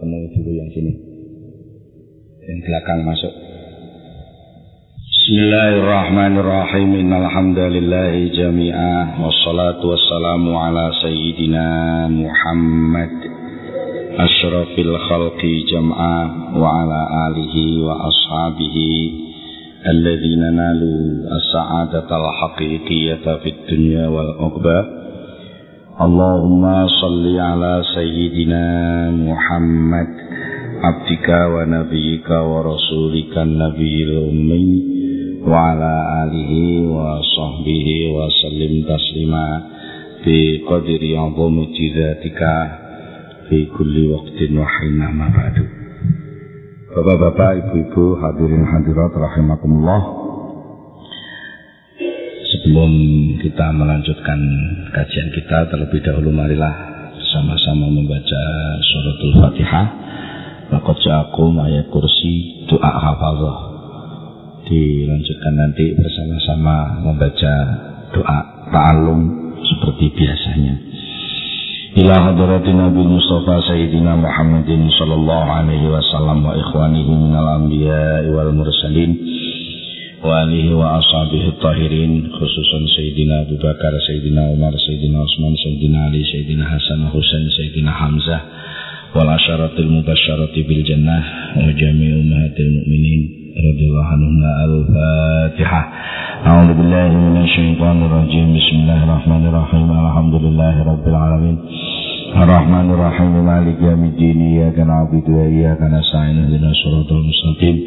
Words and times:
penuh 0.00 0.22
dulu 0.34 0.50
yang 0.52 0.70
sini. 0.72 0.92
Yang 2.46 2.58
belakang 2.66 3.00
masuk. 3.04 3.32
Bismillahirrahmanirrahim. 5.06 7.02
Innal 7.02 7.26
hamdalillah 7.26 8.14
jami'a 8.30 9.18
wassalatu 9.18 9.90
wassalamu 9.90 10.54
ala 10.54 10.94
sayyidina 11.02 11.66
Muhammad 12.12 13.12
asyrafil 14.16 14.94
khalqi 15.10 15.66
jam'a 15.66 16.16
wa 16.54 16.68
ala 16.84 17.00
alihi 17.30 17.82
wa 17.82 18.06
ashabihi 18.06 19.24
الذين 19.86 20.42
نالوا 20.58 21.30
السعادة 21.30 22.10
الحقيقية 22.10 23.24
في 23.38 23.48
الدنيا 23.54 24.08
والعقبة 24.08 24.99
اللهم 26.00 26.86
صل 27.00 27.24
على 27.40 27.82
سيدنا 27.94 28.64
محمد 29.10 30.08
عبدك 30.84 31.28
ونبيك 31.54 32.28
ورسولك 32.30 33.34
النبي 33.38 34.04
الأمي 34.04 34.68
وعلى 35.46 35.92
آله 36.24 36.52
وصحبه 36.96 37.86
وسلم 38.16 38.72
تسليما 38.92 39.46
بقدر 40.26 41.02
عظمة 41.16 41.76
ذاتك 41.96 42.40
في 43.48 43.58
كل 43.78 44.10
وقت 44.10 44.38
وحين 44.58 44.98
ما 45.18 45.28
بعد 45.36 45.56
Bapak-bapak, 46.96 47.50
ibu-ibu, 47.60 48.16
hadirin 48.24 48.64
hadirat 48.64 49.12
rahimakumullah. 49.12 50.19
sebelum 52.61 52.93
kita 53.41 53.73
melanjutkan 53.73 54.39
kajian 54.93 55.33
kita 55.33 55.65
terlebih 55.73 55.97
dahulu 56.05 56.29
marilah 56.29 56.69
sama-sama 57.33 57.89
membaca 57.89 58.43
suratul 58.85 59.33
fatihah. 59.41 59.87
Lakot 60.69 61.01
ja'akum 61.03 61.57
ayat 61.57 61.91
kursi 61.91 62.63
doa 62.69 62.95
hafazah 62.95 63.57
Dilanjutkan 64.71 65.53
nanti 65.57 65.91
bersama-sama 65.97 67.01
membaca 67.01 67.53
doa 68.13 68.39
ta'alum 68.69 69.19
seperti 69.65 70.15
biasanya. 70.15 70.75
Ila 71.91 72.15
hadirati 72.29 72.71
Nabi 72.71 73.03
Mustafa 73.03 73.67
Sayyidina 73.67 74.15
Muhammadin 74.15 74.87
Sallallahu 74.95 75.47
alaihi 75.49 75.91
wasallam 75.91 76.39
Wa 76.39 76.55
ikhwanihi 76.55 77.11
minal 77.11 77.47
anbiya 77.57 78.31
wal 78.31 78.55
mursalin. 78.55 79.40
وآله 80.23 80.75
وأصحابه 80.75 81.47
الطاهرين 81.47 82.27
خصوصا 82.33 82.79
سيدنا 82.97 83.41
أبو 83.41 83.55
بكر 83.55 83.93
سيدنا 84.07 84.41
عمر 84.41 84.73
سيدنا 84.87 85.19
عثمان 85.19 85.55
سيدنا 85.63 86.05
علي 86.05 86.23
سيدنا 86.23 86.65
حسن 86.65 87.07
حسين 87.07 87.49
سيدنا 87.57 87.91
حمزة 87.91 88.39
والعشرة 89.15 89.79
المبشرة 89.79 90.55
بالجنة 90.67 91.23
وجميع 91.57 92.11
أمهات 92.15 92.59
المؤمنين 92.59 93.21
رضي 93.57 93.85
الله 93.87 94.03
عنهم. 94.03 94.43
الفاتحة. 94.65 95.81
أعوذ 96.47 96.73
بالله 96.77 97.07
من 97.07 97.43
الشيطان 97.43 98.05
الرجيم. 98.05 98.57
بسم 98.57 98.75
الله 98.75 99.03
الرحمن 99.03 99.47
الرحيم. 99.47 99.91
الحمد 100.05 100.35
لله 100.45 100.83
رب 100.83 101.07
العالمين. 101.07 101.57
الرحمن 102.43 102.87
الرحيم. 102.93 103.45
مالك 103.45 103.77
يوم 103.81 104.03
الدين. 104.05 104.37
إياك 104.41 104.79
نعبد 104.79 105.29
وإياك 105.29 105.81
نستعين. 105.81 106.37
اهدنا 106.37 106.71
الصراط 106.71 107.11
المستقيم. 107.11 107.77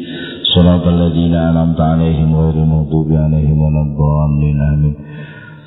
صراط 0.54 0.86
الذين 0.86 1.34
أنعمت 1.34 1.80
عليهم 1.80 2.36
غير 2.36 2.54
المغضوب 2.64 3.12
عليهم 3.12 3.58
ولا 3.62 3.82
الضالين 3.82 4.60
آمين 4.60 4.94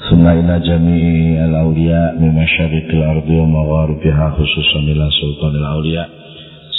ثم 0.09 0.27
إلى 0.27 0.59
جميع 0.59 1.45
الأولياء 1.45 2.19
من 2.19 2.29
مشارق 2.43 2.87
الأرض 2.93 3.29
ومغاربها 3.29 4.29
خصوصا 4.29 4.79
إلى 4.79 5.09
سلطان 5.21 5.55
الأولياء 5.55 6.09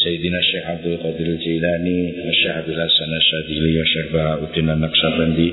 سيدنا 0.04 0.38
الشيخ 0.38 0.64
عبد 0.66 0.86
القادر 0.86 1.26
الجيلاني 1.26 2.12
والشيخ 2.26 2.50
عبد 2.56 2.68
الحسن 2.68 3.10
الشاذلي 3.22 3.78
والشيخ 3.78 4.12
بهاء 4.12 4.44
الدين 4.44 4.70
النقشبندي 4.70 5.52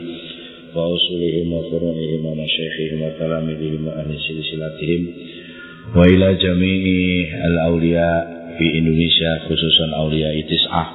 وأصولهم 0.75 1.53
وفروعهم 1.53 2.25
ومشايخهم 2.25 3.01
وتلاميذهم 3.01 3.87
وأهل 3.87 4.15
سلسلتهم 4.27 5.07
وإلى 5.95 6.35
جميع 6.35 7.45
الأولياء 7.47 8.41
في 8.57 8.77
إندونيسيا 8.77 9.39
خصوصا 9.45 9.95
أولياء 9.95 10.41
تسعة 10.41 10.85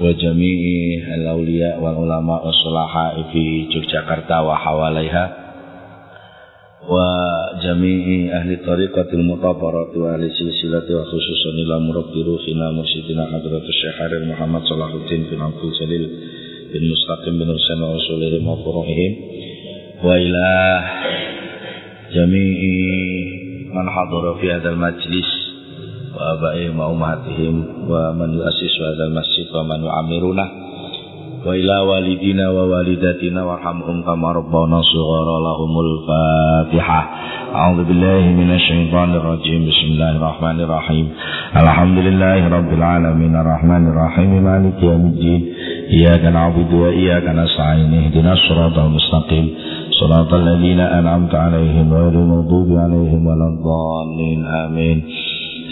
wa 0.00 0.16
jami'i 0.16 1.04
al-awliya 1.04 1.76
wal 1.76 1.92
ulama 2.00 2.40
was-sulaha 2.40 3.20
fi 3.28 3.68
Yogyakarta 3.68 4.40
wa 4.40 4.56
hawalaiha 4.56 5.24
wa 6.88 7.04
jami'i 7.60 8.32
ahli 8.32 8.64
tariqatil 8.64 9.20
mutabarati 9.20 10.00
wa 10.00 10.16
ahli 10.16 10.32
silsilati 10.32 10.96
wa 10.96 11.04
khususan 11.04 11.60
ila 11.68 11.76
murabbi 11.84 12.16
ruhina 12.24 12.72
mursyidina 12.72 13.28
hadratu 13.28 13.68
syekh 13.68 14.24
Muhammad 14.24 14.64
Salahuddin 14.64 15.28
bin 15.28 15.36
Abdul 15.36 15.68
salil 15.76 16.04
bin 16.72 16.82
Mustaqim 16.88 17.36
bin 17.36 17.52
Husain 17.52 17.78
wa 17.84 17.92
rasulihim 17.92 18.42
wa 18.48 18.56
furuhihim 18.56 19.12
wa 20.00 20.16
ila 20.16 20.48
jami'i 22.16 22.76
man 23.68 23.84
hadara 23.84 24.40
fi 24.40 24.46
hadal 24.48 24.80
majlis. 24.80 25.39
وآبائهم 26.20 26.80
وأمهاتهم 26.80 27.64
ومن 27.88 28.28
يؤسس 28.34 28.74
هذا 28.86 29.04
المسجد 29.08 29.46
ومن 29.56 29.84
يعمرنا 29.84 30.48
وإلى 31.46 31.78
والدينا 31.78 32.50
ووالداتنا 32.50 33.44
وارحمهم 33.44 34.02
كما 34.02 34.32
ربونا 34.32 34.82
صغارا 34.82 35.36
لهم 35.48 35.72
الفاتحة 35.86 37.10
أعوذ 37.54 37.84
بالله 37.84 38.20
من 38.40 38.50
الشيطان 38.54 39.14
الرجيم 39.14 39.60
بسم 39.68 39.86
الله 39.92 40.10
الرحمن 40.16 40.60
الرحيم 40.60 41.08
الحمد 41.56 41.98
لله 41.98 42.48
رب 42.48 42.72
العالمين 42.72 43.36
الرحمن 43.36 43.82
الرحيم 43.90 44.30
مالك 44.44 44.82
يوم 44.82 45.06
الدين 45.06 45.40
إياك 45.90 46.24
نعبد 46.24 46.72
وإياك 46.72 47.24
نستعين 47.24 47.94
اهدنا 47.94 48.32
الصراط 48.32 48.78
المستقيم 48.78 49.46
صراط 50.00 50.34
الذين 50.34 50.80
أنعمت 50.80 51.34
عليهم 51.34 51.94
غير 51.94 52.08
المغضوب 52.22 52.68
عليهم 52.78 53.26
ولا 53.26 53.46
الضالين 53.54 54.46
آمين 54.46 54.98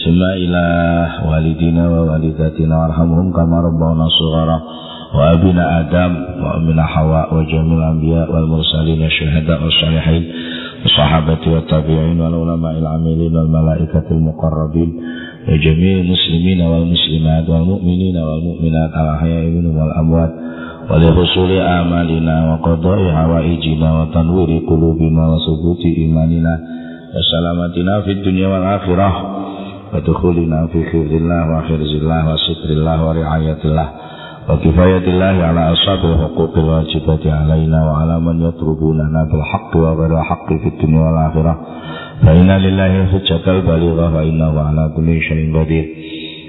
ثم 0.09 0.23
إلى 0.23 0.65
والدينا 1.29 1.89
ووالداتنا 1.89 2.75
وارحمهم 2.81 3.33
كما 3.33 3.61
ربونا 3.61 4.09
صغارا 4.19 4.59
وأبنا 5.15 5.81
آدم 5.81 6.13
وأمنا 6.45 6.85
حواء 6.85 7.35
وجميع 7.35 7.79
الأنبياء 7.79 8.33
والمرسلين 8.35 9.03
الشهداء 9.03 9.65
والصالحين 9.65 10.23
الصحابة 10.85 11.43
والتابعين 11.53 12.21
والعلماء 12.21 12.79
العاملين 12.79 13.37
والملائكة 13.37 14.05
المقربين 14.11 14.91
وجميع 15.49 16.01
المسلمين 16.01 16.61
والمسلمات 16.61 17.49
والمؤمنين 17.49 18.17
والمؤمنات 18.17 18.91
الأحياء 19.03 19.45
منهم 19.45 19.77
والأموات 19.77 20.31
ولحصول 20.91 21.51
آمالنا 21.53 22.35
وقضاء 22.53 22.99
حوائجنا 23.13 23.89
وتنوير 24.03 24.51
قلوبنا 24.69 25.23
وثبوت 25.29 25.83
إيماننا 25.99 26.55
وسلامتنا 27.17 28.01
في 28.01 28.13
الدنيا 28.13 28.49
والآخرة 28.49 29.39
ودخولنا 29.94 30.68
في 30.68 30.84
خير 30.92 31.06
الله 31.22 31.42
وحرز 31.52 31.92
الله 32.02 32.34
وستر 32.34 32.70
الله 32.70 33.08
ورعاية 33.08 33.58
الله 33.66 33.90
وكفاية 34.50 35.06
الله 35.14 35.36
على 35.48 35.72
أصحاب 35.74 36.00
الحقوق 36.12 36.58
الواجبة 36.58 37.24
علينا 37.40 37.80
وعلى 37.92 38.20
من 38.20 38.42
يطلبوننا 38.48 39.22
بالحق 39.32 39.72
وغير 39.78 40.20
الحق 40.20 40.48
في 40.62 40.68
الدنيا 40.74 41.02
والآخرة 41.02 41.54
فإن 42.24 42.52
لله 42.52 43.06
حجة 43.06 43.46
البالغة 43.58 44.06
فإنه 44.14 44.60
على 44.60 44.92
كل 44.96 45.22
شيء 45.22 45.58
قدير 45.60 45.86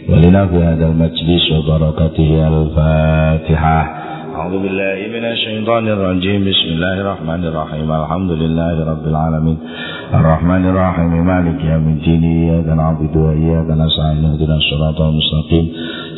ولنا 0.09 0.47
في 0.47 0.57
هذا 0.57 0.87
المجلس 0.87 1.45
وبركته 1.53 2.49
الفاتحة 2.49 3.79
أعوذ 4.39 4.55
بالله 4.63 4.99
من 5.15 5.25
الشيطان 5.35 5.85
الرجيم 5.89 6.41
بسم 6.51 6.69
الله 6.77 6.95
الرحمن 7.05 7.43
الرحيم 7.51 7.89
الحمد 7.93 8.31
لله 8.43 8.75
رب 8.93 9.05
العالمين 9.13 9.59
الرحمن 10.19 10.63
الرحيم 10.73 11.13
مالك 11.33 11.59
يوم 11.73 11.87
الدين 11.97 12.23
إياك 12.25 12.67
نعبد 12.81 13.15
وإياك 13.17 13.69
نستعين 13.83 14.25
اهدنا 14.31 14.57
الصراط 14.63 14.99
المستقيم 15.01 15.67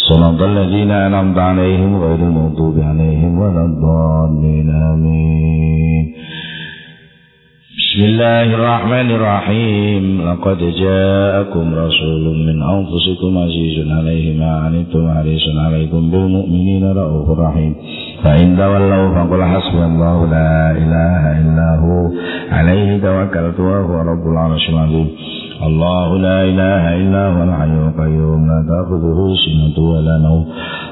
صراط 0.08 0.40
الذين 0.42 0.90
أنعمت 0.90 1.38
عليهم 1.38 1.90
غير 2.04 2.20
المغضوب 2.28 2.76
عليهم 2.90 3.32
ولا 3.42 3.62
الضالين 3.70 4.68
آمين 4.92 6.04
بسم 7.80 8.04
الله 8.04 8.46
الرحمن 8.58 9.08
الرحيم 9.18 10.02
لقد 10.28 10.58
جاءكم 10.84 11.64
رسول 11.84 12.24
من 12.48 12.56
أنفسكم 12.76 13.30
عزيز 13.44 13.76
عليه 13.98 14.38
ما 14.40 14.50
عنتم 14.64 15.02
حريص 15.16 15.44
عليكم 15.66 16.10
بالمؤمنين 16.10 16.84
رؤوف 16.92 17.38
رحيم 17.38 17.72
فإن 18.23 18.57
تولوا 18.57 19.15
فقل 19.15 19.43
حسبي 19.43 19.85
الله 19.85 20.25
لا 20.25 20.71
إله 20.71 21.41
إلا 21.41 21.79
هو. 21.79 22.11
عليه 22.51 23.01
توكلت 23.01 23.59
وهو 23.59 24.01
رب 24.01 24.27
العرش 24.33 24.69
العظيم. 24.69 25.07
الله 25.63 26.17
لا 26.17 26.43
إله 26.43 26.95
إلا 26.95 27.27
هو 27.27 27.43
الحي 27.43 27.65
القيوم. 27.65 28.47
لا 28.47 28.65
تأخذه 28.69 29.35
سنة 29.45 29.85
ولا 29.85 30.17
نوم. 30.17 30.45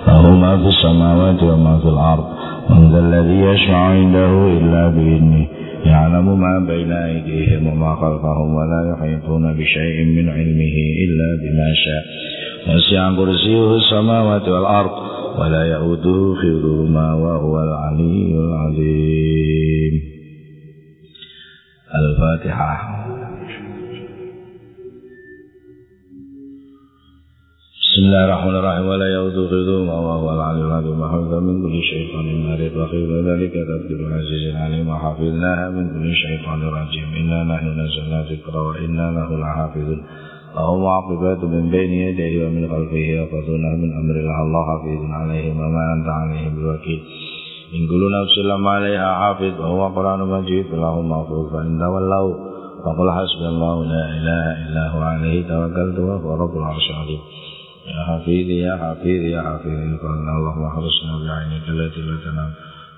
له 0.07 0.35
ما 0.35 0.57
في 0.57 0.67
السماوات 0.67 1.43
وما 1.43 1.79
في 1.79 1.89
الأرض. 1.89 2.25
من 2.69 2.91
ذا 2.91 2.99
الذي 2.99 3.39
يشفع 3.39 3.77
عنده 3.77 4.47
إلا 4.47 4.87
بإذنه. 4.87 5.47
يعلم 5.85 6.39
ما 6.39 6.65
بين 6.67 6.91
أيديهم 6.91 7.67
وما 7.67 7.95
خلفهم 7.95 8.55
ولا 8.55 8.93
يحيطون 8.93 9.53
بشيء 9.53 10.05
من 10.05 10.29
علمه 10.29 10.75
إلا 11.05 11.29
بما 11.41 11.69
شاء. 11.83 12.03
وسع 12.75 13.15
كرسيه 13.15 13.75
السماوات 13.75 14.47
والأرض. 14.47 15.18
ولا 15.39 15.63
يؤوده 15.63 16.35
حفظهما 16.41 17.13
وهو 17.13 17.63
العلي 17.63 18.35
العظيم. 18.35 19.93
الفاتحة. 21.95 22.71
بسم 27.79 28.01
الله 28.05 28.25
الرحمن 28.25 28.55
الرحيم. 28.55 28.85
ولا 28.87 29.13
يؤوده 29.13 29.47
حفظهما 29.47 29.93
وهو 29.93 30.33
العلي 30.33 30.61
العظيم. 30.61 31.01
وحفظ 31.01 31.33
من 31.33 31.55
كل 31.63 31.81
شيطان 31.83 32.25
مارد 32.43 32.73
وخير 32.77 33.09
ذلك 33.29 33.53
تبديل 33.53 33.99
العزيز 34.07 34.43
العليم. 34.55 34.87
وحفظناها 34.89 35.69
من 35.69 35.85
كل 35.89 36.15
شيطان 36.15 36.61
رجيم. 36.63 37.07
إنا 37.19 37.43
نحن 37.43 37.67
نزلنا 37.79 38.19
ذكر 38.31 38.57
وإنا 38.57 39.11
له 39.11 39.29
لحافظون. 39.39 40.03
وهو 40.59 40.87
عقبات 40.87 41.43
من 41.43 41.69
بين 41.69 41.91
يديه 41.91 42.47
ومن 42.47 42.63
خلفه 42.69 43.05
يقضون 43.19 43.63
من 43.81 43.89
أمر 44.01 44.15
الله 44.21 44.41
الله 44.41 44.63
حفيظ 44.71 45.01
عليهم 45.11 45.55
وما 45.59 45.83
أنت 45.93 46.07
عليهم 46.07 46.55
بوكيل. 46.55 47.01
إن 47.75 47.87
كل 47.87 48.03
نفس 48.21 48.35
لما 48.49 48.69
عليها 48.69 49.13
حافظ 49.13 49.61
وهو 49.61 49.87
قرآن 49.87 50.19
مجيد 50.19 50.65
اللهم 50.73 51.09
محفوظ 51.09 51.53
فإن 51.53 51.79
تولوا 51.79 52.33
فقل 52.83 53.07
حسبي 53.11 53.47
الله 53.53 53.85
لا 53.85 54.03
إله 54.17 54.45
إلا 54.63 54.83
هو 54.93 55.01
عليه 55.01 55.47
توكلت 55.47 55.99
وهو 55.99 56.35
رب 56.43 56.57
العرش 56.57 56.85
العظيم. 56.89 57.21
يا 57.93 58.01
حفيظي 58.09 58.57
يا 58.67 58.75
حفيظي 58.83 59.29
يا 59.37 59.41
حفيظي 59.41 59.97
قالنا 60.03 60.31
اللهم 60.37 60.63
احرسنا 60.71 61.13
بعينك 61.25 61.65
التي 61.69 62.01
لا 62.01 62.15
تنام 62.25 62.51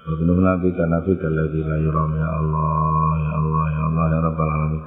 واكنفنا 0.08 0.56
بكنفك 0.56 1.22
الذي 1.32 1.62
لا 1.70 1.78
يرام. 1.88 2.12
يا 2.24 2.32
الله 2.42 3.12
يا 3.26 3.36
الله 3.42 3.66
يا 3.78 3.84
الله 3.90 4.06
يا 4.16 4.20
رب 4.28 4.40
العالمين. 4.48 4.84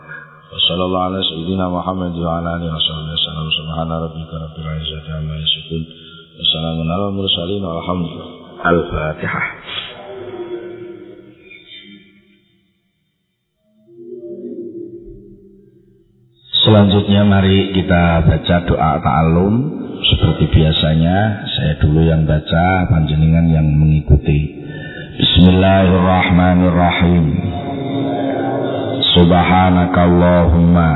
وصلى 0.53 0.83
الله 0.85 1.03
على 1.03 1.23
سيدنا 1.23 1.69
محمد 1.69 2.15
وعلى 2.17 2.55
اله 2.55 2.75
وصحبه 2.75 3.13
وسلم 3.13 3.49
سبحان 3.59 3.91
ربك 3.91 4.33
رب 4.33 4.55
العزه 4.63 5.17
عما 5.17 5.35
يصفون 5.37 5.85
وسلام 6.39 6.91
على 6.91 7.07
المرسلين 7.07 7.63
والحمد 7.65 8.05
لله 8.05 8.69
الفاتحه 8.69 9.41
Selanjutnya 16.59 17.23
mari 17.23 17.71
kita 17.71 18.27
baca 18.29 18.57
doa 18.67 18.99
ta'alum 18.99 19.53
Seperti 20.05 20.53
biasanya 20.53 21.47
saya 21.55 21.79
dulu 21.81 22.03
yang 22.03 22.27
baca 22.27 22.83
Panjenengan 22.91 23.47
yang 23.49 23.65
mengikuti 23.79 24.59
Bismillahirrahmanirrahim 25.17 27.25
Subhanakallahumma 29.14 30.90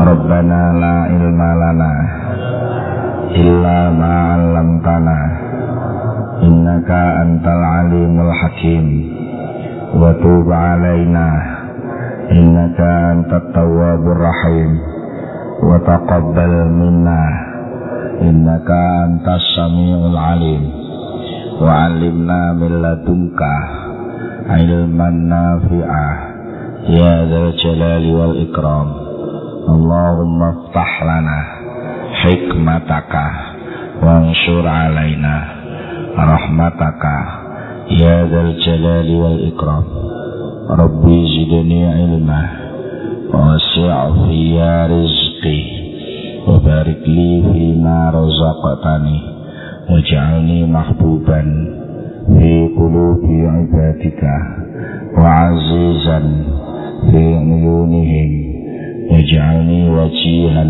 Rabbana 0.00 0.72
la 0.72 0.96
ilma 1.12 1.50
lana 1.52 1.94
illa 3.36 3.92
ma 3.92 4.40
tanah 4.80 5.24
innaka 6.40 7.20
antal 7.20 7.60
alimul 7.60 8.32
hakim. 8.32 8.86
Wa 10.00 10.16
tub 10.16 10.48
'alaina. 10.48 11.28
Innaka 12.32 12.88
antal 13.12 13.52
tawabur 13.52 14.16
rahim. 14.16 14.80
Wa 15.60 15.76
taqabbal 15.84 16.72
minna. 16.72 17.20
Innaka 18.24 18.80
antas 19.04 19.44
samiul 19.52 20.16
alim. 20.16 20.72
Wa 21.60 21.92
alimna 21.92 22.56
min 22.56 22.80
ladunka 22.80 23.54
ilman 24.56 25.28
nafi'ah 25.28 26.35
يا 26.89 27.25
ذا 27.25 27.37
الجلال 27.49 28.15
والإكرام 28.15 28.87
اللهم 29.69 30.39
افتح 30.43 31.03
لنا 31.03 31.39
حكمتك 32.21 33.13
وانشر 34.03 34.67
علينا 34.67 35.35
رحمتك 36.17 37.03
يا 37.91 38.25
ذا 38.31 38.41
الجلال 38.41 39.15
والإكرام 39.15 39.83
ربي 40.69 41.17
زدني 41.35 41.81
علما 41.93 42.41
ووسع 43.33 44.11
في 44.25 44.41
رزقي 44.93 45.61
وبارك 46.47 47.01
لي 47.07 47.43
فيما 47.53 47.99
رزقتني 48.15 49.19
واجعلني 49.89 50.65
محبوبا 50.65 51.41
في 52.27 52.69
قلوب 52.77 53.19
عبادك 53.55 54.21
وعزيزا 55.17 56.19
في 57.11 57.17
عيونهم 57.17 58.31
واجعلني 59.11 59.89
وجيها 59.89 60.63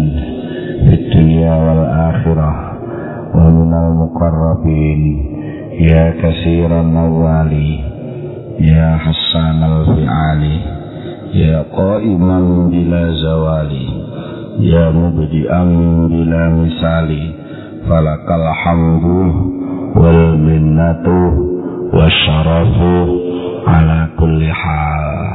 في 0.89 0.93
الدنيا 0.93 1.55
والآخرة 1.55 2.71
ومن 3.35 3.73
المقربين 3.73 5.25
يا 5.79 6.13
كثير 6.21 6.81
النوالي 6.81 7.79
يا 8.59 8.97
حسان 8.97 9.63
الفعال 9.63 10.43
يا 11.33 11.65
قائما 11.77 12.67
بلا 12.71 13.11
زوال 13.11 13.71
يا 14.59 14.89
مبدئا 14.91 15.63
بلا 16.07 16.49
مثال 16.49 17.33
فلك 17.89 18.27
الحمد 18.41 19.03
والمنة 19.95 21.07
والشرف 21.93 22.77
على 23.67 24.07
كل 24.19 24.51
حال 24.51 25.34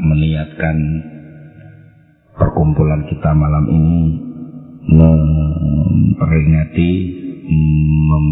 meniatkan 0.00 0.76
perkumpulan 2.36 3.04
kita 3.08 3.30
malam 3.36 3.64
ini 3.68 4.00
memperingati 4.90 6.90
mem 8.08 8.26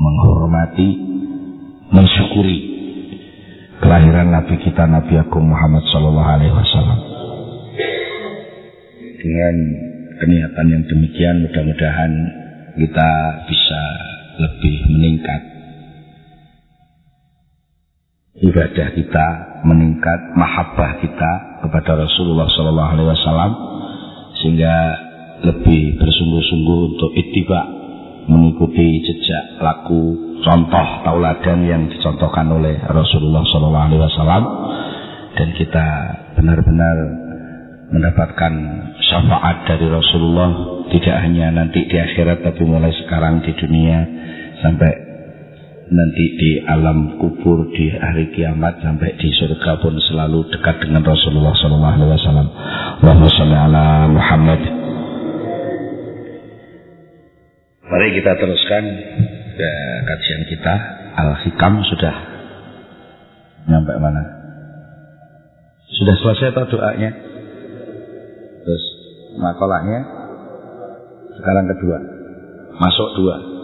menghormati 0.00 0.88
mensyukuri 1.92 2.58
kelahiran 3.80 4.32
Nabi 4.32 4.54
kita 4.64 4.86
Nabi 4.86 5.20
Agung 5.20 5.50
Muhammad 5.50 5.84
Sallallahu 5.88 6.30
Alaihi 6.38 6.54
Wasallam. 6.54 7.00
Dengan 9.20 9.54
keniatan 10.20 10.66
yang 10.72 10.84
demikian 10.88 11.36
mudah-mudahan 11.44 12.12
kita 12.80 13.10
bisa 13.44 13.82
lebih 14.40 14.76
meningkat 14.88 15.49
ibadah 18.40 18.88
kita 18.96 19.26
meningkat 19.68 20.32
mahabbah 20.36 21.00
kita 21.04 21.32
kepada 21.64 21.92
Rasulullah 22.00 22.48
Sallallahu 22.48 22.90
Alaihi 22.96 23.08
Wasallam 23.12 23.52
sehingga 24.40 24.76
lebih 25.40 26.00
bersungguh-sungguh 26.00 26.80
untuk 26.96 27.10
ittiba 27.16 27.60
mengikuti 28.28 29.00
jejak 29.04 29.60
laku 29.60 30.36
contoh 30.44 30.88
tauladan 31.04 31.58
yang 31.64 31.82
dicontohkan 31.88 32.48
oleh 32.48 32.80
Rasulullah 32.84 33.44
Shallallahu 33.44 33.86
Alaihi 33.92 34.02
Wasallam. 34.02 34.44
Dan 35.30 35.48
kita 35.56 35.86
benar-benar 36.36 36.96
mendapatkan 37.90 38.52
syafaat 38.98 39.66
dari 39.66 39.86
Rasulullah 39.88 40.50
tidak 40.90 41.16
hanya 41.22 41.54
nanti 41.54 41.86
di 41.86 41.96
akhirat 41.96 42.42
tapi 42.42 42.62
mulai 42.66 42.90
sekarang 43.06 43.42
di 43.42 43.54
dunia 43.54 43.98
sampai 44.62 45.09
nanti 45.90 46.24
di 46.38 46.50
alam 46.62 47.18
kubur 47.18 47.66
di 47.74 47.90
hari 47.90 48.30
kiamat 48.30 48.78
sampai 48.78 49.18
di 49.18 49.28
surga 49.34 49.82
pun 49.82 49.98
selalu 49.98 50.46
dekat 50.54 50.86
dengan 50.86 51.02
Rasulullah 51.02 51.50
Shallallahu 51.58 51.94
Alaihi 51.98 52.10
Wasallam. 52.14 52.48
Allahumma 53.02 54.06
Muhammad. 54.14 54.60
Mari 57.90 58.08
kita 58.22 58.32
teruskan 58.38 58.84
ke 59.58 59.70
kajian 60.06 60.42
kita 60.46 60.74
Al-Hikam 61.10 61.82
sudah 61.90 62.14
nyampe 63.66 63.92
mana? 63.98 64.22
Sudah 65.90 66.14
selesai 66.14 66.54
atau 66.54 66.70
doanya? 66.70 67.10
Terus 68.62 68.84
makolahnya 69.42 70.00
sekarang 71.34 71.66
kedua. 71.66 71.98
Masuk 72.78 73.08
dua. 73.18 73.59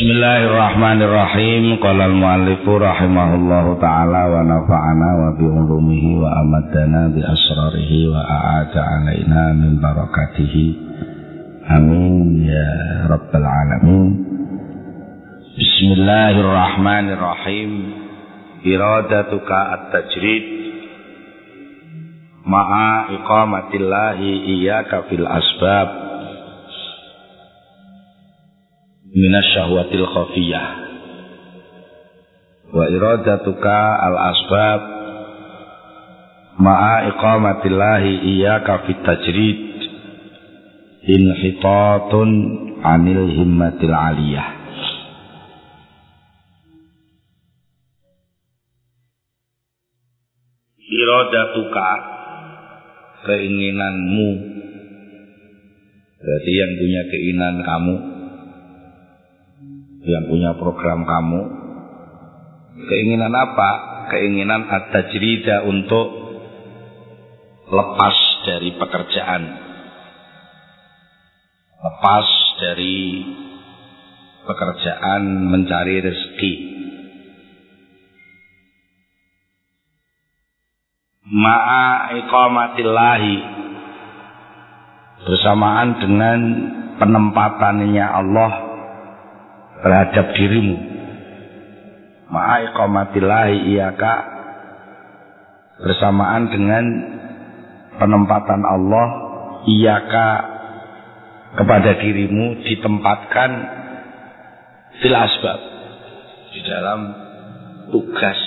Bismillahirrahmanirrahim. 0.00 1.76
Qala 1.76 2.08
al-muallif 2.08 2.64
rahimahullahu 2.64 3.76
taala 3.84 4.32
wa 4.32 4.40
nafa'ana 4.48 5.08
wa 5.12 5.36
bi 5.36 5.44
ulumihi 5.44 6.16
wa 6.16 6.40
amadana 6.40 7.12
bi 7.12 7.20
asrarihi 7.20 8.08
wa 8.08 8.24
a'ada 8.24 8.80
alaina 8.80 9.52
min 9.60 9.76
barakatihi. 9.76 10.66
Amin 11.68 12.48
ya 12.48 13.12
rabbal 13.12 13.44
alamin. 13.44 14.24
Bismillahirrahmanirrahim. 15.60 17.70
Iradatuka 18.64 19.84
at-tajrid 19.84 20.44
ma'a 22.48 23.20
iqamatillahi 23.20 24.48
iyyaka 24.48 25.12
fil 25.12 25.28
asbab 25.28 26.09
minasyahwatil 29.14 30.06
khafiyah. 30.06 30.66
Wa 32.70 32.84
iradatuka 32.86 33.78
al 33.98 34.16
asbab 34.30 34.80
ma'a 36.62 37.10
iqamatillahi 37.10 38.12
iyyaka 38.30 38.86
fit 38.86 39.00
tajrid 39.02 39.58
inhitatun 41.02 42.30
anil 42.86 43.26
himmatil 43.34 43.90
aliyah. 43.90 44.48
Iradatuka 50.90 51.88
keinginanmu. 53.26 54.30
Berarti 56.20 56.52
yang 56.52 56.72
punya 56.76 57.02
keinginan 57.08 57.56
kamu 57.64 58.09
yang 60.04 60.24
punya 60.28 60.50
program 60.56 61.04
kamu. 61.04 61.42
Keinginan 62.88 63.32
apa? 63.36 63.70
Keinginan 64.08 64.64
at-tajrida 64.66 65.68
untuk 65.68 66.08
lepas 67.68 68.16
dari 68.48 68.70
pekerjaan. 68.80 69.42
Lepas 71.80 72.28
dari 72.60 72.98
pekerjaan 74.48 75.22
mencari 75.52 75.96
rezeki. 76.00 76.54
Ma'a 81.30 82.16
iqamatillahi. 82.24 83.36
Bersamaan 85.20 86.00
dengan 86.00 86.40
penempatannya 86.96 88.06
Allah 88.08 88.69
terhadap 89.80 90.36
dirimu. 90.36 90.76
Ma'iqamatillahi 92.30 93.74
iyaka 93.74 94.14
bersamaan 95.80 96.52
dengan 96.52 96.84
penempatan 97.98 98.62
Allah 98.62 99.06
iyaka 99.66 100.28
kepada 101.58 101.98
dirimu 101.98 102.62
ditempatkan 102.62 103.50
fil 105.02 105.16
asbab 105.16 105.60
di 106.54 106.60
dalam 106.62 107.00
tugas. 107.90 108.40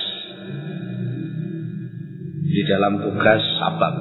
Di 2.44 2.62
dalam 2.70 3.02
tugas 3.02 3.42
sabab. 3.58 3.94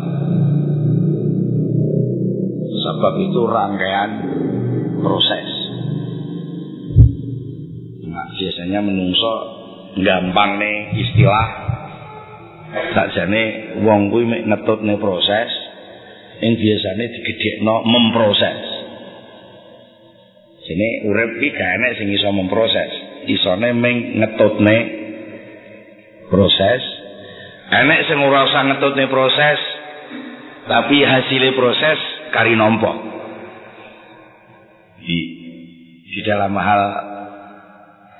Sabab 2.83 3.15
itu 3.17 3.41
rangkaian 3.49 4.11
proses 5.01 5.52
biasanya 8.43 8.83
menungso 8.83 9.33
gampang 10.03 10.59
nih 10.59 10.99
istilah. 10.99 11.47
Sakjane 12.91 13.43
wong 13.87 14.11
kuwi 14.11 14.27
mek 14.27 14.43
ngetutne 14.49 14.99
proses 14.99 15.49
yang 16.43 16.59
biasanya 16.59 17.05
digedhekno 17.07 17.75
memproses. 17.87 18.59
Sini 20.67 21.07
urip 21.07 21.39
iki 21.39 21.55
gak 21.55 21.95
sing 21.95 22.07
iso 22.11 22.29
memproses. 22.35 22.91
Isone 23.31 23.71
meng 23.71 24.19
ngetutne 24.19 24.77
proses. 26.27 26.81
Enek 27.71 27.99
sing 28.11 28.19
ora 28.19 28.43
usah 28.43 28.63
ngetutne 28.67 29.07
proses 29.07 29.59
tapi 30.67 31.03
hasilnya 31.03 31.55
proses 31.55 31.99
kari 32.31 32.55
nompo 32.55 32.91
di 35.03 35.19
di 36.07 36.19
dalam 36.23 36.55
hal 36.55 36.81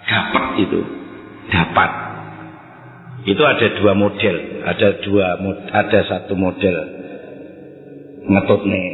dapat 0.08 0.46
itu. 0.64 0.82
Dapat. 1.52 1.92
Itu 3.24 3.44
ada 3.44 3.68
dua 3.80 3.94
model. 3.96 4.36
Ada 4.68 4.88
dua 5.04 5.26
ada 5.72 6.00
satu 6.08 6.34
model. 6.36 6.76
Ngetut 8.24 8.62
nih 8.68 8.88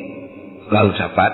lalu 0.69 0.91
dapat. 0.97 1.31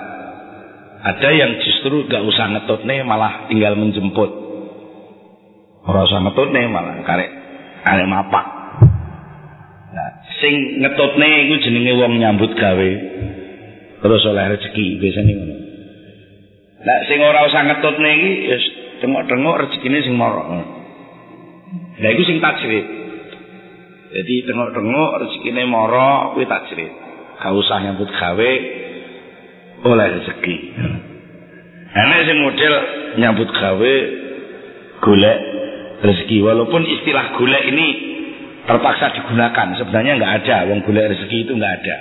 Ada 1.06 1.28
yang 1.30 1.60
justru 1.62 2.08
gak 2.08 2.24
usah 2.24 2.50
ngetut 2.56 2.82
nih 2.88 3.04
malah 3.04 3.46
tinggal 3.52 3.76
menjemput. 3.78 4.30
Orang 5.86 6.08
usah 6.08 6.20
nih 6.50 6.66
malah 6.66 7.04
karek 7.06 7.30
karek 7.86 8.08
mapak. 8.10 8.46
Nah, 9.96 10.10
sing 10.42 10.82
nih 11.16 11.32
itu 11.48 11.54
jenenge 11.68 11.92
wong 12.00 12.18
nyambut 12.20 12.52
gawe. 12.58 12.90
Terus 13.96 14.22
oleh 14.28 14.44
rezeki 14.56 14.86
biasanya 15.00 15.32
ngono. 15.36 15.56
Nah 16.86 16.98
sing 17.08 17.18
ora 17.18 17.48
usah 17.48 17.62
ngetut 17.64 17.96
nih 17.98 18.18
ya 18.46 18.58
tengok-tengok 19.02 19.54
rezekine 19.66 19.98
sing 20.04 20.14
mara. 20.14 20.44
Lah 22.00 22.10
iku 22.12 22.22
sing 22.24 22.38
tajrid. 22.38 22.86
Jadi 24.16 24.34
tengok-tengok 24.48 25.10
rezekine 25.22 25.62
mara 25.68 26.32
kuwi 26.32 26.46
tajrid. 26.48 26.92
Gak 27.36 27.52
usah 27.52 27.78
nyambut 27.84 28.08
gawe 28.08 28.52
oleh 29.84 30.06
rezeki. 30.20 30.56
Enak 31.96 32.20
sing 32.28 32.36
model 32.40 32.74
nyambut 33.20 33.48
gawe 33.52 33.94
golek 35.00 35.38
rezeki 36.00 36.38
walaupun 36.44 36.82
istilah 36.84 37.36
golek 37.36 37.62
ini 37.72 37.86
terpaksa 38.66 39.14
digunakan 39.16 39.78
sebenarnya 39.78 40.12
nggak 40.18 40.34
ada 40.42 40.56
wong 40.68 40.82
golek 40.84 41.14
rezeki 41.14 41.46
itu 41.46 41.52
nggak 41.54 41.74
ada 41.82 41.96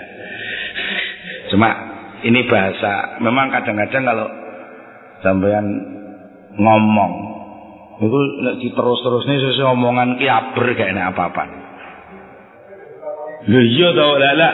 cuma 1.53 1.69
ini 2.25 2.41
bahasa 2.49 3.21
memang 3.21 3.53
kadang-kadang 3.53 4.03
kalau 4.03 4.27
sampean 5.21 5.65
ngomong. 6.59 7.13
Itu 7.95 8.19
nek 8.43 8.59
diterus-terusne 8.59 9.39
sesuk 9.39 9.71
omongan 9.71 10.19
ki 10.19 10.27
aber 10.27 10.67
gak 10.75 10.91
apa-apa 11.15 11.65
lho 13.45 13.61
iya 13.61 13.89
to 13.93 14.07
lala 14.17 14.49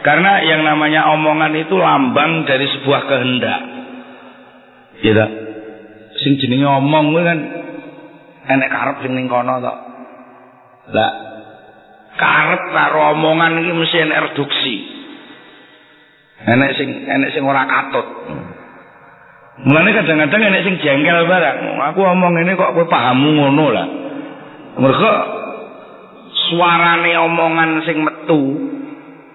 karena 0.00 0.32
yang 0.48 0.64
namanya 0.64 1.12
omongan 1.12 1.52
itu 1.60 1.76
lambang 1.76 2.48
dari 2.48 2.64
sebuah 2.64 3.02
kehendak. 3.04 3.60
Ya 5.04 5.12
tak 5.12 5.30
sing 6.24 6.40
jenenge 6.40 6.64
omong 6.64 7.12
kan 7.20 7.38
enek 8.48 8.72
karep 8.72 8.96
sing 9.04 9.12
ning 9.12 9.28
kono 9.28 9.60
to. 9.60 9.74
Lah 10.96 11.12
karep 12.16 12.62
karo 12.72 13.12
omongan 13.12 13.60
iki 13.60 13.72
mesti 13.76 13.96
enek 14.08 14.20
reduksi. 14.32 14.76
Enek 16.48 16.70
sing 16.80 16.88
enek 17.04 17.36
sing 17.36 17.44
ora 17.44 17.68
katut 17.68 18.08
Mulane 19.60 19.90
kadang-kadang 19.92 20.40
enek 20.40 20.62
sing 20.64 20.76
jengkel 20.80 21.28
barang. 21.28 21.58
Aku 21.92 22.00
omong 22.00 22.32
ini 22.40 22.56
kok 22.56 22.72
kowe 22.72 22.86
pahammu 22.88 23.28
ngono 23.36 23.66
lah. 23.68 23.86
Mergo 24.80 25.12
suarane 26.48 27.12
omongan 27.18 27.70
sing 27.84 28.00
metu 28.00 28.42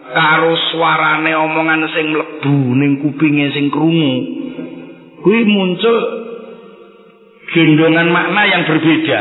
karo 0.09 0.57
suarane 0.73 1.29
omongan 1.35 1.85
sing 1.93 2.15
mlebu 2.15 2.57
ning 2.73 2.91
kupinge 3.05 3.53
sing 3.53 3.69
krungu. 3.69 4.15
Kuwi 5.21 5.41
muncul 5.45 5.95
gendongan 7.53 8.09
makna 8.09 8.41
yang 8.49 8.63
berbeda. 8.65 9.19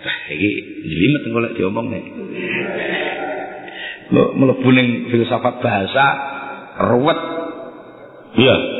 Nah, 0.00 0.16
iki 0.32 0.50
jelimet 0.84 1.22
kok 1.28 1.40
lek 1.40 1.54
diomong 1.56 1.86
nek. 1.88 2.04
Mlebu 4.12 4.68
ning 4.68 5.08
filsafat 5.08 5.64
bahasa 5.64 6.06
ruwet. 6.92 7.20
Iya. 8.36 8.79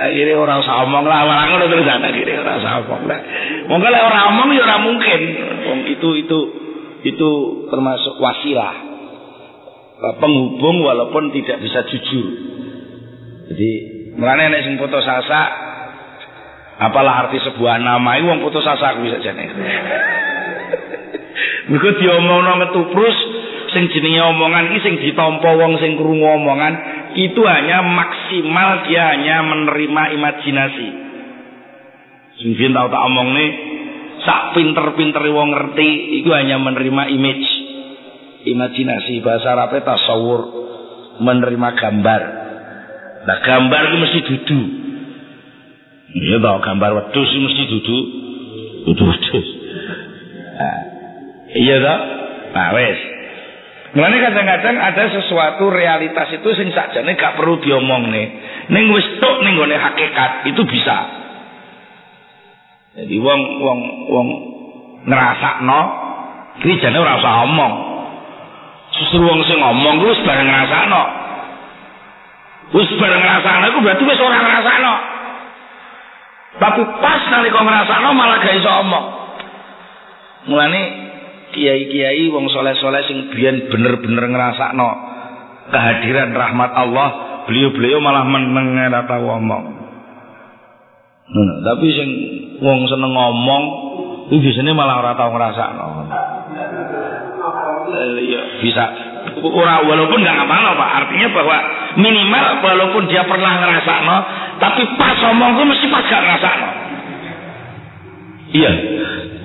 Akhirnya 0.00 0.36
orang 0.40 0.64
usah 0.64 0.88
omong 0.88 1.04
lah 1.04 1.28
orang 1.28 1.52
ngono 1.52 1.64
terus 1.68 1.84
akhirnya 1.84 2.40
orang 2.40 2.56
usah 2.60 2.72
omong 2.84 3.02
lah. 3.04 3.20
Monggo 3.68 3.88
lek 3.92 4.02
ora 4.02 4.20
omong 4.32 4.48
ya 4.56 4.62
ora 4.64 4.76
mungkin. 4.80 5.20
Itu 5.92 6.08
itu 6.16 6.38
itu 7.04 7.30
termasuk 7.68 8.16
wasilah. 8.16 8.74
Penghubung 10.16 10.80
walaupun 10.80 11.28
tidak 11.36 11.60
bisa 11.60 11.84
jujur. 11.92 12.28
Jadi 13.52 13.70
mulane 14.16 14.48
nek 14.48 14.64
sing 14.64 14.80
putus 14.80 15.04
asa 15.04 15.42
apalah 16.80 17.28
arti 17.28 17.36
sebuah 17.44 17.76
nama 17.84 18.16
itu 18.16 18.24
wong 18.32 18.40
putus 18.40 18.64
asa 18.64 18.96
aku 18.96 19.04
bisa 19.04 19.20
jane. 19.20 19.44
Mergo 21.70 21.90
diomongno 22.00 22.52
ngetuprus 22.64 23.16
sing 23.76 23.92
jenenge 23.92 24.24
omongan 24.24 24.72
sing 24.80 24.98
ditampa 24.98 25.50
wong 25.54 25.76
sing 25.78 25.94
krungu 25.94 26.26
omongan 26.26 26.74
itu 27.16 27.42
hanya 27.42 27.82
maksimal 27.82 28.86
dia 28.86 29.02
hanya 29.16 29.42
menerima 29.42 30.02
imajinasi. 30.14 30.88
Sing 32.40 32.56
tahu 32.56 32.88
tak 32.88 33.04
omong 33.04 33.28
nih, 33.36 33.50
sak 34.24 34.56
pinter-pinter 34.56 35.20
wong 35.28 35.52
ngerti 35.52 36.22
itu 36.22 36.30
hanya 36.32 36.56
menerima 36.56 37.02
image. 37.12 37.48
Imajinasi 38.40 39.20
bahasa 39.20 39.52
Arabnya 39.52 39.84
tasawur 39.84 40.40
menerima 41.20 41.68
gambar. 41.76 42.22
Nah 43.28 43.38
gambar 43.44 43.80
itu 43.84 43.96
mesti 44.00 44.20
dudu. 44.24 44.60
Iya 46.10 46.36
tau 46.40 46.58
gambar 46.64 46.90
wedus 46.96 47.28
itu 47.28 47.40
mesti 47.44 47.62
dudu. 47.68 47.98
Dudu 48.88 49.02
wedus. 49.04 49.48
Nah, 50.56 50.80
iya 51.52 51.76
tau? 51.84 52.00
Nah 52.56 52.68
wes. 52.72 53.19
Mulane 53.90 54.22
kadang-kadang 54.22 54.76
ada 54.78 55.04
sesuatu 55.10 55.66
realitas 55.66 56.30
itu 56.30 56.48
sing 56.54 56.70
sakjane 56.70 57.18
gak 57.18 57.34
perlu 57.34 57.58
diomong. 57.58 58.06
Ning 58.70 58.84
wis 58.94 59.18
tok 59.18 59.42
ning 59.42 59.58
gone 59.58 59.74
hakikat 59.74 60.46
itu 60.46 60.62
bisa. 60.62 60.98
Jadi 62.94 63.18
wong 63.18 63.40
wong 63.58 63.78
wong 64.14 64.28
ngrasakno 65.10 65.80
iki 66.62 66.78
jane 66.78 67.02
ora 67.02 67.18
usah 67.18 67.34
omong. 67.50 67.74
Justru 68.94 69.26
wong 69.26 69.42
sing 69.50 69.58
ngomong 69.58 69.98
ku 69.98 70.14
wis 70.14 70.22
bareng 70.22 70.46
ngrasakno. 70.46 71.02
Wis 72.70 72.90
bareng 72.94 73.22
ngrasakno 73.26 73.64
iku 73.74 73.78
berarti 73.82 74.02
wis 74.06 74.22
ora 74.22 74.38
ngrasakno. 74.38 74.94
Tapi 76.62 76.80
pas 77.02 77.22
nalika 77.26 77.58
ngrasakno 77.58 78.08
malah 78.14 78.38
gak 78.38 78.54
iso 78.54 78.70
omong. 78.70 79.06
Mulane 80.46 81.09
kiai-kiai 81.54 82.30
wong 82.30 82.46
soleh-soleh 82.50 83.02
sing 83.06 83.18
biyen 83.34 83.70
bener-bener 83.70 84.24
ngrasakno 84.30 84.90
kehadiran 85.70 86.34
rahmat 86.34 86.70
Allah, 86.74 87.08
beliau-beliau 87.46 88.02
malah 88.02 88.26
meneng 88.26 88.74
ora 88.76 89.06
tau 89.06 89.22
ngomong. 89.22 89.64
Hmm, 91.30 91.52
tapi 91.62 91.86
sing 91.94 92.10
wong 92.58 92.90
seneng 92.90 93.14
ngomong 93.14 93.62
itu 94.30 94.42
biasanya 94.42 94.72
malah 94.74 94.98
ora 94.98 95.12
tau 95.14 95.30
ngrasakno. 95.30 95.86
Iya, 98.00 98.42
bisa 98.62 98.84
ora 99.40 99.82
walaupun 99.86 100.18
nggak 100.20 100.38
apa-apa 100.46 100.70
Pak. 100.74 100.90
Artinya 101.02 101.28
bahwa 101.34 101.56
minimal 101.98 102.44
walaupun 102.62 103.02
dia 103.06 103.22
pernah 103.26 103.52
ngrasakno, 103.62 104.16
tapi 104.58 104.82
pas 104.98 105.16
ngomong 105.22 105.50
tuh 105.58 105.66
mesti 105.70 105.86
pas 105.86 106.04
gak 106.06 106.22
ngrasakno. 106.22 106.70
Iya. 108.50 108.72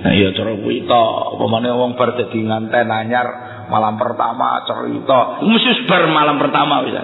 Nah, 0.06 0.14
iya 0.14 0.30
to, 0.30 1.02
upamane 1.34 1.66
wong 1.74 1.98
bar 1.98 2.14
dadi 2.14 2.38
nganten 2.46 2.86
anyar 2.86 3.26
malam 3.66 3.98
pertama 3.98 4.62
cerita, 4.62 5.42
mesti 5.42 5.82
bar 5.90 6.06
malam 6.14 6.38
pertama 6.38 6.86
bisa. 6.86 7.02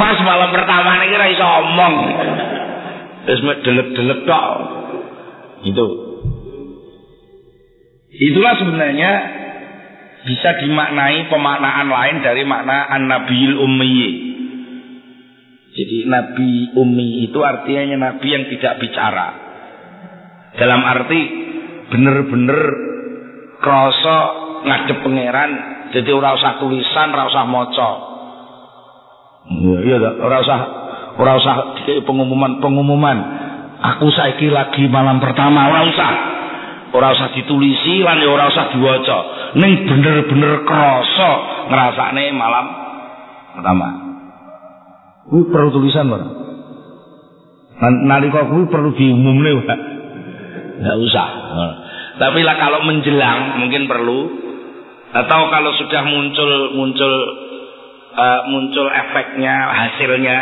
Pas 0.00 0.16
malam 0.24 0.48
pertama 0.48 0.96
niki 1.04 1.12
ora 1.12 1.28
iso 1.28 1.44
omong. 1.44 1.94
Wis 3.28 3.40
delep-delep 3.68 4.20
tok. 4.24 4.48
Itu. 5.68 5.86
Itulah 8.16 8.54
sebenarnya 8.64 9.12
bisa 10.24 10.56
dimaknai 10.64 11.28
pemaknaan 11.28 11.88
lain 11.92 12.16
dari 12.24 12.48
makna 12.48 12.88
an-nabiyil 12.96 13.60
ummi. 13.60 13.92
Jadi 15.76 16.08
nabi 16.08 16.72
ummi 16.80 17.28
itu 17.28 17.44
artinya 17.44 18.08
nabi 18.08 18.24
yang 18.32 18.48
tidak 18.48 18.80
bicara. 18.80 19.28
Dalam 20.56 20.80
arti 20.80 21.43
bener-bener 21.92 22.60
krasa 23.60 24.18
ngadep 24.64 24.98
pangeran 25.04 25.50
jadi 25.94 26.10
ora 26.10 26.34
usah 26.34 26.58
tulisan 26.58 27.14
ora 27.14 27.30
usah 27.30 27.44
maca. 27.46 27.90
Iya 29.84 29.96
tak 30.02 30.14
ora 30.18 30.36
usah 30.42 30.60
ora 31.20 31.32
usah 31.38 31.56
pengumuman-pengumuman 32.02 33.18
aku 33.78 34.10
saiki 34.10 34.50
lagi 34.50 34.90
malam 34.90 35.22
pertama 35.22 35.70
ora 35.70 35.82
usah. 35.86 36.12
Ora 36.94 37.14
usah 37.14 37.30
ditulisi 37.34 38.02
lan 38.02 38.26
ora 38.26 38.50
usah 38.50 38.74
diwaca. 38.74 39.18
Ning 39.54 39.86
bener-bener 39.86 40.66
krasa 40.66 41.30
ngrasakne 41.70 42.24
malam 42.34 42.66
pertama. 43.54 43.88
Kuwi 45.30 45.46
perlu 45.54 45.70
tulisan 45.70 46.10
ora 46.10 46.26
nalika 47.84 48.50
kuwi 48.50 48.66
perlu 48.70 48.94
diumumne 48.98 49.62
Pak 49.62 49.93
Enggak 50.74 50.96
usah. 50.98 51.28
Tapi 52.18 52.40
lah 52.42 52.56
kalau 52.58 52.80
menjelang 52.86 53.62
mungkin 53.62 53.86
perlu. 53.86 54.20
Atau 55.14 55.40
kalau 55.46 55.70
sudah 55.78 56.02
muncul 56.10 56.50
muncul 56.74 57.14
uh, 58.18 58.40
muncul 58.50 58.86
efeknya 58.90 59.54
hasilnya 59.70 60.38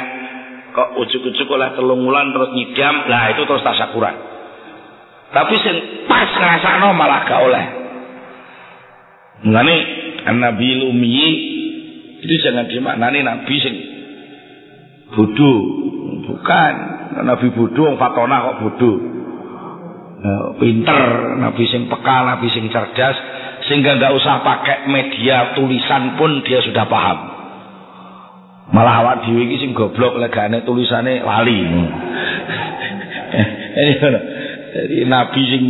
kok 0.73 0.97
ujuk-ujuk 0.97 1.45
oleh 1.53 1.77
telung 1.77 2.01
wulan 2.09 2.33
terus 2.33 2.57
nyidam 2.57 3.05
lah 3.05 3.37
itu 3.37 3.45
terus 3.45 3.61
tasyakuran. 3.61 4.16
Tapi 5.33 5.55
sing 5.61 5.77
pas 6.09 6.29
ngrasakno 6.29 6.88
malah 6.97 7.21
gak 7.29 7.40
oleh. 7.40 7.64
Mengenai 9.45 9.79
Nabi 10.33 10.68
Lumi 10.81 11.21
itu 12.25 12.35
jangan 12.40 12.68
dimaknani 12.68 13.21
Nabi 13.21 13.55
sing 13.61 13.75
bodoh. 15.12 15.61
Bukan. 16.33 16.75
Nabi 17.29 17.53
bodoh 17.53 17.92
Fatona 18.01 18.40
kok 18.40 18.59
bodoh 18.64 19.12
pinter, 20.58 21.02
nabi 21.42 21.64
sing 21.66 21.90
peka, 21.90 22.16
nabi 22.22 22.46
sing 22.54 22.70
cerdas, 22.70 23.16
sehingga 23.66 23.98
nggak 23.98 24.14
usah 24.14 24.42
pakai 24.46 24.87
media 24.87 25.58
tulisan 25.58 26.14
pun 26.14 26.46
dia 26.46 26.62
sudah 26.62 26.87
paham. 26.87 27.18
Malah 28.72 28.94
awak 29.04 29.16
dhewe 29.26 29.42
iki 29.44 29.66
sing 29.66 29.70
goblok 29.74 30.16
legane 30.16 30.62
tulisane 30.62 31.20
lali. 31.20 31.61
Jadi 34.72 35.04
nabi 35.04 35.42
sing 35.44 35.64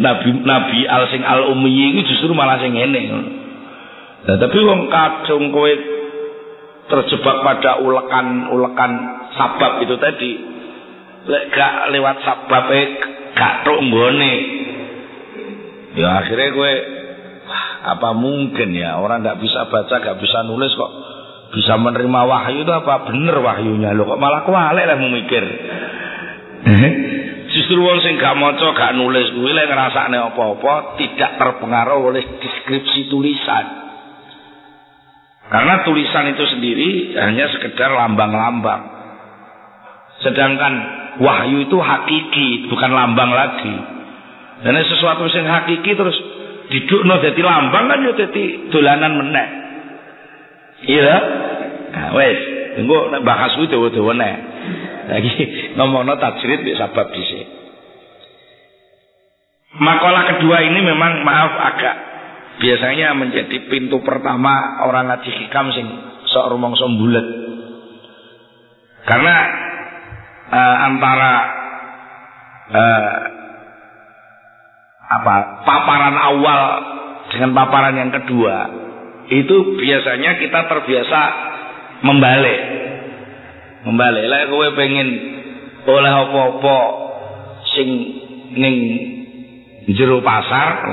nabi 0.00 0.28
nabi 0.40 0.78
al 0.88 1.04
sing 1.12 1.20
al 1.26 1.52
ummi 1.52 1.68
ini 1.68 2.00
justru 2.06 2.32
malah 2.32 2.56
sing 2.62 2.72
ngene. 2.72 3.02
Nah, 4.20 4.36
tapi 4.36 4.58
wong 4.62 4.88
kadung 4.88 5.50
kowe 5.50 5.72
terjebak 6.90 7.36
pada 7.44 7.80
ulekan-ulekan 7.80 8.92
sabab 9.34 9.80
itu 9.84 9.94
tadi 9.96 10.32
lek 11.30 11.44
gak 11.52 11.92
lewat 11.94 12.16
sabab 12.24 12.66
gak 13.34 13.54
tok 13.66 13.78
nggone. 13.80 14.34
Ya 15.98 16.22
akhirnya 16.22 16.48
gue 16.54 16.72
apa 17.80 18.08
mungkin 18.14 18.76
ya? 18.76 19.00
Orang 19.02 19.26
nggak 19.26 19.40
bisa 19.42 19.66
baca 19.66 19.94
nggak 19.98 20.18
bisa 20.22 20.38
nulis 20.46 20.72
kok 20.76 20.92
bisa 21.50 21.74
menerima 21.82 22.20
wahyu 22.30 22.62
itu 22.62 22.72
apa? 22.72 23.10
Bener 23.10 23.36
wahyunya. 23.42 23.90
Lo 23.94 24.06
kok 24.06 24.20
malah 24.22 24.46
kualek 24.46 24.86
lah 24.86 24.98
memikir. 24.98 25.44
Justru 27.50 27.82
wong 27.82 27.98
sing 28.06 28.14
gak 28.14 28.38
maca 28.38 28.62
gak 28.62 28.94
nulis 28.94 29.34
kuwi 29.34 29.50
lek 29.50 29.66
ngrasakne 29.66 30.22
apa-apa 30.22 30.94
tidak 31.02 31.34
terpengaruh 31.34 31.98
oleh 31.98 32.22
deskripsi 32.38 33.10
tulisan. 33.10 33.66
Karena 35.50 35.82
tulisan 35.82 36.30
itu 36.30 36.46
sendiri 36.46 37.18
hanya 37.18 37.50
sekedar 37.50 37.90
lambang-lambang 37.90 38.99
sedangkan 40.20 40.72
wahyu 41.20 41.68
itu 41.68 41.76
hakiki, 41.80 42.68
bukan 42.68 42.90
lambang 42.92 43.32
lagi. 43.32 43.74
Dan 44.60 44.76
sesuatu 44.84 45.24
yang 45.32 45.48
hakiki 45.48 45.96
terus 45.96 46.16
didukno 46.68 47.18
jadi 47.18 47.40
lambang 47.40 47.88
kan 47.88 48.04
ya 48.04 48.12
jadi 48.14 48.44
dolanan 48.68 49.12
meneh. 49.16 49.48
Iya. 50.80 51.16
Nah, 51.90 52.08
wes, 52.14 52.38
tunggu 52.78 53.20
bahas 53.26 53.56
kuwi 53.58 53.68
dawa-dawa 53.68 54.12
neh. 54.16 54.34
Lagi 55.10 55.32
ngomongno 55.76 56.14
tajrid 56.20 56.62
bisa 56.62 56.92
sebab 56.92 57.10
dhisik. 57.10 57.46
Makalah 59.80 60.36
kedua 60.36 60.66
ini 60.66 60.82
memang 60.82 61.22
maaf 61.22 61.52
agak 61.54 61.96
biasanya 62.60 63.16
menjadi 63.16 63.70
pintu 63.70 64.02
pertama 64.02 64.82
orang 64.84 65.08
ngaji 65.08 65.30
hikam 65.30 65.72
sing 65.72 65.86
sok 66.28 66.52
rumangsa 66.52 66.84
bulet. 66.90 67.26
Karena 69.08 69.34
uh, 70.50 70.76
antara 70.90 71.32
uh, 72.70 73.14
apa 75.10 75.34
paparan 75.66 76.16
awal 76.18 76.60
dengan 77.30 77.50
paparan 77.54 77.94
yang 77.98 78.10
kedua 78.14 78.56
itu 79.30 79.78
biasanya 79.78 80.42
kita 80.42 80.66
terbiasa 80.66 81.20
membalik. 82.02 82.60
Membalik. 83.86 84.24
Lah 84.26 84.40
kowe 84.50 84.68
pengen 84.74 85.08
oleh 85.86 86.12
apa-apa 86.12 86.78
sing 87.72 87.88
ning 88.58 88.76
jero 89.94 90.20
pasar 90.20 90.84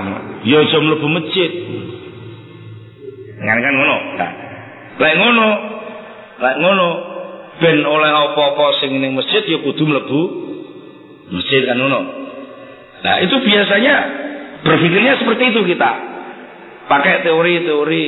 ya 0.45 0.63
aja 0.63 0.77
mlebu 0.77 1.07
masjid. 1.09 1.51
Kan 3.41 3.57
ngono? 3.57 3.97
Lek 4.97 5.13
ngono. 5.17 5.49
Lek 6.37 6.55
ngono 6.61 7.16
ben 7.57 7.77
oleh 7.81 8.11
apa-apa 8.11 8.81
sing 8.81 8.93
ning 9.01 9.17
masjid 9.17 9.41
ya 9.45 9.57
kudu 9.65 9.83
mlebu 9.85 10.21
masjid 11.33 11.65
kan 11.65 11.77
ngono. 11.77 12.01
Nah, 12.97 13.15
itu 13.21 13.35
biasanya 13.41 13.95
berpikirnya 14.65 15.21
seperti 15.21 15.53
itu 15.53 15.61
kita. 15.75 15.91
Pakai 16.87 17.21
teori-teori 17.27 18.05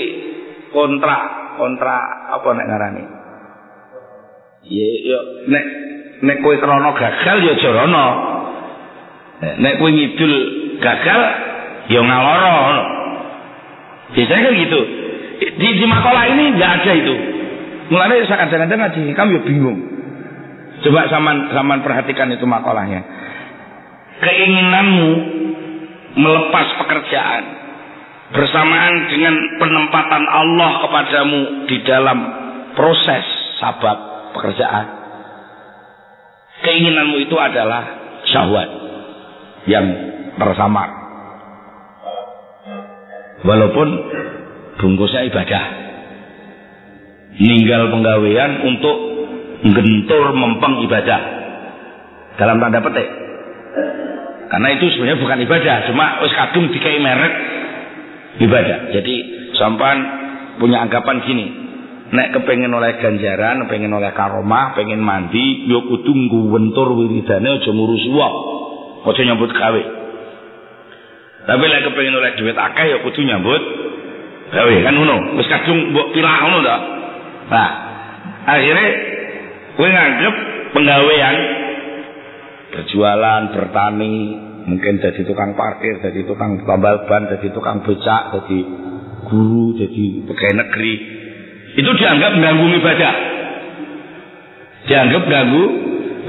kontra, 0.72 1.18
kontra 1.60 1.98
apa 2.32 2.50
nek 2.56 2.68
ngarani? 2.70 3.04
Ya 4.70 4.90
ya 5.04 5.20
nek 5.52 5.66
nek 6.24 6.38
kowe 6.44 6.56
krana 6.60 6.96
gagal 6.96 7.38
ya 7.44 7.54
jorono. 7.60 8.08
Nek 9.60 9.74
kowe 9.80 9.90
ngidul 9.92 10.34
gagal 10.80 11.22
ya 11.92 12.02
ngaloro. 12.04 12.60
Biasanya 14.16 14.42
kan 14.48 14.54
gitu. 14.58 14.82
Di, 15.40 15.68
di 15.80 15.86
makalah 15.88 16.24
ini 16.28 16.44
nggak 16.56 16.72
ada 16.84 16.92
itu. 16.96 17.16
Mulanya 17.90 18.26
kadang-kadang 18.30 18.80
ngaji 18.86 19.02
kamu 19.18 19.30
ya 19.34 19.42
bingung. 19.50 19.80
Coba 20.86 21.10
saman 21.10 21.52
saman 21.52 21.82
perhatikan 21.82 22.30
itu 22.32 22.46
makalahnya. 22.46 23.02
Keinginanmu 24.22 25.12
melepas 26.16 26.68
pekerjaan 26.86 27.44
bersamaan 28.30 29.10
dengan 29.10 29.36
penempatan 29.58 30.24
Allah 30.30 30.72
kepadamu 30.86 31.40
di 31.66 31.78
dalam 31.82 32.20
proses 32.78 33.26
sabat 33.58 33.98
pekerjaan. 34.38 34.86
Keinginanmu 36.62 37.18
itu 37.26 37.36
adalah 37.42 37.84
syahwat 38.30 38.70
yang 39.66 39.88
tersamar. 40.38 40.90
Walaupun 43.40 43.88
bungkusnya 44.78 45.26
ibadah. 45.32 45.89
Ninggal 47.40 47.88
penggawean 47.88 48.68
untuk 48.68 48.98
gentur 49.64 50.26
mempeng 50.36 50.84
ibadah. 50.84 51.22
Dalam 52.36 52.60
tanda 52.60 52.80
petik. 52.84 53.08
Karena 54.50 54.68
itu 54.76 54.86
sebenarnya 54.92 55.22
bukan 55.22 55.40
ibadah, 55.46 55.76
cuma 55.92 56.06
wis 56.26 56.34
kadung 56.34 56.74
dikai 56.74 56.98
merek 56.98 57.34
ibadah. 58.42 58.92
Jadi 58.98 59.16
sampan 59.56 59.98
punya 60.58 60.82
anggapan 60.82 61.22
gini, 61.22 61.46
nek 62.10 62.34
kepengen 62.34 62.74
oleh 62.74 62.98
ganjaran, 62.98 63.70
pengen 63.70 63.94
oleh 63.94 64.10
karomah, 64.18 64.74
pengen 64.74 65.06
mandi, 65.06 65.70
yo 65.70 65.86
kudu 65.86 66.12
ngwentur 66.12 66.98
wiridane 66.98 67.62
aja 67.62 67.70
ngurus 67.70 68.04
wong. 68.10 68.36
Aja 69.06 69.22
nyambut 69.22 69.54
gawe. 69.54 69.84
Tapi 71.46 71.64
lek 71.70 71.82
kepengen 71.88 72.18
oleh 72.18 72.32
duit 72.36 72.58
akeh 72.58 72.86
ya 72.90 72.98
kudu 73.06 73.20
nyambut 73.22 73.62
gawe 74.50 74.76
kan 74.82 74.94
ngono. 74.98 75.38
Wis 75.38 75.46
kadung 75.46 75.94
mbok 75.94 76.10
pilah 76.18 76.36
ngono 76.42 76.60
ta. 76.66 76.99
Nah, 77.50 77.70
akhirnya 78.46 78.90
kowe 79.74 79.90
nganggep 79.90 80.36
penggawean 80.74 81.36
berjualan, 82.70 83.42
bertani, 83.50 84.16
mungkin 84.70 85.02
jadi 85.02 85.22
tukang 85.26 85.58
parkir, 85.58 85.98
jadi 86.06 86.22
tukang 86.30 86.62
tambal 86.62 87.10
ban, 87.10 87.26
jadi 87.26 87.50
tukang 87.50 87.82
becak, 87.82 88.24
jadi 88.38 88.60
guru, 89.26 89.74
jadi 89.74 90.06
pegawai 90.30 90.56
negeri. 90.62 90.94
Itu 91.78 91.90
dianggap 91.98 92.32
mengganggu 92.38 92.66
ibadah. 92.82 93.16
Dianggap 94.90 95.24
ganggu 95.26 95.66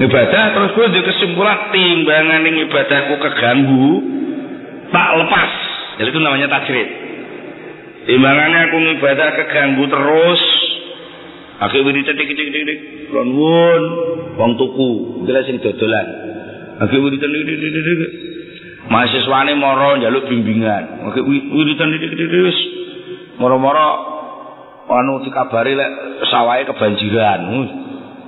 ibadah, 0.01 0.43
terus 0.57 0.71
gue 0.73 0.87
di 0.97 1.01
kesimpulan 1.05 1.69
timbangan 1.69 2.45
ibadahku 2.45 3.13
keganggu, 3.21 3.89
tak 4.89 5.09
lepas. 5.21 5.51
Jadi 6.01 6.09
itu 6.09 6.19
namanya 6.21 6.47
tajrid. 6.49 6.89
Timbangannya 8.09 8.59
aku 8.69 8.77
ibadah 8.97 9.29
keganggu 9.37 9.85
terus, 9.85 10.41
Akhirnya 11.61 11.85
wiridan 11.93 12.17
dik 12.17 12.29
dik 12.33 12.49
dik 12.49 12.63
dik. 12.65 12.79
Won 13.13 13.81
wong 14.33 14.51
tuku, 14.57 14.89
kira 15.29 15.45
sing 15.45 15.61
dodolan. 15.61 16.07
Akhirnya 16.81 17.05
wiridan 17.05 17.29
dik 17.29 17.43
dik 17.45 17.57
dik 17.61 17.83
dik. 17.85 18.11
Mahasiswane 18.89 19.53
moro 19.61 20.01
njaluk 20.01 20.25
bimbingan. 20.25 21.05
Akhirnya 21.05 21.53
wiridan 21.53 21.93
dik 21.93 22.01
dik 22.01 22.17
dik. 22.17 22.57
Moro-moro 23.37 23.89
anu 24.89 25.21
dikabari 25.21 25.77
lek 25.77 25.91
sawahe 26.33 26.65
kebanjiran. 26.65 27.41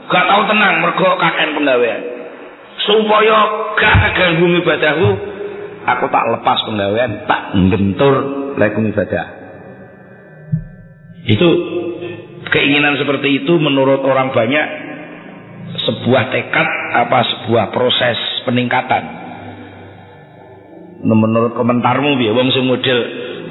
Gak 0.08 0.26
tau 0.30 0.42
tenang 0.48 0.86
mergo 0.86 1.10
kaken 1.18 1.50
penggawean. 1.58 2.02
Supaya 2.84 3.38
gak 3.80 3.96
keganggu 4.14 4.62
ibadahku, 4.62 5.10
aku 5.88 6.06
tak 6.12 6.26
lepas 6.38 6.60
penggawean, 6.68 7.12
tak 7.26 7.42
ngentur 7.56 8.16
lek 8.60 8.78
ibadah. 8.78 9.28
Itu 11.24 11.50
keinginan 12.54 13.02
seperti 13.02 13.42
itu 13.42 13.58
menurut 13.58 14.06
orang 14.06 14.30
banyak 14.30 14.66
sebuah 15.74 16.30
tekad 16.30 16.68
apa 16.94 17.20
sebuah 17.26 17.74
proses 17.74 18.18
peningkatan. 18.46 19.04
Nah, 21.04 21.18
menurut 21.18 21.58
komentarmu 21.58 22.16
ya 22.22 22.32
wong 22.32 22.54
sing 22.54 22.70
model 22.70 23.00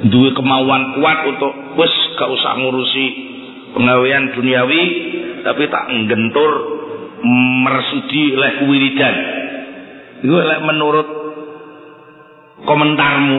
duwe 0.07 0.31
kemauan 0.33 0.97
kuat 0.97 1.19
untuk 1.29 1.51
wis 1.77 1.93
gak 2.17 2.31
usah 2.31 2.57
ngurusi 2.57 3.05
pengawean 3.75 4.33
duniawi 4.33 4.83
tapi 5.43 5.67
tak 5.67 5.83
nggentur 5.91 6.51
mersudi 7.67 8.33
leh 8.39 8.53
wiridan. 8.71 9.15
Itu 10.23 10.33
lek 10.33 10.61
menurut 10.63 11.07
komentarmu 12.63 13.37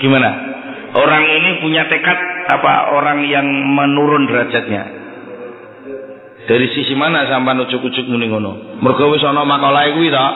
gimana 0.00 0.57
orang 0.94 1.24
ini 1.26 1.58
punya 1.60 1.84
tekad 1.90 2.18
apa? 2.48 2.96
Orang 2.96 3.28
yang 3.28 3.44
menurun 3.48 4.26
derajatnya. 4.28 4.84
Dari 6.48 6.64
sisi 6.72 6.96
mana 6.96 7.28
sampai 7.28 7.60
ujuk-ujuk 7.60 8.08
muni 8.08 8.32
ngono? 8.32 8.80
Mergo 8.80 9.12
wis 9.12 9.20
ana 9.20 9.44
makalah 9.44 9.84
kuwi 9.92 10.08
ah 10.16 10.32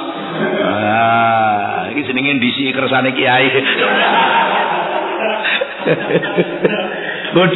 iki 1.89 2.05
jenenge 2.05 2.37
disi 2.37 2.69
kersane 2.77 3.17
kiai. 3.17 3.49
Kok 7.33 7.49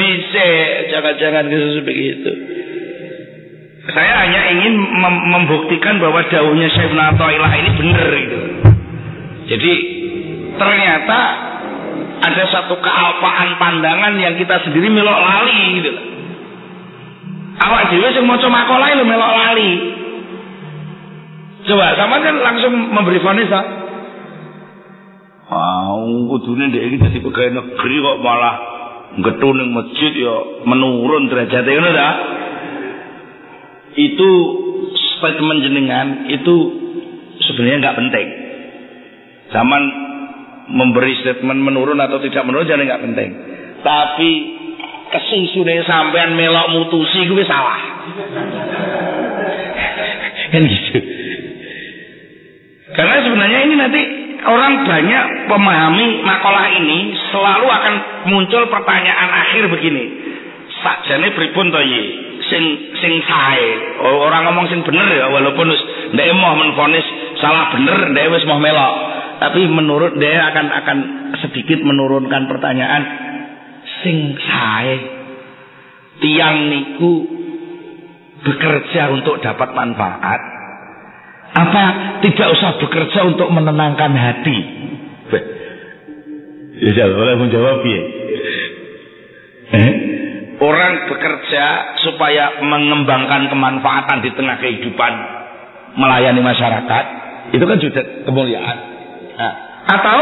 jangan-jangan 0.88 1.52
kesusu 1.52 1.85
begitu. 1.85 2.32
Saya 3.87 4.12
hanya 4.24 4.40
ingin 4.50 4.74
mem 4.82 5.14
membuktikan 5.30 6.02
bahwa 6.02 6.26
daunnya 6.26 6.66
Syekh 6.72 6.90
Natoilah 6.90 7.52
ini 7.54 7.70
benar 7.76 8.09
gitu. 8.09 8.40
Jadi 9.46 9.72
ternyata 10.59 11.18
ada 12.22 12.44
satu 12.48 12.74
kealpaan 12.80 13.61
pandangan 13.61 14.16
yang 14.16 14.35
kita 14.40 14.62
sendiri 14.64 14.88
melok 14.88 15.18
lali 15.20 15.61
gitu. 15.80 15.92
Awak 17.56 17.82
dhewe 17.92 18.09
sing 18.12 18.24
maca 18.24 18.48
makalah 18.48 18.88
lho 18.96 19.04
melok 19.04 19.32
lali. 19.32 19.70
Coba 21.66 21.98
sama 21.98 22.22
kan 22.22 22.35
langsung 22.40 22.74
memberi 22.94 23.18
vonis 23.18 23.50
ah. 23.50 23.66
Ah, 25.46 25.94
kudune 26.30 26.70
ndek 26.70 26.85
iki 26.90 26.96
dadi 26.98 27.18
pegawai 27.22 27.54
negeri 27.54 27.96
kok 28.02 28.18
malah 28.18 28.54
getun 29.22 29.54
ning 29.56 29.70
masjid 29.70 30.12
ya 30.14 30.35
menurun 30.66 31.30
derajatnya 31.30 31.70
ngono 31.70 31.90
ta? 31.94 32.09
Itu 33.96 34.30
statement 35.16 35.61
jenengan 35.64 36.28
itu 36.28 36.54
sebenarnya 37.46 37.78
nggak 37.82 37.98
penting. 37.98 38.28
Zaman 39.54 39.82
memberi 40.70 41.14
statement 41.22 41.61
menurun 41.62 41.98
atau 42.02 42.18
tidak 42.22 42.46
menurun 42.46 42.66
jadi 42.66 42.83
nggak 42.83 43.05
penting. 43.07 43.31
Tapi 43.83 44.31
kesusune 45.14 45.83
sampean 45.87 46.35
melok 46.35 46.70
mutusi 46.74 47.26
gue 47.26 47.44
salah. 47.46 47.81
kan 50.52 50.62
gitu. 50.62 50.98
Karena 52.96 53.16
sebenarnya 53.18 53.59
ini 53.66 53.74
nanti 53.76 54.02
orang 54.46 54.87
banyak 54.87 55.24
memahami 55.50 56.07
makalah 56.22 56.70
ini 56.70 57.18
selalu 57.35 57.66
akan 57.66 57.94
muncul 58.31 58.62
pertanyaan 58.70 59.29
akhir 59.42 59.68
begini. 59.74 60.05
Sakjane 60.81 61.35
pripun 61.35 61.74
to? 61.74 61.83
Sing 62.46 62.62
sing 63.02 63.12
sae. 63.26 63.68
Orang 64.07 64.46
ngomong 64.46 64.70
sing 64.70 64.87
bener 64.87 65.02
ya 65.11 65.26
walaupun 65.35 65.66
wis 65.66 65.83
ndek 66.14 66.31
mau 66.38 66.55
menfonis 66.55 67.02
salah 67.42 67.74
bener 67.74 68.14
ndek 68.14 68.31
wis 68.31 68.46
mau 68.46 68.62
melok 68.62 69.15
tapi 69.37 69.68
menurut 69.68 70.16
dia 70.16 70.49
akan 70.53 70.66
akan 70.72 70.99
sedikit 71.44 71.81
menurunkan 71.85 72.49
pertanyaan 72.49 73.03
sing 74.03 74.37
sae 74.40 74.96
tiang 76.25 76.72
niku 76.72 77.12
bekerja 78.44 79.12
untuk 79.12 79.40
dapat 79.44 79.72
manfaat? 79.77 80.40
Apa 81.57 81.85
tidak 82.20 82.49
usah 82.53 82.70
bekerja 82.81 83.20
untuk 83.25 83.49
menenangkan 83.49 84.12
hati? 84.12 84.59
Ya 86.77 87.09
boleh 87.09 87.35
menjawab 87.40 87.81
ya. 87.88 88.03
Eh? 89.66 89.92
orang 90.61 90.92
bekerja 91.12 91.64
supaya 92.01 92.64
mengembangkan 92.64 93.53
kemanfaatan 93.53 94.25
di 94.25 94.31
tengah 94.33 94.57
kehidupan 94.61 95.12
melayani 95.96 96.40
masyarakat 96.40 97.05
itu 97.53 97.64
kan 97.64 97.79
juga 97.81 98.01
kemuliaan 98.25 98.95
Nah, 99.37 99.53
atau 99.87 100.20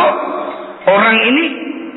orang 0.90 1.16
ini 1.22 1.44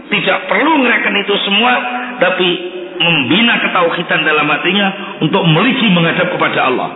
tidak 0.07 0.47
perlu 0.47 0.85
ngereken 0.85 1.15
itu 1.25 1.35
semua, 1.43 1.73
tapi 2.21 2.49
membina 2.97 3.61
ketauhidan 3.61 4.21
dalam 4.25 4.47
hatinya 4.49 4.87
untuk 5.21 5.43
meliji 5.45 5.87
menghadap 5.91 6.27
kepada 6.33 6.59
Allah. 6.69 6.89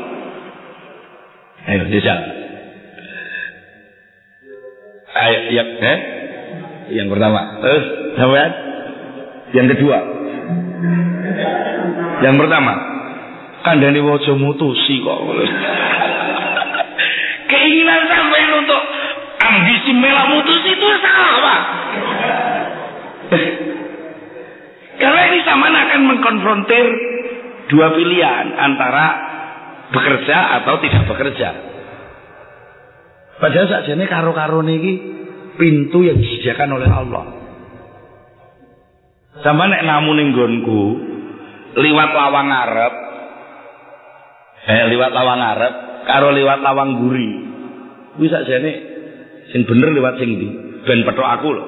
Ayo, 1.61 1.85
bisa. 1.89 2.13
Ayo, 5.11 5.39
ya, 5.53 5.63
eh? 5.65 5.99
Yang 6.91 7.07
pertama. 7.13 7.39
Terus, 7.61 7.85
sampean? 8.17 8.51
Yang 9.53 9.67
kedua. 9.77 9.97
Yang 12.21 12.35
pertama. 12.41 12.73
Kandhane 13.61 14.01
waja 14.01 14.33
mutusi 14.33 15.05
kok. 15.05 15.19
Keinginan 17.51 18.01
sampai 18.09 18.41
untuk 18.57 18.81
ambisi 19.41 19.91
mela 19.97 20.29
mutusi 20.29 20.69
itu 20.77 20.87
salah, 21.01 21.35
Pak. 21.41 21.61
Karena 25.01 25.21
ini 25.33 25.39
sama 25.41 25.67
akan 25.73 26.01
mengkonfrontir 26.13 26.87
dua 27.73 27.87
pilihan 27.97 28.47
antara 28.53 29.07
bekerja 29.89 30.61
atau 30.61 30.77
tidak 30.83 31.03
bekerja. 31.09 31.49
Padahal 33.41 33.67
saja 33.67 33.97
ini 33.97 34.05
karo-karo 34.05 34.61
niki 34.61 34.93
pintu 35.57 36.05
yang 36.05 36.21
disediakan 36.21 36.69
oleh 36.77 36.89
Allah. 36.91 37.25
Sama 39.41 39.65
nek 39.65 39.81
namun 39.81 40.21
gonku 40.37 40.83
liwat 41.81 42.11
lawang 42.13 42.47
ngarep, 42.51 42.93
eh 44.69 44.81
liwat 44.91 45.11
lawang 45.15 45.39
ngarep, 45.41 45.73
karo 46.05 46.29
liwat 46.29 46.59
lawang 46.61 46.89
guri. 47.01 47.29
Bisa 48.21 48.43
jane 48.45 48.90
sing 49.51 49.61
bener 49.67 49.91
liwat 49.91 50.15
sing 50.17 50.39
di 50.39 50.47
ben 50.87 51.03
petok 51.05 51.27
aku 51.27 51.49
loh. 51.51 51.67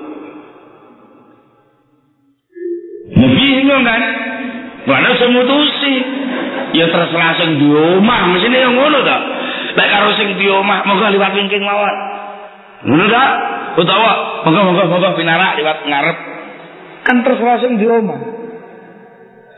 Bingung 3.14 3.84
kan? 3.86 4.02
Mana 4.84 5.16
semutusi? 5.16 5.96
Ya 6.74 6.90
terserah 6.90 7.38
sing 7.38 7.62
di 7.62 7.70
omah, 7.70 8.34
mesine 8.34 8.58
yang 8.58 8.74
ngono 8.74 9.06
ta. 9.06 9.18
Lek 9.78 9.88
karo 9.94 10.10
sing 10.18 10.36
di 10.42 10.48
omah, 10.50 10.82
moga 10.90 11.14
liwat 11.14 11.32
wingking 11.38 11.62
mawon. 11.62 11.96
Ngono 12.90 13.06
ta? 13.12 13.24
Utawa 13.78 14.12
moga 14.50 14.86
moga 14.90 15.10
pinarak 15.14 15.60
liwat 15.62 15.86
ngarep. 15.86 16.18
Kan 17.06 17.22
terserah 17.22 17.58
sing 17.62 17.78
di 17.78 17.86
omah. 17.86 18.20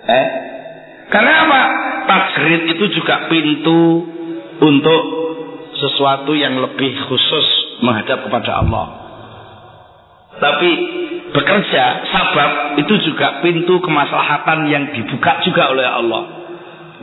Eh? 0.05 0.27
Karena 1.09 1.33
apa? 1.47 1.61
Tajrid 2.05 2.69
itu 2.69 2.85
juga 3.01 3.25
pintu 3.31 4.05
untuk 4.61 5.03
sesuatu 5.73 6.37
yang 6.37 6.53
lebih 6.61 6.93
khusus 7.09 7.64
menghadap 7.83 8.27
kepada 8.27 8.61
Allah. 8.63 8.85
Tapi 10.35 10.69
bekerja, 11.31 11.83
sabab 12.11 12.51
itu 12.79 12.93
juga 13.07 13.39
pintu 13.39 13.79
kemaslahatan 13.79 14.67
yang 14.67 14.83
dibuka 14.91 15.39
juga 15.43 15.71
oleh 15.71 15.87
Allah. 15.87 16.23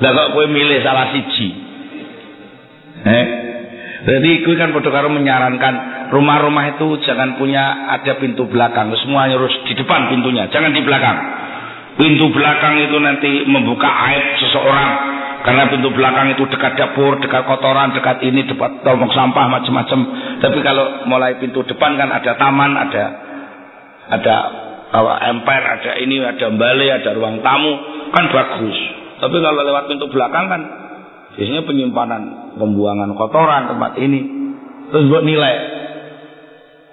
Lah 0.00 0.10
kok 0.12 0.28
kowe 0.36 0.44
milih 0.48 0.80
salah 0.84 1.12
siji. 1.12 1.48
Eh? 3.02 3.26
Jadi 4.02 4.30
gue 4.42 4.54
kan 4.58 4.74
karo 4.74 5.08
menyarankan 5.14 5.74
rumah-rumah 6.10 6.74
itu 6.74 6.98
jangan 7.06 7.38
punya 7.38 7.86
ada 7.94 8.18
pintu 8.18 8.50
belakang, 8.50 8.90
semuanya 8.98 9.38
harus 9.38 9.54
di 9.64 9.78
depan 9.78 10.10
pintunya, 10.10 10.50
jangan 10.50 10.74
di 10.74 10.82
belakang. 10.82 11.18
Pintu 11.92 12.26
belakang 12.34 12.82
itu 12.82 12.96
nanti 12.98 13.46
membuka 13.46 13.86
aib 13.86 14.42
seseorang 14.42 14.90
karena 15.42 15.66
pintu 15.74 15.90
belakang 15.90 16.38
itu 16.38 16.46
dekat 16.46 16.78
dapur, 16.78 17.18
dekat 17.18 17.42
kotoran, 17.50 17.90
dekat 17.90 18.22
ini, 18.22 18.46
dekat 18.46 18.86
tong 18.86 19.10
sampah 19.10 19.50
macam-macam. 19.50 20.00
Tapi 20.38 20.58
kalau 20.62 21.06
mulai 21.10 21.34
pintu 21.42 21.66
depan 21.66 21.98
kan 21.98 22.14
ada 22.14 22.38
taman, 22.38 22.70
ada 22.78 23.04
ada 24.06 24.36
apa 24.92 25.12
emper, 25.34 25.62
ada 25.66 25.92
ini, 25.98 26.22
ada 26.22 26.46
bale, 26.54 26.86
ada 26.94 27.10
ruang 27.18 27.42
tamu, 27.42 27.72
kan 28.14 28.30
bagus. 28.30 28.78
Tapi 29.18 29.36
kalau 29.42 29.66
lewat 29.66 29.90
pintu 29.90 30.06
belakang 30.14 30.46
kan 30.46 30.62
biasanya 31.34 31.62
penyimpanan, 31.66 32.22
pembuangan 32.62 33.10
kotoran 33.18 33.66
tempat 33.66 33.98
ini. 33.98 34.20
Terus 34.94 35.10
buat 35.10 35.26
nilai 35.26 35.54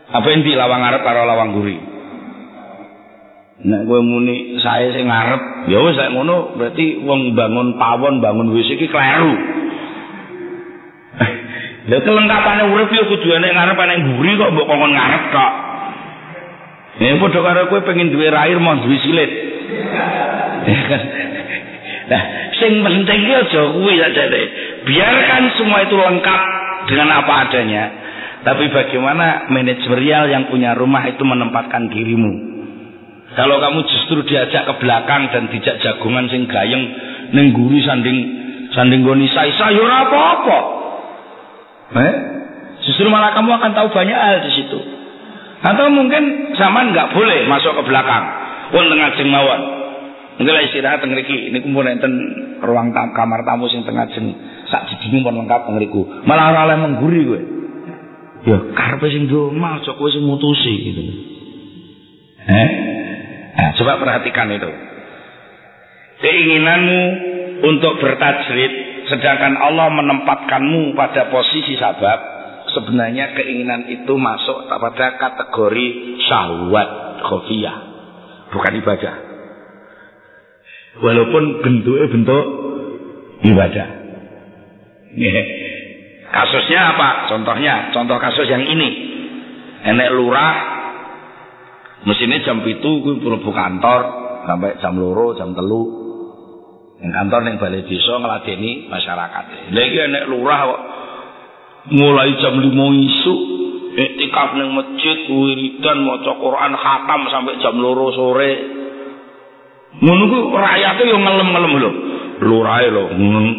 apa 0.09 0.25
di 0.25 0.53
lawang 0.57 0.81
arep 0.89 1.01
karo 1.05 1.21
lawang 1.29 1.53
guri. 1.53 1.77
Nek 3.59 3.83
kowe 3.91 3.99
muni 3.99 4.55
saya 4.63 4.87
sing 4.95 5.11
ngarep, 5.11 5.67
ya 5.67 5.83
wis 5.83 5.99
saya 5.99 6.15
ngono 6.15 6.55
berarti 6.55 7.03
wong 7.03 7.35
bangun 7.35 7.75
pawon, 7.75 8.23
bangun 8.23 8.55
WC 8.55 8.79
iki 8.79 8.87
kleru. 8.87 9.35
Lha 11.91 11.97
kelengkapane 11.99 12.71
urip 12.71 12.87
yo 12.87 13.03
kudu 13.11 13.35
enek 13.35 13.51
ngarep 13.51 13.75
ana 13.75 13.99
guri 13.99 14.31
kok 14.39 14.55
mbok 14.55 14.71
ngarep 14.71 15.23
kok. 15.35 15.51
Ya 17.03 17.19
padha 17.19 17.39
karo 17.43 17.67
kowe 17.67 17.83
pengen 17.83 18.15
duwe 18.15 18.31
rair 18.31 18.55
mau 18.63 18.79
duwe 18.79 18.97
silit. 19.03 19.31
Nah, 22.09 22.23
sing 22.57 22.81
penting 22.81 23.21
ki 23.21 23.33
aja 23.37 23.69
kuwi 23.69 24.01
sajane. 24.01 24.41
Biarkan 24.81 25.43
semua 25.61 25.85
itu 25.85 25.93
lengkap 25.93 26.41
dengan 26.89 27.21
apa 27.21 27.45
adanya. 27.45 27.83
Tapi 28.41 28.65
bagaimana 28.73 29.45
manajerial 29.53 30.25
yang 30.25 30.49
punya 30.49 30.73
rumah 30.73 31.05
itu 31.05 31.21
menempatkan 31.21 31.85
dirimu? 31.93 32.48
Kalau 33.37 33.61
kamu 33.61 33.79
justru 33.85 34.25
diajak 34.25 34.65
ke 34.65 34.73
belakang 34.81 35.29
dan 35.29 35.53
dijak 35.53 35.77
jagungan 35.85 36.25
sing 36.33 36.49
gayeng 36.49 36.83
ning 37.29 37.53
guri 37.53 37.85
sanding 37.85 38.17
sanding 38.73 39.05
goni 39.05 39.29
sai 39.29 39.53
sayur 39.53 39.85
apa-apa. 39.85 40.59
Eh? 41.93 42.13
Justru 42.85 43.05
malah 43.09 43.33
kamu 43.37 43.53
akan 43.59 43.71
tahu 43.75 43.87
banyak 43.93 44.17
hal 44.17 44.37
di 44.45 44.51
situ. 44.57 44.79
Atau 45.59 45.91
mungkin 45.91 46.55
zaman 46.55 46.95
nggak 46.95 47.11
boleh 47.13 47.45
masuk 47.45 47.75
ke 47.75 47.83
belakang. 47.85 48.25
Pun 48.71 48.87
tengah 48.87 49.09
jeng 49.19 49.29
mawon. 49.29 49.61
Mungkin 50.39 50.55
lah 50.55 50.63
istirahat 50.63 51.03
teng 51.03 51.11
mriki 51.11 51.51
niku 51.51 51.67
enten 51.83 52.13
ruang 52.63 52.95
tam, 52.95 53.11
kamar 53.11 53.43
tamu 53.43 53.67
sing 53.67 53.83
tengah 53.83 54.07
jeng 54.15 54.31
sak 54.71 54.87
jidine 54.87 55.19
pun 55.19 55.35
lengkap 55.35 55.67
teng 55.67 55.75
mriku. 55.75 56.07
Malah 56.23 56.55
ora 56.55 56.61
oleh 56.71 56.77
mengguri 56.79 57.21
kowe. 57.27 57.41
Ya 58.47 58.57
karepe 58.71 59.11
sing 59.11 59.27
do 59.27 59.51
omah 59.51 59.83
aja 59.83 59.91
sing 59.91 60.23
mutusi 60.23 60.73
gitu. 60.87 61.03
Eh? 62.47 62.69
Nah, 63.59 63.75
coba 63.75 63.99
perhatikan 63.99 64.47
itu. 64.55 64.71
Keinginanmu 66.23 67.01
untuk 67.59 67.99
bertajrid 67.99 69.03
sedangkan 69.11 69.59
Allah 69.59 69.91
menempatkanmu 69.91 70.95
pada 70.95 71.27
posisi 71.27 71.75
sabab 71.75 72.19
sebenarnya 72.71 73.35
keinginan 73.35 73.89
itu 73.91 74.15
masuk 74.15 74.71
pada 74.71 75.19
kategori 75.19 75.87
syahwat 76.23 76.89
khofiyah. 77.27 77.77
Bukan 78.55 78.73
ibadah. 78.79 79.15
Walaupun 81.03 81.43
bentuknya 81.59 82.07
bentuk 82.07 82.45
ibadah. 83.45 83.87
Kasusnya 86.29 86.79
apa? 86.95 87.09
Contohnya 87.27 87.91
contoh 87.91 88.17
kasus 88.21 88.47
yang 88.47 88.63
ini. 88.63 88.89
Enek 89.79 90.11
lurah 90.11 90.78
mesinnya 92.07 92.43
jam 92.47 92.63
itu 92.63 92.89
gue 93.03 93.19
perlu 93.19 93.51
kantor 93.51 94.01
sampai 94.47 94.79
jam 94.79 94.95
loro 94.95 95.35
jam 95.35 95.51
telu. 95.51 95.83
Yang 96.99 97.11
kantor 97.15 97.39
yang 97.47 97.55
balai 97.63 97.81
desa 97.87 98.13
ngeladeni 98.19 98.71
masyarakat. 98.91 99.43
Lagi 99.71 99.97
enek 100.03 100.23
lurah 100.27 100.61
kok 100.67 100.81
mulai 101.95 102.35
jam 102.43 102.59
lima 102.59 102.87
isu 102.91 103.35
iktikaf 103.95 104.59
neng 104.59 104.75
masjid 104.75 105.17
wiridan 105.31 105.97
maca 106.03 106.31
Quran 106.35 106.73
khatam 106.75 107.21
sampai 107.31 107.55
jam 107.63 107.75
loro 107.79 108.11
sore. 108.11 108.51
Ngono 109.99 110.23
ku 110.27 110.37
rakyate 110.53 111.03
yo 111.07 111.17
ngelem-ngelem 111.17 111.73
lho. 111.79 111.91
Lurae 112.39 112.87
lho 112.91 113.03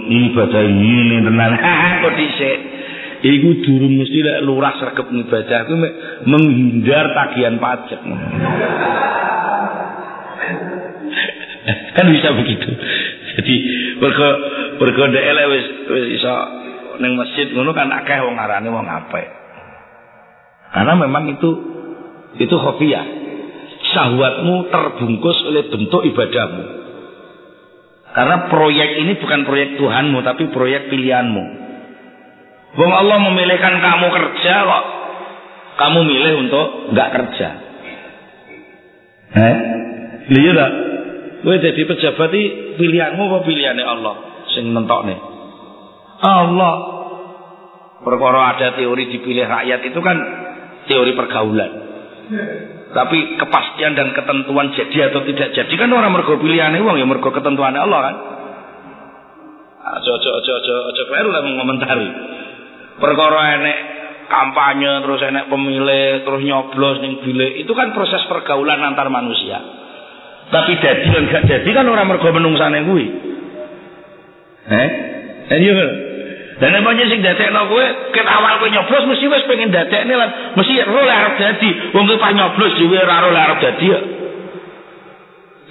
ibadah 0.09 0.63
ini 0.65 1.17
tenan. 1.25 1.53
Kok 2.05 2.13
dhisik 2.17 2.57
iku 3.21 3.49
durung 3.65 3.95
mesti 4.01 4.19
lek 4.25 4.43
lurah 4.45 4.75
sregep 4.81 5.07
ibadah 5.09 5.61
ku 5.69 5.75
menghindar 6.29 7.07
tagihan 7.13 7.57
pajak 7.61 8.01
kan 11.97 12.07
bisa 12.09 12.29
begitu 12.33 12.71
jadi 13.37 13.55
mergo 14.01 14.29
mergo 14.81 15.03
ndek 15.09 15.25
wis 15.53 15.67
wis 15.93 16.07
iso 16.21 16.35
ning 17.01 17.17
masjid 17.17 17.49
ngono 17.57 17.73
kan 17.73 17.89
akeh 17.89 18.21
wong 18.21 18.37
ngarane 18.37 18.69
wong 18.69 18.87
apik. 18.87 19.27
Karena 20.71 20.93
memang 20.95 21.25
itu 21.35 21.51
itu 22.39 22.55
khofiyah. 22.55 23.07
Syahwatmu 23.91 24.71
terbungkus 24.71 25.39
oleh 25.51 25.67
bentuk 25.67 26.05
ibadahmu. 26.05 26.65
Karena 28.11 28.37
proyek 28.53 28.91
ini 29.03 29.13
bukan 29.19 29.41
proyek 29.49 29.81
Tuhanmu 29.81 30.19
tapi 30.23 30.53
proyek 30.53 30.93
pilihanmu. 30.93 31.45
Wong 32.71 32.93
Allah 32.95 33.19
memilihkan 33.19 33.83
kamu 33.83 34.07
kerja 34.15 34.55
kok 34.63 34.85
kamu 35.81 36.01
milih 36.07 36.33
untuk 36.47 36.67
nggak 36.93 37.09
kerja. 37.17 37.49
Eh? 39.31 39.57
Iya 40.31 40.53
tak? 40.55 40.73
Kowe 41.41 41.57
jadi 41.57 41.83
pejabat 41.89 42.31
iki 42.37 42.47
pilihanmu 42.77 43.23
apa 43.33 43.39
pilihane 43.49 43.81
Allah 43.83 44.15
sing 44.53 44.71
nentokne? 44.77 45.17
Allah. 46.21 46.77
Perkara 48.01 48.57
ada 48.57 48.81
teori 48.81 49.13
dipilih 49.13 49.45
rakyat 49.45 49.81
itu 49.85 50.01
kan 50.01 50.17
teori 50.89 51.13
pergaulan. 51.13 51.71
Tapi 52.91 53.19
kepastian 53.39 53.93
dan 53.93 54.17
ketentuan 54.17 54.73
jadi 54.73 55.13
atau 55.13 55.21
tidak 55.29 55.53
jadi 55.53 55.75
kan 55.77 55.91
orang 55.93 56.13
mergo 56.13 56.41
pilihane 56.41 56.81
wong 56.81 56.97
ya 56.97 57.07
mergo 57.09 57.33
ketentuan 57.33 57.77
Allah 57.77 58.01
kan. 58.05 58.17
Aja 59.81 60.11
aja 60.13 60.31
aja 60.39 60.53
aja 60.61 60.75
aja 60.93 61.03
kleru 61.09 61.29
lah 61.33 61.43
mengomentari. 61.45 62.09
Perkara 62.99 63.41
enek 63.61 63.79
kampanye 64.31 65.03
terus 65.07 65.21
enek 65.27 65.47
pemilih 65.51 66.23
terus 66.23 66.43
nyoblos 66.47 66.97
ning 67.03 67.23
bilik 67.23 67.63
itu 67.67 67.73
kan 67.75 67.95
proses 67.95 68.23
pergaulan 68.27 68.83
antar 68.83 69.11
manusia. 69.11 69.59
Tapi 70.51 70.73
jadi 70.83 71.07
dan 71.15 71.25
gak 71.31 71.45
jadi 71.47 71.71
kan 71.71 71.87
orang 71.87 72.11
mergo 72.11 72.27
menungsane 72.35 72.83
kuwi. 72.83 73.07
Eh? 74.71 74.89
Ayo. 75.51 75.75
Dan 76.61 76.77
emangnya 76.77 77.09
sing 77.09 77.25
dadekno 77.25 77.73
kowe 77.73 77.85
ket 78.13 78.27
awal 78.29 78.61
kowe 78.61 78.69
nyoblos 78.69 79.09
mesti 79.09 79.27
wis 79.33 79.49
pengen 79.49 79.73
dadekne 79.73 80.13
lan 80.13 80.31
mesti 80.59 80.77
ro 80.85 81.01
arep 81.01 81.35
dadi. 81.41 81.71
Wong 81.97 82.05
kowe 82.05 82.19
pas 82.21 82.37
nyoblos 82.37 82.77
dhewe 82.77 82.99
ora 83.01 83.25
ro 83.25 83.31
arep 83.33 83.59
dadi 83.65 83.87
ya. 83.89 84.01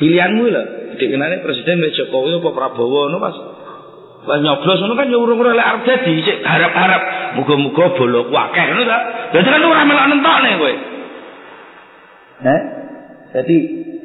Pilihanmu 0.01 0.43
lho. 0.49 0.63
Dikenane 0.99 1.45
presiden 1.45 1.79
Jokowi 1.95 2.41
apa 2.41 2.49
Prabowo 2.51 3.07
ngono 3.07 3.17
pas 3.23 3.35
pas 4.29 4.37
nyoblos 4.45 4.77
ngono 4.85 4.93
kan 4.93 5.09
ya 5.09 5.17
urung 5.17 5.41
ora 5.41 5.57
arep 5.57 5.81
dadi. 5.89 6.21
Sik 6.21 6.45
harap-harap 6.45 7.01
muga-muga 7.41 7.97
bolok 7.97 8.29
akeh 8.29 8.63
ngono 8.69 8.83
ta. 8.85 8.97
Dadi 9.33 9.47
kan 9.49 9.65
ora 9.65 9.81
melok 9.89 10.05
nentokne 10.13 10.51
kowe. 10.61 10.73
Eh? 12.39 12.61
Jadi 13.29 13.55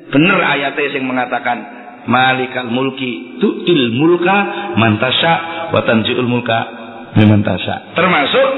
bener 0.08 0.38
ayatnya 0.40 0.88
yang 0.96 1.04
mengatakan 1.08 1.58
malikal 2.04 2.68
mulki 2.68 3.40
tu'til 3.40 3.96
mulka 3.96 4.37
mantasya 4.76 5.32
wa 5.72 5.80
tanzi'ul 5.84 6.28
mulka 6.28 6.58
mimantasya 7.16 7.96
termasuk 7.96 8.48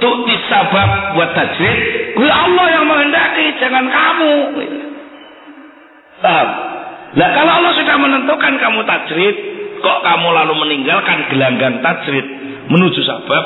tu'ti 0.00 0.34
sabab 0.52 1.16
wa 1.16 1.26
tajrid 1.32 1.78
kuwi 2.16 2.28
Allah 2.28 2.66
yang 2.68 2.84
menghendaki 2.84 3.56
jangan 3.56 3.88
kamu 3.88 4.32
paham 6.20 6.48
nah 7.16 7.28
kalau 7.32 7.52
Allah 7.62 7.72
sudah 7.74 7.96
menentukan 7.96 8.52
kamu 8.60 8.80
tajrid 8.84 9.36
kok 9.80 9.98
kamu 10.04 10.28
lalu 10.30 10.54
meninggalkan 10.68 11.28
gelanggang 11.32 11.80
tajrid 11.80 12.26
menuju 12.68 13.00
sabab 13.04 13.44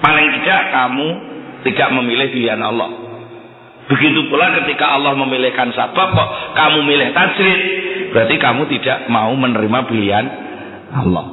paling 0.00 0.28
tidak 0.40 0.62
kamu 0.72 1.08
tidak 1.60 1.88
memilih 1.92 2.28
pilihan 2.32 2.60
Allah 2.60 3.10
Begitu 3.90 4.30
pula 4.30 4.54
ketika 4.62 4.86
Allah 4.86 5.18
memilihkan 5.18 5.74
sabab 5.74 6.14
kok 6.14 6.30
kamu 6.54 6.86
milih 6.86 7.10
tajrid, 7.10 7.60
berarti 8.14 8.38
kamu 8.38 8.70
tidak 8.70 9.10
mau 9.10 9.34
menerima 9.34 9.78
pilihan 9.90 10.26
Allah. 10.94 11.26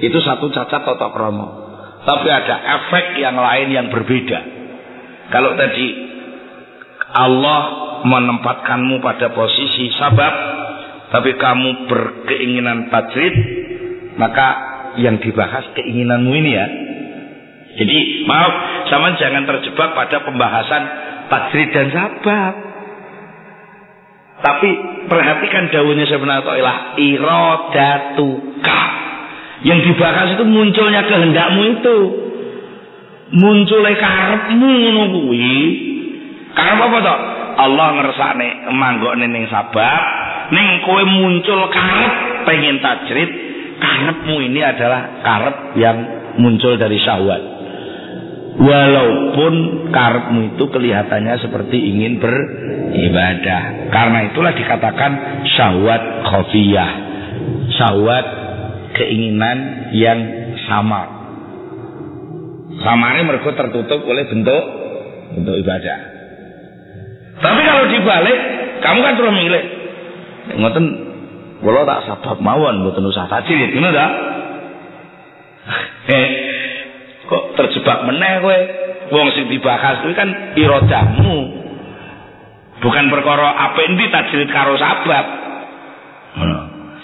Itu 0.00 0.24
satu 0.24 0.48
cacat 0.48 0.88
atau 0.88 1.12
kromo. 1.12 1.68
Tapi 2.08 2.28
ada 2.32 2.56
efek 2.80 3.20
yang 3.20 3.36
lain 3.36 3.68
yang 3.68 3.86
berbeda. 3.92 4.40
Kalau 5.28 5.52
tadi 5.52 5.86
Allah 7.12 7.60
menempatkanmu 8.08 8.96
pada 9.04 9.28
posisi 9.36 9.92
sabab, 10.00 10.34
tapi 11.08 11.30
kamu 11.40 11.88
berkeinginan 11.88 12.92
tajrid, 12.92 13.34
maka 14.20 14.48
yang 15.00 15.16
dibahas 15.22 15.64
keinginanmu 15.72 16.32
ini 16.36 16.50
ya. 16.52 16.66
Jadi 17.78 18.26
maaf, 18.26 18.52
sama 18.90 19.14
jangan 19.16 19.46
terjebak 19.46 19.94
pada 19.94 20.20
pembahasan 20.26 20.82
tajrid 21.32 21.68
dan 21.72 21.88
sabab. 21.94 22.54
Tapi 24.38 24.70
perhatikan 25.10 25.70
daunnya 25.74 26.06
sebenarnya 26.06 26.46
Ta'ala 26.46 26.74
irodatuka. 26.94 28.82
Yang 29.66 29.90
dibahas 29.90 30.38
itu 30.38 30.44
munculnya 30.46 31.02
kehendakmu 31.06 31.62
itu. 31.78 31.98
Munculnya 33.34 33.98
karepmu 33.98 34.70
ngono. 34.94 35.34
Karep 36.54 36.78
apa 36.78 36.98
toh? 37.02 37.18
Allah 37.58 37.86
ngersakne 37.98 38.70
manggokne 38.70 39.26
ning 39.26 39.50
sabab, 39.50 40.02
ning 40.48 40.68
kowe 40.84 41.02
muncul 41.04 41.60
karep 41.68 42.14
pengen 42.48 42.80
tajrid, 42.80 43.30
karepmu 43.78 44.36
ini 44.48 44.60
adalah 44.64 45.20
karep 45.20 45.56
yang 45.76 45.96
muncul 46.40 46.74
dari 46.80 46.96
syahwat. 47.02 47.42
Walaupun 48.58 49.54
karepmu 49.94 50.40
itu 50.56 50.64
kelihatannya 50.66 51.34
seperti 51.38 51.78
ingin 51.78 52.18
beribadah. 52.18 53.92
Karena 53.94 54.18
itulah 54.32 54.50
dikatakan 54.50 55.12
syahwat 55.46 56.02
khafiyah. 56.26 56.92
Syahwat 57.78 58.26
keinginan 58.98 59.58
yang 59.94 60.18
samar. 60.66 61.06
Samarnya 62.82 63.22
mereka 63.26 63.54
tertutup 63.54 64.02
oleh 64.06 64.26
bentuk 64.26 64.62
bentuk 65.38 65.54
ibadah. 65.62 65.98
Tapi 67.38 67.60
kalau 67.62 67.84
dibalik 67.86 68.38
kamu 68.82 69.00
kan 69.06 69.14
terus 69.14 69.34
milih 69.34 69.77
ngoten 70.56 70.84
kalau 71.58 71.82
tak 71.82 72.00
sabab 72.06 72.38
mawon 72.38 72.86
mboten 72.86 73.04
usah 73.10 73.26
tajrid 73.26 73.74
ngono 73.74 73.90
ta? 73.90 74.06
Eh 76.08 76.28
kok 77.28 77.44
terjebak 77.58 78.06
meneh 78.08 78.32
kowe? 78.40 78.60
Wong 79.08 79.28
sing 79.32 79.48
dibahas 79.48 80.04
kuwi 80.04 80.12
kan 80.12 80.28
irodahmu 80.54 81.38
bukan 82.78 83.04
perkara 83.10 83.48
apa 83.68 83.78
endi 83.88 84.06
tajrid 84.12 84.48
karo 84.52 84.76
sabab. 84.78 85.26
Hmm. 86.38 86.60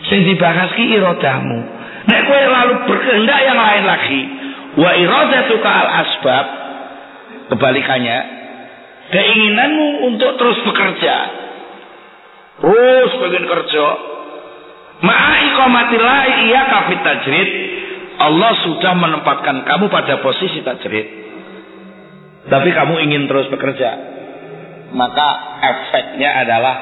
sing 0.06 0.20
dibahas 0.28 0.70
ki 0.76 0.84
irodahmu 0.94 1.58
nek 2.06 2.20
kowe 2.28 2.42
lalu 2.44 2.74
berkehendak 2.86 3.40
yang 3.40 3.58
lain 3.58 3.84
lagi 3.88 4.20
wa 4.78 4.90
iradatuka 4.94 5.70
al 5.70 5.88
asbab 6.04 6.46
kebalikannya 7.50 8.18
keinginanmu 9.10 10.12
untuk 10.12 10.36
terus 10.38 10.58
bekerja 10.62 11.16
terus 12.64 13.12
pengen 13.20 13.44
kerja 13.44 13.86
ma'a 15.04 15.34
iqamatillah 15.52 16.20
iya 16.48 16.62
kafit 16.72 17.00
tajrid 17.04 17.50
Allah 18.14 18.52
sudah 18.62 18.94
menempatkan 18.94 19.66
kamu 19.66 19.90
pada 19.90 20.22
posisi 20.22 20.62
tajrid. 20.62 21.06
Tapi 22.46 22.70
kamu 22.70 22.94
ingin 23.10 23.26
terus 23.26 23.50
bekerja. 23.50 23.90
Maka 24.94 25.28
efeknya 25.64 26.30
adalah 26.46 26.76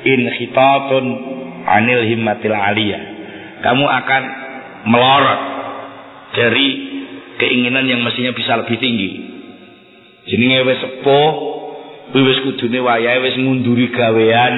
inhitatun 0.00 1.04
anil 1.68 2.02
himmatil 2.08 2.56
aliyah. 2.56 3.02
Kamu 3.60 3.84
akan 3.84 4.22
melorot 4.88 5.42
dari 6.32 6.68
keinginan 7.36 7.84
yang 7.84 8.00
mestinya 8.00 8.32
bisa 8.32 8.56
lebih 8.56 8.80
tinggi. 8.80 9.10
Jenenge 10.32 10.64
wis 10.64 10.80
sepuh, 10.80 11.30
wis 12.16 12.38
kudune 12.48 12.80
wayahe 12.80 13.20
wis 13.20 13.36
ngunduri 13.36 13.92
gawean. 13.92 14.54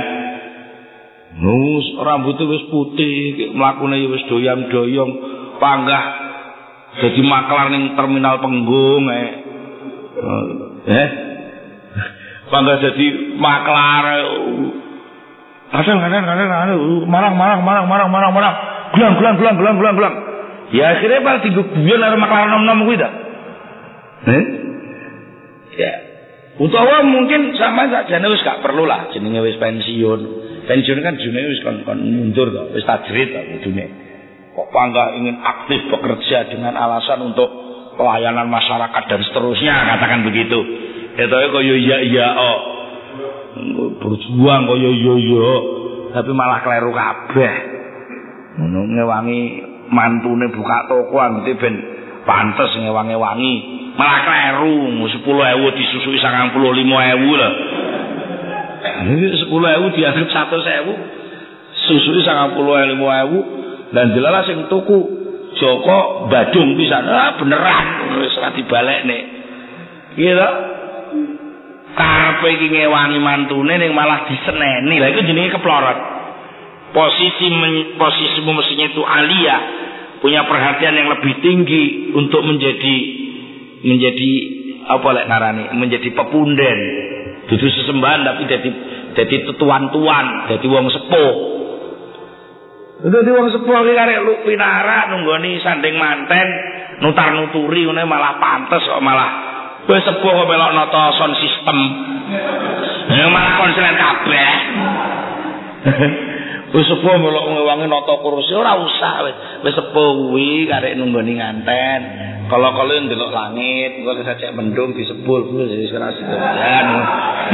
Nus 1.38 1.86
rambutnya 2.02 2.50
wis 2.50 2.66
putih, 2.66 3.54
mlakune 3.54 4.10
wis 4.10 4.26
doyam-doyong, 4.26 5.12
panggah 5.62 6.04
jadi 6.98 7.20
maklar 7.22 7.70
ning 7.70 7.94
terminal 7.94 8.42
penggung 8.42 9.06
eh. 9.06 9.28
Eh? 10.88 11.08
Panggah 12.50 12.76
jadi 12.80 13.06
maklar 13.38 14.04
kadang 15.68 16.00
kadang 16.00 16.24
kadang 16.24 16.48
marah 17.12 17.32
marah 17.36 17.60
marah 17.60 17.84
marah 17.84 18.08
marah 18.08 18.30
marah 18.32 18.52
gulang 18.96 19.14
gulang 19.20 19.36
gulang 19.36 19.54
gulang 19.60 19.76
gulang 19.76 19.94
gulang 20.00 20.14
ya 20.72 20.96
akhirnya 20.96 21.20
pas 21.20 21.44
tiga 21.44 21.60
guyon 21.60 22.00
ada 22.00 22.16
maklar 22.16 22.48
nom 22.48 22.64
nom 22.64 22.88
gue 22.88 22.96
dah. 22.96 23.12
Eh? 24.32 24.44
Ya. 25.76 25.92
Utawa 26.58 27.06
mungkin 27.06 27.54
sama 27.54 27.86
saja 27.92 28.18
wis 28.18 28.42
gak 28.42 28.64
perlu 28.64 28.88
lah 28.88 29.12
jenenge 29.12 29.44
wis 29.44 29.60
pensiun 29.60 30.20
pensiun 30.68 31.00
kan 31.00 31.16
jenenge 31.16 31.48
wis 31.56 31.60
kon 31.64 31.80
kon 31.88 31.98
mundur 31.98 32.52
kok 32.52 32.76
wis 32.76 32.84
tajrid 32.84 33.32
kudune 33.58 34.08
Kok 34.58 34.74
bangga 34.74 35.14
ingin 35.14 35.38
aktif 35.38 35.86
bekerja 35.86 36.50
dengan 36.50 36.74
alasan 36.74 37.30
untuk 37.30 37.46
pelayanan 37.94 38.50
masyarakat 38.50 39.02
dan 39.06 39.20
seterusnya 39.22 39.70
katakan 39.70 40.26
begitu. 40.26 40.58
Itu 41.14 41.30
kok 41.30 41.62
yo 41.62 41.78
iya 41.78 42.02
iya 42.02 42.26
oh. 42.34 42.58
Berjuang 44.02 44.66
kok 44.66 44.78
yo 44.82 44.90
yo 44.90 45.14
yo. 45.14 45.50
Tapi 46.10 46.30
malah 46.34 46.66
keliru 46.66 46.90
kabeh. 46.90 47.54
Ngewangi 48.66 49.40
mantune 49.94 50.50
buka 50.50 50.90
toko 50.90 51.22
anggite 51.22 51.54
ben 51.54 51.74
pantes 52.26 52.74
ngewangi-wangi. 52.82 53.54
Malah 53.94 54.18
keliru 54.26 55.06
10.000 55.06 55.78
disusui 55.78 56.18
95.000 56.18 56.58
lho. 56.82 57.50
Ini 58.98 59.46
10.000 59.46 59.96
dianggap 59.96 60.26
100.000. 60.26 61.86
Susui 61.86 62.20
95.000 62.26 63.94
dan 63.94 64.06
jelas 64.12 64.44
sing 64.48 64.66
tuku. 64.66 65.18
Joko 65.58 66.28
Badung 66.30 66.76
bisa 66.78 67.02
ah 67.02 67.34
beneran 67.40 68.20
wis 68.20 68.36
ora 68.38 68.54
dibalekne 68.54 69.18
iya 70.14 70.48
karepe 71.98 72.48
iki 72.58 72.66
ngewangi 72.70 73.18
mantune 73.18 73.74
ning 73.74 73.90
malah 73.90 74.28
diseneni. 74.30 75.02
Lha 75.02 75.08
iku 75.10 75.20
jenenge 75.26 75.56
keplorot. 75.58 75.98
Posisi 76.94 77.46
posisimu 77.98 78.50
mestinya 78.54 78.86
itu 78.88 79.02
alia. 79.02 79.56
Punya 80.18 80.46
perhatian 80.46 80.98
yang 80.98 81.08
lebih 81.14 81.38
tinggi 81.42 82.10
untuk 82.14 82.42
menjadi 82.42 82.96
menjadi 83.86 84.30
apa 84.88 85.08
lek 85.14 85.26
ngarani 85.26 85.64
menjadi 85.78 86.08
pepunden. 86.14 86.78
Dudu 87.48 87.66
sesembahan 87.66 88.20
tapi 88.26 88.42
jadi 88.46 88.68
jadi 89.18 89.50
tetuan-tuan 89.50 90.46
jadi 90.46 90.66
wong 90.70 90.86
sepuh 90.86 91.58
Dadi 92.98 93.30
wong 93.30 93.46
sepuh 93.54 93.78
iki 93.86 93.94
karek 93.94 94.26
lu 94.26 94.42
pinara 94.42 95.06
nunggoni 95.06 95.62
sanding 95.62 95.94
manten, 96.02 96.48
nutar 96.98 97.30
nuturi 97.30 97.86
ngene 97.86 98.02
malah 98.02 98.42
pantes 98.42 98.82
kok 98.82 98.98
malah 98.98 99.30
wis 99.86 100.02
sepuh 100.02 100.32
kok 100.34 100.48
melok 100.50 100.74
nata 100.74 101.14
sound 101.14 101.38
system. 101.38 101.78
Ya 103.14 103.30
malah 103.30 103.54
konsulen 103.54 103.94
kabeh. 103.94 104.50
Wis 106.68 106.84
sepuh 106.84 107.16
melok 107.16 107.48
ngewangi 107.48 107.88
nata 107.88 108.20
kursi 108.20 108.52
ora 108.52 108.76
usah 108.76 109.24
wis. 109.24 109.36
Wis 109.64 109.74
sepuh 109.76 110.08
kuwi 110.28 110.68
karek 110.68 111.00
nunggoni 111.00 111.40
nganten. 111.40 112.00
Kalau-kalau 112.48 112.96
ndelok 113.04 113.28
langit, 113.28 114.00
kok 114.00 114.24
saja 114.24 114.56
mendung 114.56 114.92
disebul 114.92 115.48
wis 115.56 115.92
ora 115.96 116.12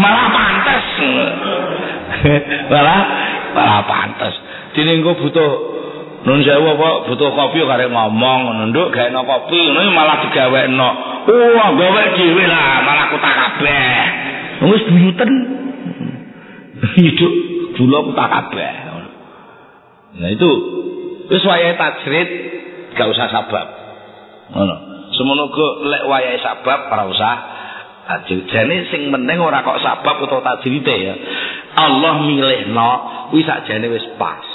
Malah 0.03 0.27
pantes. 0.35 0.87
malah 2.73 3.01
malah 3.55 3.83
pantes. 3.87 4.35
Dene 4.75 4.99
engko 4.99 5.15
butuh 5.15 5.75
Nun 6.25 6.41
sewu 6.41 6.65
apa 6.73 7.05
butuh 7.05 7.37
kopi 7.37 7.61
karek 7.69 7.93
ngomong 7.93 8.49
ngono 8.49 8.73
nduk 8.73 8.97
gawe 8.97 9.13
kopi 9.13 9.61
ngono 9.77 9.93
malah 9.93 10.25
digawekno. 10.25 10.91
Wah, 11.29 11.69
gawe 11.77 12.03
dhewe 12.17 12.45
lah 12.49 12.81
malah 12.81 13.13
kutak 13.13 13.35
kabeh. 13.37 13.93
Wis 14.65 14.83
buyuten. 14.89 15.31
Hidup 16.97 17.33
dulu 17.77 17.99
kutak 18.09 18.29
kabeh. 18.33 18.94
Nah 20.15 20.31
itu 20.31 20.51
wis 21.27 21.43
wayahe 21.43 21.75
tajrid 21.75 22.29
gak 22.95 23.11
usah 23.11 23.27
sabab. 23.31 23.67
Ngono. 24.55 24.77
Semono 25.15 25.51
lek 25.91 26.03
wayahe 26.07 26.39
sabab 26.39 26.91
ora 26.91 27.05
usah 27.11 27.35
tajrid. 28.07 28.47
Jane 28.51 28.87
sing 28.95 29.11
penting 29.11 29.39
ora 29.43 29.67
kok 29.67 29.83
sabab 29.83 30.23
utawa 30.23 30.43
tajrid 30.55 30.87
ya. 30.87 31.15
Allah 31.75 32.23
milihno 32.23 32.91
kuwi 33.35 33.43
sakjane 33.43 33.91
wis 33.91 34.07
pas. 34.15 34.47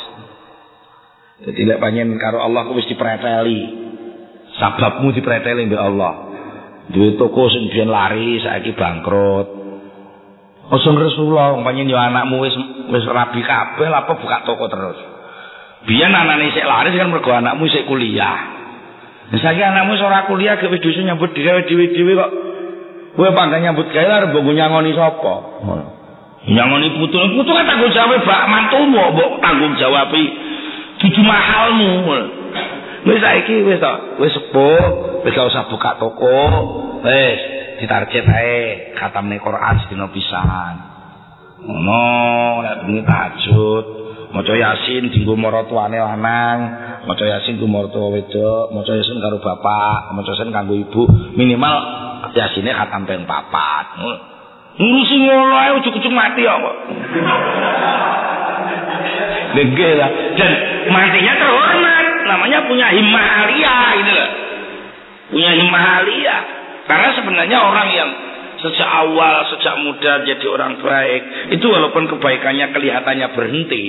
Jadi 1.43 1.62
lek 1.68 1.80
panjen 1.84 2.16
karo 2.16 2.39
Allah 2.43 2.64
ku 2.68 2.80
wis 2.80 2.88
dipreteli. 2.88 3.60
Sababmu 4.60 5.12
dipreteli 5.12 5.68
mbek 5.68 5.82
Allah. 5.84 6.14
Duwe 6.89 7.20
toko 7.20 7.51
sing 7.51 7.68
biyen 7.70 7.91
lari 7.91 8.39
saiki 8.39 8.74
bangkrut. 8.74 9.47
Ojo 10.70 10.89
Rasulullah 10.95 11.60
panjen 11.68 11.91
yo 11.91 11.99
anakmu 11.99 12.47
wis 12.47 12.55
wis 12.95 13.03
rabi 13.12 13.43
kabeh 13.43 13.91
apa 13.91 14.12
buka 14.16 14.38
toko 14.47 14.72
terus. 14.72 15.19
Anane 15.88 16.52
sik 16.52 16.66
laris 16.68 16.98
kan 16.98 17.08
mergo 17.08 17.32
anakmu 17.32 17.70
sik 17.72 17.88
kuliah. 17.88 18.38
Wis 19.32 19.40
saiki 19.40 19.64
anakmu 19.64 19.96
ora 19.96 20.28
kuliah 20.28 20.60
gek 20.60 20.68
wis 20.74 20.82
disuruh 20.84 21.06
nyambut 21.08 21.32
dhewe 21.32 21.64
dhewe 21.70 22.14
kok. 22.18 22.32
Kowe 23.16 23.30
pangkat 23.36 23.62
nyambut 23.64 23.88
gawe 23.92 24.12
arep 24.12 24.30
mbok 24.32 24.54
nyangoni 24.54 24.92
sapa? 24.94 25.36
Nyangoni 26.50 26.88
putu, 26.96 27.20
putu 27.36 27.52
kan 27.52 27.68
tanggung 27.68 27.92
jawab 27.92 28.24
bak 28.24 28.48
mantumu, 28.48 29.12
mbok 29.12 29.32
tanggung 29.44 29.76
jawab 29.76 30.14
dudu 31.00 31.22
mahalmu. 31.24 31.92
Wis 33.08 33.20
saiki 33.24 33.64
wis 33.64 33.80
to, 33.80 33.94
wis 34.20 34.32
sepuh, 34.36 34.84
wis 35.24 35.32
gak 35.32 35.48
usah 35.48 35.72
buka 35.72 35.96
toko. 36.00 36.40
Wis 37.04 37.40
ditarget 37.80 38.28
ae 38.28 38.56
khatamne 39.00 39.40
Quran 39.40 39.76
sedina 39.84 40.12
pisan. 40.12 40.76
Ngono, 41.60 42.04
nek 42.64 42.76
bengi 42.88 43.04
tahajud, 43.04 43.86
maca 44.30 44.54
Yasin 44.54 45.10
dienggo 45.10 45.34
maratuane 45.34 45.98
lanang, 45.98 46.60
maca 47.06 47.24
Yasin 47.26 47.58
ku 47.58 47.66
maratu 47.66 48.14
wedok, 48.14 48.74
maca 48.74 48.92
Yasin 48.94 49.18
karo 49.22 49.42
bapak, 49.42 50.14
maca 50.14 50.32
Yasin 50.34 50.54
kanggo 50.54 50.78
ibu, 50.78 51.04
minimal 51.34 52.08
Yasine 52.34 52.72
khatam 52.76 53.10
ping 53.10 53.26
papat. 53.26 53.86
Ngurusi 54.80 55.16
ngono 55.28 55.56
ae 55.60 55.72
ujug-ujug 55.82 56.14
mati 56.14 56.46
kok. 56.46 56.76
Nggih 59.60 59.94
lah. 59.98 60.10
Dan 60.40 60.52
matinya 60.94 61.34
terhormat. 61.36 62.06
Namanya 62.30 62.60
punya 62.70 62.88
himmah 62.94 63.26
aliyah 63.44 63.88
gitu 63.98 64.12
loh. 64.14 64.30
Punya 65.34 65.52
himmah. 65.58 66.06
Karena 66.86 67.10
sebenarnya 67.14 67.58
orang 67.60 67.88
yang 67.92 68.10
sejak 68.60 68.89
awal, 68.89 69.47
sejak 69.55 69.76
muda 69.84 70.28
jadi 70.28 70.45
orang 70.51 70.80
baik, 70.84 71.22
itu 71.55 71.66
walaupun 71.66 72.12
kebaikannya 72.12 72.76
kelihatannya 72.76 73.28
berhenti, 73.34 73.84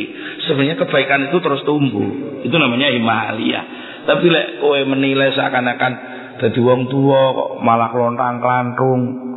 sebenarnya 0.46 0.78
kebaikan 0.78 1.30
itu 1.30 1.38
terus 1.42 1.66
tumbuh. 1.66 2.40
Itu 2.46 2.54
namanya 2.54 2.90
himmah 2.94 3.34
aliyah. 3.34 3.64
Tapi 4.06 4.26
lek 4.30 4.46
kowe 4.62 4.80
menilai 4.86 5.34
seakan-akan 5.34 5.92
jadi 6.40 6.60
wong 6.64 6.88
tua 6.88 7.36
kok 7.36 7.50
malah 7.60 7.92
kelontang 7.92 8.40
kelantung 8.40 9.30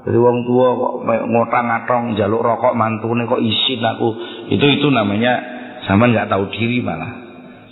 jadi 0.00 0.16
wong 0.16 0.48
tua 0.48 0.66
kok 0.72 0.94
ngotang 1.28 1.66
ngatong 1.68 2.04
jaluk 2.16 2.40
rokok 2.40 2.72
mantune 2.72 3.28
kok 3.28 3.42
isin 3.42 3.84
aku. 3.84 4.08
Itu 4.48 4.64
itu 4.64 4.88
namanya 4.88 5.32
sama 5.84 6.08
nggak 6.08 6.32
tahu 6.32 6.48
diri 6.56 6.80
malah. 6.80 7.20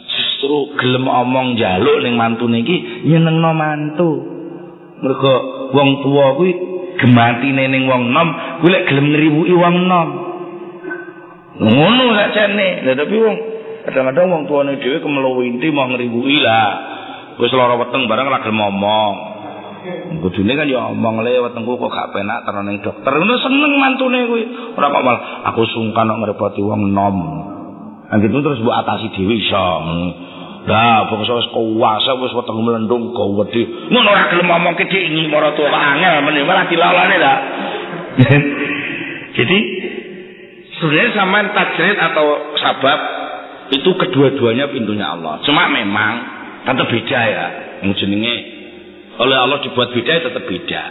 Justru 0.08 0.76
gelem 0.76 1.08
omong 1.08 1.56
jaluk 1.56 2.04
ning 2.04 2.20
mantune 2.20 2.60
iki 2.60 3.08
nyenengno 3.08 3.52
mantu. 3.56 4.10
Mergo 5.00 5.34
wong 5.72 6.04
tua 6.04 6.36
kuwi 6.36 6.52
gematine 6.98 7.64
ning 7.70 7.86
wong 7.86 8.10
nom 8.10 8.28
kuwi 8.62 8.70
lek 8.74 8.86
gelem 8.90 9.06
ngriwuki 9.14 9.54
wong 9.54 9.76
nom. 9.86 10.08
Ngono 11.58 12.04
sakjane 12.14 12.86
lha 12.86 12.92
tapi 12.94 13.16
wong 13.18 13.36
kadang-kadang 13.88 14.26
wong 14.30 14.42
tuane 14.46 14.78
dhewe 14.78 15.02
kemeluwinti 15.02 15.68
mau 15.74 15.88
ngriwuki 15.90 16.38
lah. 16.42 16.70
Wis 17.38 17.54
lara 17.54 17.78
weteng 17.78 18.10
barang 18.10 18.28
lagi 18.28 18.50
ngomong 18.50 19.14
kudune 20.18 20.52
kan 20.58 20.66
ya 20.66 20.90
omong 20.90 21.22
le 21.22 21.38
wetengku 21.38 21.78
kok 21.78 21.92
gak 21.92 22.10
penak 22.10 22.42
terus 22.44 22.82
dokter. 22.82 23.12
Ngono 23.14 23.34
seneng 23.38 23.72
mantune 23.78 24.18
kuwi. 24.26 24.42
Ora 24.74 24.90
kok 24.90 25.04
malah 25.04 25.22
aku 25.52 25.62
sungkan 25.70 26.10
kok 26.10 26.20
ngrepoti 26.24 26.60
wong 26.64 26.90
nom. 26.90 27.16
Nah 28.08 28.16
gitu 28.18 28.40
terus 28.40 28.60
buat 28.64 28.82
atasi 28.82 29.12
dewi 29.14 29.38
iso. 29.44 29.66
Lah 30.68 31.08
bangsa 31.08 31.32
wis 31.32 31.48
kuwasa 31.48 32.12
wis 32.20 32.32
weteng 32.36 32.60
mlendung 32.60 33.16
gawedhe. 33.16 33.88
Ngono 33.88 34.08
ora 34.12 34.28
gelem 34.28 34.52
ngomong 34.52 34.76
ke 34.76 34.84
dik 34.84 35.02
ini 35.08 35.24
marang 35.32 35.56
tuwa 35.56 35.72
angel 35.72 36.28
meneh 36.28 36.44
malah 36.44 36.68
dilalane 36.68 37.16
ta. 37.16 37.34
Jadi 39.38 39.58
sebenarnya 40.76 41.10
sama 41.16 41.38
tajrid 41.56 41.96
atau 41.96 42.26
sabab 42.60 43.00
itu 43.72 43.90
kedua-duanya 43.96 44.68
pintunya 44.68 45.08
Allah. 45.08 45.40
Cuma 45.48 45.72
memang 45.72 46.12
tetap 46.68 46.86
beda 46.92 47.20
ya. 47.24 47.46
Yang 47.88 48.04
jenenge 48.04 48.36
oleh 49.18 49.36
Allah 49.40 49.64
dibuat 49.64 49.88
beda 49.96 50.10
ya 50.10 50.22
tetap 50.28 50.44
beda. 50.44 50.82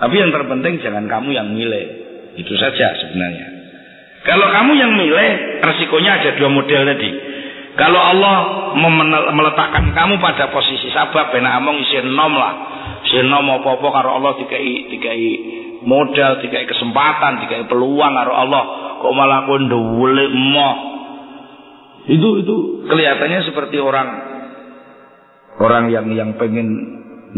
Tapi 0.00 0.14
yang 0.14 0.30
terpenting 0.30 0.78
jangan 0.78 1.10
kamu 1.10 1.34
yang 1.34 1.50
milih. 1.50 1.86
Itu 2.38 2.54
saja 2.54 2.94
sebenarnya. 3.02 3.60
Kalau 4.20 4.46
kamu 4.52 4.72
yang 4.76 4.92
milih, 5.00 5.30
resikonya 5.64 6.20
ada 6.20 6.30
dua 6.36 6.48
model 6.52 6.84
tadi. 6.92 7.10
Kalau 7.78 8.00
Allah 8.02 8.36
meletakkan 9.30 9.94
kamu 9.94 10.18
pada 10.18 10.50
posisi 10.50 10.90
sabab, 10.90 11.30
benar 11.30 11.62
among 11.62 11.78
isi 11.86 12.02
nom 12.02 12.34
lah. 12.34 12.54
Isi 13.06 13.22
nom 13.22 13.46
apa-apa 13.46 13.88
karo 13.94 14.10
Allah 14.18 14.32
dikai, 14.42 14.90
dikai 14.90 15.24
modal, 15.86 16.42
dikai 16.42 16.66
kesempatan, 16.66 17.46
dikai 17.46 17.70
peluang 17.70 18.12
karo 18.14 18.32
Allah. 18.34 18.62
Kok 19.00 19.12
malah 19.14 19.46
aku 19.46 19.54
ndewule 19.64 20.24
moh. 20.34 20.76
Itu 22.10 22.28
itu 22.42 22.56
kelihatannya 22.90 23.40
seperti 23.46 23.78
orang 23.78 24.08
orang 25.60 25.92
yang 25.92 26.06
yang 26.16 26.30
pengen 26.40 26.68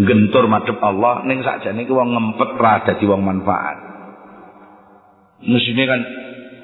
gentur 0.01 0.49
madhep 0.49 0.78
Allah 0.80 1.26
ning 1.26 1.45
sakjane 1.45 1.85
ki 1.85 1.93
wong 1.93 2.14
ngempet 2.14 2.51
ra 2.57 2.80
dadi 2.87 3.05
wong 3.05 3.20
manfaat. 3.20 3.76
Mesine 5.43 5.85
kan 5.85 6.01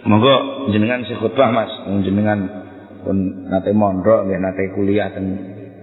Monggo 0.06 0.70
jenengan 0.70 1.02
sing 1.04 1.18
khotbah 1.18 1.50
Mas, 1.50 1.72
jenengan 2.06 2.67
pun 3.08 3.48
nate 3.48 3.72
mondok 3.72 4.28
nggih 4.28 4.36
nate 4.36 4.68
kuliah 4.76 5.08
ten 5.16 5.24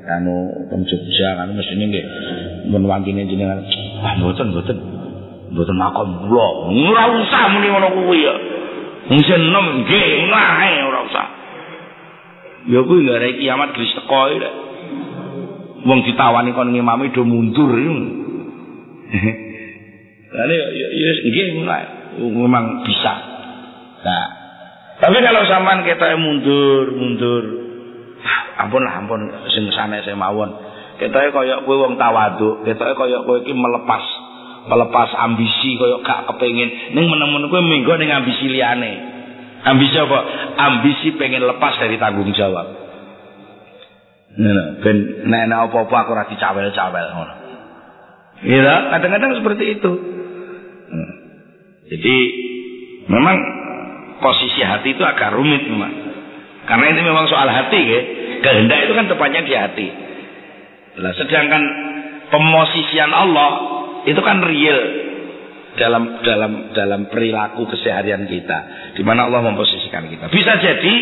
anu 0.06 0.70
ten 0.70 0.86
Jogja 0.86 1.34
kan 1.34 1.50
mesine 1.58 1.90
nggih 1.90 2.06
mun 2.70 2.86
wangkine 2.86 3.26
jenengan 3.26 3.66
ah 4.06 4.14
mboten 4.22 4.54
mboten 4.54 4.78
mboten 5.50 5.74
makom 5.74 6.30
kula 6.30 6.48
ora 6.70 7.04
usah 7.18 7.44
muni 7.50 7.68
ngono 7.74 7.90
kuwi 7.98 8.30
ya. 8.30 8.36
Wong 9.10 9.22
senem 9.26 9.66
nggih 9.82 10.06
ngae 10.30 10.74
ora 10.86 11.00
usah. 11.10 11.28
Ya 12.70 12.80
kuwi 12.86 13.10
gara 13.10 13.26
kiamat 13.34 13.74
wis 13.74 13.90
teko 13.98 14.22
ya 14.30 14.50
wong 15.86 16.06
ditawani 16.06 16.54
kon 16.54 16.70
ngimami 16.70 17.10
do 17.10 17.26
mundur 17.26 17.74
Lah 20.36 20.46
ya 20.46 20.66
ya 20.94 21.12
nggih 21.26 21.48
memang 22.22 22.86
bisa. 22.86 23.14
Nah, 24.06 24.45
tapi 24.96 25.18
kalau 25.20 25.44
sampean 25.44 25.84
kita 25.84 26.16
mundur, 26.16 26.96
mundur. 26.96 27.44
Ampun 28.56 28.82
lah, 28.88 29.04
ampun 29.04 29.20
sing 29.52 29.68
sana 29.76 30.00
saya 30.00 30.16
mawon. 30.16 30.48
Kita 30.96 31.36
koyok 31.36 31.68
kowe 31.68 31.76
wong 31.84 32.00
tawaduk, 32.00 32.64
kita 32.64 32.96
koyok 32.96 33.28
kowe 33.28 33.38
iki 33.44 33.52
melepas 33.52 34.04
melepas 34.66 35.10
ambisi 35.20 35.76
koyok 35.76 36.02
gak 36.08 36.32
kepengin 36.32 36.96
ning 36.96 37.06
menemun 37.12 37.52
kowe 37.52 37.60
minggu 37.60 37.92
ning 38.00 38.16
ambisi 38.16 38.48
liyane. 38.48 38.94
Ambisi 39.66 39.98
apa? 40.00 40.20
Ambisi 40.56 41.18
pengen 41.20 41.44
lepas 41.44 41.76
dari 41.82 42.00
tanggung 42.00 42.32
jawab. 42.32 42.86
Nah, 44.36 44.80
ben 44.84 45.28
nek 45.32 45.48
apa-apa 45.48 45.96
aku 46.06 46.12
ora 46.12 46.28
dicawel-cawel 46.28 47.06
ngono. 47.12 47.36
Iya, 48.46 48.76
kadang-kadang 48.94 49.32
seperti 49.40 49.80
itu. 49.80 49.92
Hmm. 50.92 51.12
Jadi 51.88 52.18
memang 53.10 53.38
posisi 54.26 54.66
hati 54.66 54.98
itu 54.98 55.04
agak 55.06 55.38
rumit 55.38 55.70
memang. 55.70 55.94
Karena 56.66 56.86
ini 56.90 57.02
memang 57.06 57.30
soal 57.30 57.46
hati 57.46 57.78
ya. 57.78 58.02
Kehendak 58.42 58.90
itu 58.90 58.94
kan 58.98 59.06
tepatnya 59.06 59.42
di 59.46 59.54
hati. 59.54 59.88
Nah, 60.98 61.14
sedangkan 61.14 61.64
pemosisian 62.34 63.14
Allah 63.14 63.52
itu 64.10 64.18
kan 64.26 64.42
real 64.42 64.80
dalam 65.78 66.26
dalam 66.26 66.52
dalam 66.74 67.02
perilaku 67.14 67.70
keseharian 67.70 68.26
kita. 68.26 68.58
Di 68.98 69.06
mana 69.06 69.30
Allah 69.30 69.46
memposisikan 69.46 70.10
kita. 70.10 70.26
Bisa 70.34 70.58
jadi 70.58 70.96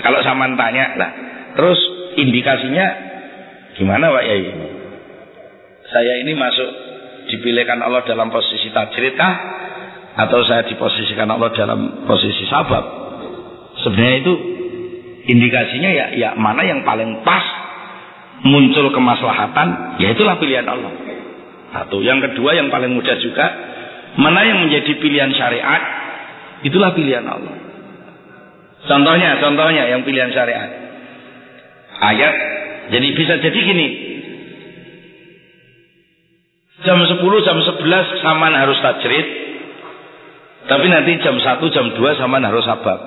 kalau 0.00 0.24
sama 0.24 0.48
tanya, 0.56 0.96
lah 0.96 1.10
terus 1.52 1.80
indikasinya 2.16 2.86
gimana 3.76 4.08
Pak 4.08 4.24
Yai? 4.24 4.42
Saya 5.92 6.12
ini 6.24 6.32
masuk 6.32 6.70
dipilihkan 7.28 7.84
Allah 7.84 8.00
dalam 8.08 8.32
posisi 8.32 8.72
tajrid 8.72 9.20
kah? 9.20 9.34
Atau 10.12 10.44
saya 10.44 10.68
diposisikan 10.68 11.28
Allah 11.28 11.50
dalam 11.56 12.04
posisi 12.04 12.44
sabab? 12.48 12.84
Sebenarnya 13.80 14.18
itu 14.20 14.34
indikasinya 15.32 15.90
ya, 15.90 16.06
ya 16.12 16.30
mana 16.36 16.62
yang 16.68 16.84
paling 16.84 17.24
pas 17.24 17.42
muncul 18.42 18.90
kemaslahatan, 18.90 19.98
ya 20.02 20.12
itulah 20.12 20.36
pilihan 20.36 20.66
Allah. 20.66 20.92
Satu. 21.72 22.04
Yang 22.04 22.32
kedua 22.32 22.52
yang 22.52 22.68
paling 22.68 22.92
mudah 22.92 23.16
juga, 23.22 23.46
mana 24.20 24.44
yang 24.44 24.68
menjadi 24.68 24.92
pilihan 25.00 25.32
syariat, 25.32 25.82
itulah 26.66 26.92
pilihan 26.92 27.24
Allah. 27.24 27.56
Contohnya, 28.82 29.38
contohnya 29.40 29.88
yang 29.88 30.02
pilihan 30.02 30.34
syariat. 30.34 30.68
Ayat, 32.02 32.34
jadi 32.90 33.08
bisa 33.14 33.34
jadi 33.38 33.58
gini. 33.62 33.88
Jam 36.82 36.98
10, 36.98 37.14
jam 37.46 37.56
11 37.62 38.26
saman 38.26 38.52
harus 38.58 38.74
tajrid. 38.82 39.26
Tapi 40.62 40.86
nanti 40.86 41.18
jam 41.20 41.36
1, 41.36 41.74
jam 41.74 41.86
2 41.90 42.20
saman 42.20 42.42
harus 42.46 42.62
sabab. 42.62 43.00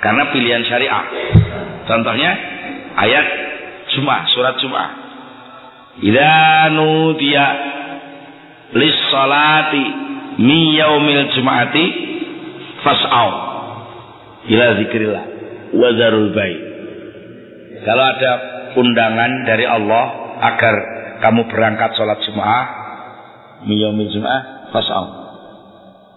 Karena 0.00 0.32
pilihan 0.32 0.64
syariah. 0.64 1.04
Contohnya 1.84 2.30
ayat 2.96 3.26
Jum'ah, 3.90 4.22
surat 4.32 4.54
Jum'ah. 4.62 4.90
Idza 6.00 6.72
nudiya 6.72 7.46
lis 8.72 8.96
salati 9.10 9.84
mi 10.40 10.78
yaumil 10.78 11.28
jum'ati 11.34 11.84
fas'au 12.80 13.30
ila 14.48 14.66
zikrillah 14.80 15.24
wa 15.76 15.88
zarul 15.98 16.30
baik. 16.32 16.60
Kalau 17.84 18.04
ada 18.06 18.32
undangan 18.78 19.32
dari 19.44 19.66
Allah 19.68 20.06
agar 20.40 20.74
kamu 21.20 21.50
berangkat 21.52 21.90
sholat 22.00 22.18
Jum'ah 22.24 22.64
mi 23.68 23.76
yaumil 23.76 24.08
jum'ah 24.08 24.72
fas'au. 24.72 25.29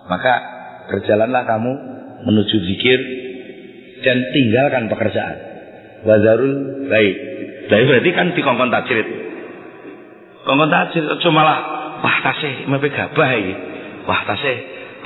Maka 0.07 0.33
berjalanlah 0.91 1.43
kamu 1.47 1.71
menuju 2.27 2.57
zikir 2.67 2.99
dan 4.03 4.17
tinggalkan 4.35 4.91
pekerjaan. 4.91 5.37
Wazarul 6.03 6.87
baik. 6.91 7.15
Baik 7.71 7.83
berarti 7.87 8.09
kan 8.11 8.27
tajrid. 8.35 9.07
Kongkon 10.43 10.67
tajir 10.67 11.03
aja 11.07 11.29
malah 11.31 11.59
wah 12.03 12.17
tasih 12.19 12.67
mepe 12.67 12.91
gabah 12.91 13.29
iki. 13.39 13.53
Wah 14.03 14.21
tasih 14.27 14.55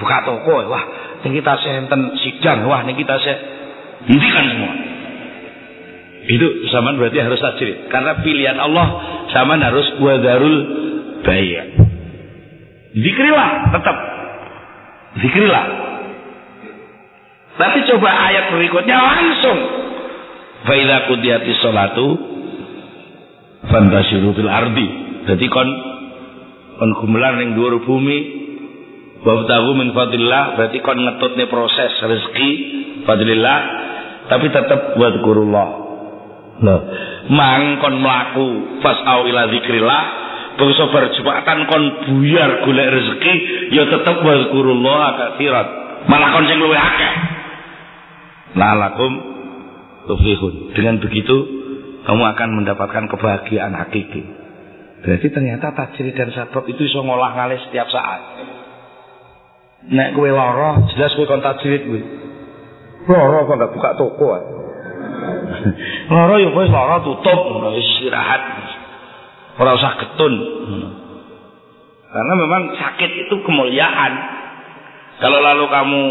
buka 0.01 0.25
toko 0.25 0.65
wah 0.65 0.83
niki 1.21 1.45
tasih 1.45 1.85
enten 1.85 2.17
sidang 2.17 2.65
wah 2.65 2.81
niki 2.81 3.05
tasih 3.05 3.37
hentikan 4.09 4.45
semua. 4.49 4.73
Itu 6.27 6.47
zaman 6.73 6.97
berarti 6.97 7.21
harus 7.21 7.37
tajir 7.37 7.87
karena 7.93 8.17
pilihan 8.25 8.57
Allah 8.57 8.87
zaman 9.29 9.61
harus 9.61 9.85
wadarul 10.01 10.57
bayar. 11.21 11.85
Zikrilah 12.97 13.77
tetap 13.77 13.97
zikrilah. 15.21 15.65
Tapi 17.57 17.79
coba 17.89 18.09
ayat 18.29 18.53
berikutnya 18.53 18.97
langsung. 19.01 19.59
Faidha 20.67 21.09
kudiyati 21.09 21.51
sholatu 21.61 22.37
Fantasyiru 23.67 24.31
fil 24.37 24.47
ardi 24.47 24.87
jadi 25.27 25.45
kon 25.51 25.69
kon 26.79 26.91
gumelar 27.03 27.35
ning 27.35 27.57
dhuwur 27.57 27.83
bumi 27.83 28.19
wabtahu 29.27 29.75
min 29.75 29.91
fadlillah 29.91 30.55
berarti 30.55 30.79
kon 30.79 31.03
ngetutne 31.03 31.45
proses 31.51 31.91
rezeki 31.99 32.51
fadlillah 33.03 33.59
tapi 34.31 34.47
tetap 34.53 34.95
buat 34.95 35.19
kurullah 35.19 35.69
mang 37.27 37.63
kon 37.83 37.99
mlaku 37.99 38.79
fasau 38.79 39.27
ila 39.27 39.51
zikrillah 39.51 40.03
bangsa 40.57 40.83
berjepatan 40.89 41.59
kon 41.69 41.83
buyar 42.09 42.65
golek 42.65 42.87
rezeki 42.91 43.33
ya 43.71 43.83
tetep 43.87 44.17
wazkurullah 44.25 45.05
katsiran 45.15 45.67
malah 46.09 46.29
kon 46.33 46.45
sing 46.49 46.57
luwih 46.57 46.81
akeh 46.81 47.13
lalakum 48.57 49.11
tuflihun 50.09 50.73
dengan 50.73 50.97
begitu 50.97 51.37
kamu 52.03 52.23
akan 52.33 52.49
mendapatkan 52.63 53.05
kebahagiaan 53.11 53.75
hakiki 53.77 54.37
Berarti 54.97 55.27
ternyata 55.29 55.77
tajrid 55.77 56.17
dan 56.17 56.33
sabab 56.33 56.65
itu 56.65 56.89
iso 56.89 57.05
ngolah 57.05 57.37
ngalih 57.37 57.59
setiap 57.69 57.85
saat. 57.93 58.21
Nek 59.93 60.17
kue 60.17 60.33
loro, 60.33 60.89
jelas 60.91 61.13
kue 61.13 61.29
kon 61.29 61.39
tajrid 61.39 61.85
kue. 61.85 62.01
Loro 63.07 63.45
kok 63.45 63.55
gak 63.55 63.71
buka 63.71 63.89
toko 63.95 64.27
ae. 64.37 64.43
loro 66.11 66.35
ya 66.41 66.49
wis 66.49 66.69
loro 66.73 66.97
tutup, 67.05 67.39
istirahat. 67.77 68.41
Ora 69.57 69.73
usah 69.73 69.93
getun. 69.97 70.33
Karena 72.07 72.33
memang 72.33 72.77
sakit 72.77 73.11
itu 73.27 73.35
kemuliaan. 73.41 74.13
Kalau 75.17 75.41
lalu 75.41 75.65
kamu 75.65 76.03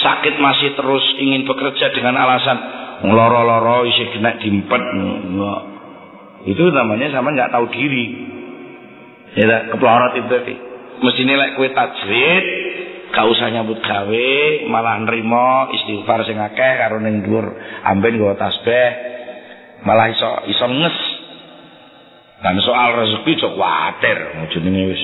sakit 0.00 0.34
masih 0.42 0.74
terus 0.74 1.04
ingin 1.22 1.46
bekerja 1.46 1.94
dengan 1.94 2.18
alasan 2.18 2.58
loro-loro 3.00 3.88
isi 3.88 4.12
kena 4.12 4.36
dimpet, 4.36 4.82
itu 6.44 6.64
namanya 6.72 7.08
sama 7.12 7.32
nggak 7.32 7.52
tahu 7.52 7.68
diri 7.72 8.06
ya 9.36 9.72
keplorot 9.72 10.12
itu 10.16 10.28
tadi 10.28 10.54
mesti 11.00 11.22
nilai 11.24 11.56
kue 11.56 11.68
tajwid 11.70 12.44
gak 13.10 13.26
usah 13.26 13.48
nyambut 13.50 13.78
gawe 13.82 14.30
malah 14.70 15.02
nerimo 15.02 15.70
istighfar 15.74 16.22
sing 16.26 16.38
akeh 16.38 16.72
karo 16.78 17.02
ning 17.02 17.26
dhuwur 17.26 17.46
amben 17.86 18.16
nggo 18.18 18.38
tasbih 18.38 18.90
malah 19.86 20.10
iso 20.10 20.30
iso 20.50 20.66
nges 20.66 20.98
dan 22.40 22.56
soal 22.64 22.96
rezeki 22.96 23.32
cok 23.36 23.54
water 23.56 24.18
jenenge 24.52 24.82
wis 24.96 25.02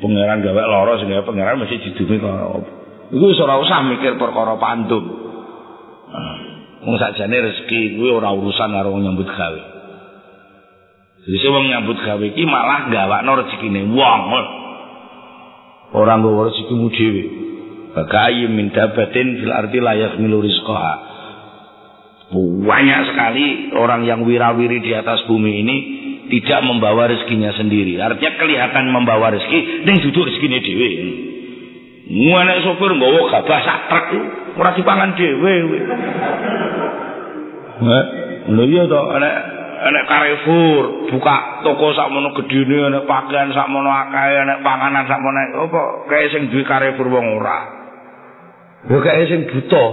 pangeran 0.00 0.40
gawe 0.40 0.60
lara 0.64 0.96
sing 1.00 1.12
gawe 1.12 1.24
pangeran 1.24 1.60
mesti 1.60 1.80
didumi 1.84 2.16
kok 2.20 2.64
iku 3.12 3.24
wis 3.28 3.40
ora 3.40 3.60
usah 3.60 3.84
mikir 3.84 4.16
perkara 4.16 4.56
pantun 4.56 5.04
wong 6.80 6.96
sakjane 6.96 7.36
rezeki 7.38 8.00
kuwi 8.00 8.08
ora 8.08 8.32
urusan 8.32 8.72
karo 8.72 8.96
nyambut 8.96 9.28
gawe 9.28 9.60
Jadi 11.20 11.46
wong 11.52 11.68
nyambut 11.68 12.00
gawe 12.00 12.24
iki 12.32 12.48
malah 12.48 12.88
gawakno 12.88 13.44
rezekine 13.44 13.92
wong. 13.92 14.22
Ora 15.92 16.16
nggawa 16.16 16.48
rezekimu 16.48 16.88
dhewe. 16.96 17.24
Bagai 17.92 18.48
min 18.48 18.72
dabatin 18.72 19.42
fil 19.42 19.52
ardi 19.52 19.78
layak 19.84 20.16
milu 20.16 20.40
rizqaha. 20.40 20.94
Banyak 22.64 23.00
sekali 23.10 23.46
orang 23.74 24.06
yang 24.06 24.24
wirawiri 24.24 24.80
di 24.80 24.94
atas 24.94 25.26
bumi 25.26 25.60
ini 25.60 25.76
tidak 26.30 26.60
membawa 26.62 27.10
rezekinya 27.10 27.50
sendiri. 27.58 27.98
Artinya 27.98 28.38
kelihatan 28.38 28.94
membawa 28.94 29.34
rezeki 29.34 29.84
ning 29.84 29.96
duduk 30.06 30.30
rezekine 30.30 30.62
dhewe. 30.62 30.90
Ngene 32.10 32.54
sopir 32.62 32.90
nggawa 32.94 33.20
gabah 33.34 33.60
sak 33.66 33.78
truk 33.90 34.06
ora 34.56 34.70
dipangan 34.78 35.18
dhewe. 35.18 35.54
Lho 38.50 38.62
iya 38.66 38.82
to, 38.88 39.00
anak 39.14 39.34
enek 39.80 40.04
Carrefour 40.04 41.08
buka 41.08 41.64
toko 41.64 41.96
sakmono 41.96 42.36
gedene 42.36 42.92
enek 42.92 43.04
pakaian 43.08 43.48
sakmono 43.56 43.88
akeh 43.88 44.44
enek 44.44 44.58
panganan 44.60 45.08
sakmono 45.08 45.40
apa 45.64 45.80
kae 46.12 46.28
sing 46.28 46.52
duwe 46.52 46.68
Carrefour 46.68 47.08
wong 47.08 47.40
ora 47.40 47.58
yo 48.92 49.00
kae 49.00 49.24
sing 49.24 49.48
buta 49.48 49.84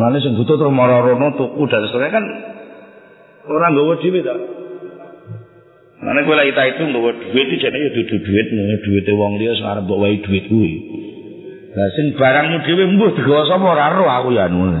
ngene 0.00 0.18
sing 0.24 0.32
buta 0.40 0.52
terus 0.56 0.72
marah-rono 0.72 1.36
tuku 1.36 1.62
dan 1.68 1.84
seterusnya 1.84 2.08
kan 2.08 2.24
ora 3.52 3.66
nggawa 3.68 3.94
dhewe 4.00 4.20
ta 4.24 4.34
Mana 5.98 6.22
gue 6.22 6.34
lagi 6.38 6.54
itu 6.54 6.82
nggawa 6.86 7.10
duit 7.10 7.46
itu 7.50 7.56
jadi 7.58 7.74
ya 7.74 7.90
duit 7.90 8.10
duit 8.22 8.46
nih 8.54 8.78
duit 8.86 9.06
wong 9.18 9.34
dia 9.42 9.50
sekarang 9.58 9.82
bawa 9.90 10.06
duit 10.14 10.44
gue. 10.46 10.72
Nah, 11.68 11.88
sing 11.94 12.06
barangmu 12.14 12.62
dhewe 12.62 12.84
mbuh 12.94 13.10
digawa 13.18 13.42
sapa 13.50 13.66
aku 13.74 14.30
ya 14.30 14.46
anu. 14.46 14.78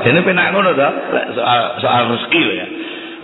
Dene 0.00 0.20
penak 0.24 0.56
ngono 0.56 0.72
to 0.72 0.88
soal 1.36 1.60
soal 1.84 2.02
rezeki 2.08 2.40
ya. 2.56 2.66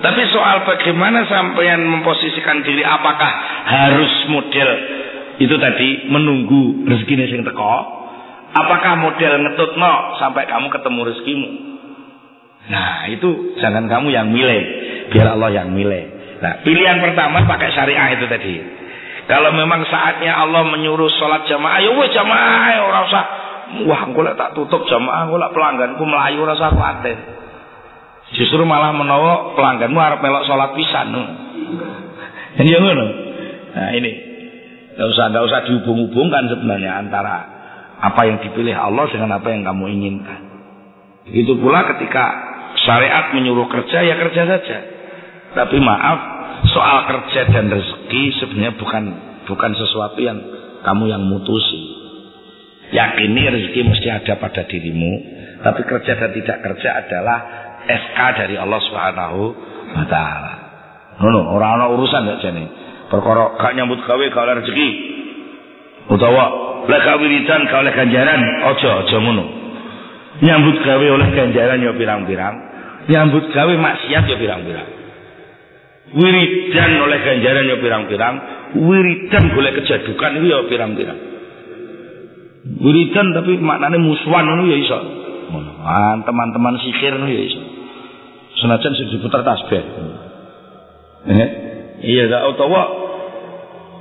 Tapi 0.05 0.23
soal 0.29 0.67
bagaimana 0.69 1.25
sampean 1.25 1.81
memposisikan 1.89 2.61
diri 2.69 2.85
apakah 2.85 3.33
harus 3.65 4.13
model 4.29 4.71
itu 5.41 5.55
tadi 5.57 5.89
menunggu 6.13 6.85
rezeki 6.85 7.33
sing 7.33 7.41
teko? 7.49 7.77
Apakah 8.53 9.01
model 9.01 9.33
ngetutno 9.41 10.21
sampai 10.21 10.45
kamu 10.45 10.69
ketemu 10.69 11.01
rezekimu? 11.09 11.51
Nah, 12.69 13.09
itu 13.09 13.57
jangan 13.59 13.89
kamu 13.89 14.13
yang 14.13 14.29
milih, 14.29 14.63
biar 15.09 15.35
Allah 15.35 15.51
yang 15.51 15.73
milih. 15.73 16.12
Nah, 16.43 16.53
pilihan 16.67 16.99
pertama 16.99 17.47
pakai 17.47 17.71
syariah 17.71 18.19
itu 18.19 18.27
tadi. 18.27 18.55
Kalau 19.31 19.55
memang 19.55 19.87
saatnya 19.87 20.35
Allah 20.35 20.67
menyuruh 20.67 21.07
sholat 21.15 21.47
jamaah, 21.47 21.79
ya 21.79 21.95
wes 21.95 22.11
jamaah, 22.11 22.83
orang 22.83 23.03
usah 23.07 23.25
wah 23.87 24.03
engko 24.11 24.27
tak 24.35 24.51
tutup 24.59 24.83
jamaah, 24.91 25.31
engko 25.31 25.39
pelangganku 25.55 26.03
melayu 26.03 26.43
ora 26.43 26.59
usah 26.59 26.75
kuatir. 26.75 27.15
Justru 28.35 28.67
malah 28.67 28.91
menawa 28.91 29.55
pelangganmu 29.55 29.99
harap 30.03 30.19
melok 30.19 30.43
sholat 30.51 30.75
pisan. 30.75 31.15
Ini 32.59 32.69
yang 32.75 32.83
ngono. 32.91 33.07
Nah 33.73 33.91
ini, 33.95 34.13
nggak 34.99 35.09
usah 35.09 35.25
nggak 35.31 35.45
usah 35.47 35.61
dihubung-hubungkan 35.71 36.51
sebenarnya 36.51 37.07
antara 37.07 37.37
apa 38.03 38.27
yang 38.27 38.43
dipilih 38.43 38.75
Allah 38.75 39.07
dengan 39.13 39.39
apa 39.39 39.47
yang 39.53 39.63
kamu 39.63 39.85
inginkan. 39.95 40.41
Begitu 41.29 41.55
pula 41.63 41.87
ketika 41.95 42.25
syariat 42.83 43.31
menyuruh 43.31 43.71
kerja 43.71 44.03
ya 44.03 44.19
kerja 44.19 44.43
saja. 44.49 44.79
Tapi 45.53 45.77
maaf, 45.85 46.19
soal 46.71 46.99
kerja 47.11 47.51
dan 47.51 47.67
rezeki 47.73 48.23
sebenarnya 48.39 48.73
bukan 48.79 49.05
bukan 49.51 49.73
sesuatu 49.75 50.19
yang 50.23 50.39
kamu 50.87 51.11
yang 51.11 51.23
mutusi. 51.27 52.03
Yakini 52.93 53.49
rezeki 53.49 53.81
mesti 53.89 54.09
ada 54.13 54.37
pada 54.37 54.69
dirimu, 54.69 55.13
tapi 55.65 55.81
kerja 55.89 56.13
dan 56.13 56.31
tidak 56.37 56.59
kerja 56.61 56.91
adalah 57.01 57.39
SK 57.89 58.19
dari 58.37 58.55
Allah 58.61 58.81
Subhanahu 58.85 59.41
wa 59.97 60.05
taala. 60.07 60.53
Ngono, 61.19 61.41
ora 61.57 61.79
ana 61.81 61.87
urusan 61.89 62.29
ya 62.29 62.37
jane. 62.45 62.65
Perkara 63.09 63.57
gak 63.57 63.73
nyambut 63.77 64.01
gawe 64.05 64.25
gak 64.29 64.45
oleh 64.45 64.57
rezeki. 64.61 64.89
Utawa 66.13 66.45
lek 66.85 67.07
wiridan 67.17 67.65
gak 67.65 67.81
oleh 67.81 67.93
ganjaran, 67.97 68.41
aja 68.43 68.91
aja 69.05 69.17
ngono. 69.19 69.45
Nyambut 70.45 70.77
gawe 70.85 71.07
oleh 71.17 71.29
ganjaran 71.33 71.81
ya 71.81 71.93
pirang-pirang, 71.97 72.55
nyambut 73.09 73.45
gawe 73.57 73.73
maksiat 73.73 74.25
ya 74.29 74.37
pirang-pirang. 74.37 75.02
Wiridan 76.13 76.93
oleh 77.01 77.19
ganjaran 77.25 77.73
ya 77.73 77.77
pirang-pirang, 77.81 78.35
wiridan 78.77 79.45
golek 79.57 79.81
kejadukan 79.81 80.31
itu 80.37 80.47
ya 80.53 80.61
pirang-pirang. 80.69 81.19
Wiridan 82.85 83.33
tapi 83.33 83.57
maknanya 83.57 83.97
musuhan 83.97 84.45
itu 84.45 84.65
ya 84.69 84.77
iso. 84.77 84.99
Teman-teman 86.29 86.77
sihir 86.85 87.17
itu 87.17 87.27
ya 87.33 87.43
iso. 87.49 87.63
Senajan 88.61 88.93
sing 88.93 89.09
diputar 89.09 89.41
tasbih. 89.41 89.83
Eh? 91.33 91.49
Iya 92.03 92.29
gak 92.29 92.45
utawa 92.61 92.83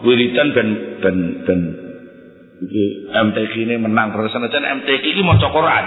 wiridan 0.04 0.52
ben 0.52 0.68
ben 1.00 1.18
ben 1.48 1.60
iki 2.60 3.08
MTQ 3.08 3.54
ini 3.72 3.76
menang 3.80 4.12
terus 4.12 4.36
senajan 4.36 4.84
MTQ 4.84 5.04
ini 5.16 5.22
mau 5.24 5.40
Quran. 5.40 5.86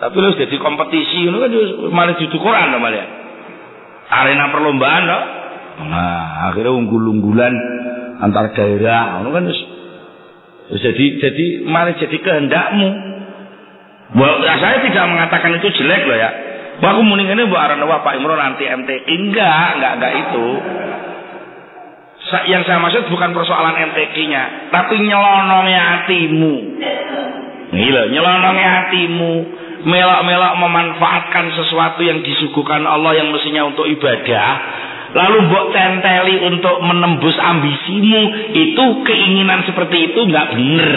Tapi 0.00 0.16
lu 0.16 0.32
jadi 0.34 0.56
kompetisi 0.58 1.28
itu 1.28 1.38
kan 1.38 1.52
malah 1.94 2.18
di 2.18 2.26
Quran 2.26 2.74
malah. 2.82 3.19
Arena 4.10 4.50
perlombaan 4.50 5.02
loh. 5.06 5.22
Nah, 5.80 6.50
akhirnya 6.50 6.74
unggul-unggulan 6.76 7.54
antar 8.20 8.52
daerah, 8.52 9.22
kan 9.22 9.46
jadi 10.70 11.04
jadi 11.22 11.46
malah 11.66 11.96
jadi 11.96 12.16
kehendakmu. 12.20 12.88
Bahwa 14.10 14.42
saya 14.42 14.82
tidak 14.82 15.06
mengatakan 15.06 15.54
itu 15.62 15.70
jelek 15.78 16.02
loh 16.04 16.18
ya. 16.18 16.30
Wah 16.80 16.96
aku 16.96 17.02
mending 17.04 17.30
ini 17.36 17.44
buat 17.46 17.60
arana 17.60 17.84
Pak 17.84 18.16
Imron 18.16 18.40
anti 18.40 18.64
MTQ 18.64 19.06
enggak, 19.06 19.66
enggak 19.78 19.92
enggak 20.00 20.12
itu. 20.26 20.46
Yang 22.50 22.62
saya 22.70 22.78
maksud 22.78 23.10
bukan 23.10 23.34
persoalan 23.34 23.90
MTQ-nya, 23.90 24.70
tapi 24.70 25.02
nyelonongnya 25.02 25.82
hatimu. 25.82 26.54
Gila, 27.74 28.02
nyelonongnya 28.10 28.68
hatimu, 28.70 29.34
melok-melok 29.84 30.54
memanfaatkan 30.60 31.56
sesuatu 31.56 32.04
yang 32.04 32.20
disuguhkan 32.20 32.84
Allah 32.84 33.16
yang 33.16 33.32
mestinya 33.32 33.68
untuk 33.68 33.88
ibadah, 33.88 34.48
lalu 35.16 35.48
mbok 35.48 35.64
tenteli 35.72 36.36
untuk 36.44 36.76
menembus 36.84 37.36
ambisimu, 37.40 38.52
itu 38.52 38.84
keinginan 39.04 39.64
seperti 39.64 40.12
itu 40.12 40.20
nggak 40.28 40.46
bener. 40.52 40.94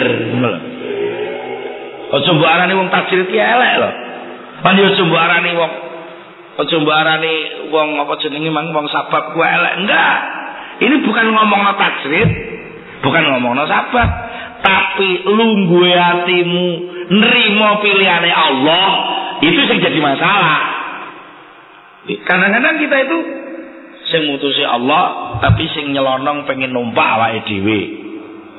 Ojo 2.14 2.30
mbok 2.36 2.50
arani 2.50 2.72
wong 2.76 2.88
tajir 2.92 3.26
iki 3.26 3.38
elek 3.40 3.74
loh. 3.80 3.94
Pan 4.60 4.78
yo 4.78 4.92
coba 4.96 5.16
arani 5.28 5.50
wong 5.56 5.72
Ojo 6.54 6.74
mbok 6.86 6.94
arani 6.94 7.34
wong 7.74 7.98
apa 7.98 8.14
jenenge 8.22 8.50
mang 8.54 8.70
wong 8.70 8.86
sabab 8.92 9.34
kuwi 9.34 9.42
elek. 9.42 9.74
Enggak. 9.82 10.16
Ini 10.74 11.06
bukan 11.06 11.26
ngomong 11.30 11.62
tajrid, 11.78 12.30
bukan 13.02 13.22
ngomong 13.30 13.54
sabab, 13.66 14.08
tapi 14.62 15.22
lungguhe 15.22 15.94
hatimu 15.94 16.66
nerima 17.10 17.80
pilihane 17.84 18.30
Allah, 18.32 18.88
itu 19.42 19.60
sing 19.68 19.78
jadi 19.82 19.98
masalah. 20.00 20.60
Kadang-kadang 22.04 22.76
kita 22.80 22.96
itu 23.08 23.18
sing 24.12 24.22
mutusi 24.28 24.64
Allah, 24.64 25.36
tapi 25.40 25.64
sing 25.72 25.92
nyelonong 25.92 26.44
pengen 26.44 26.72
numpak 26.72 27.04
awake 27.04 27.48
dhewe. 27.48 27.80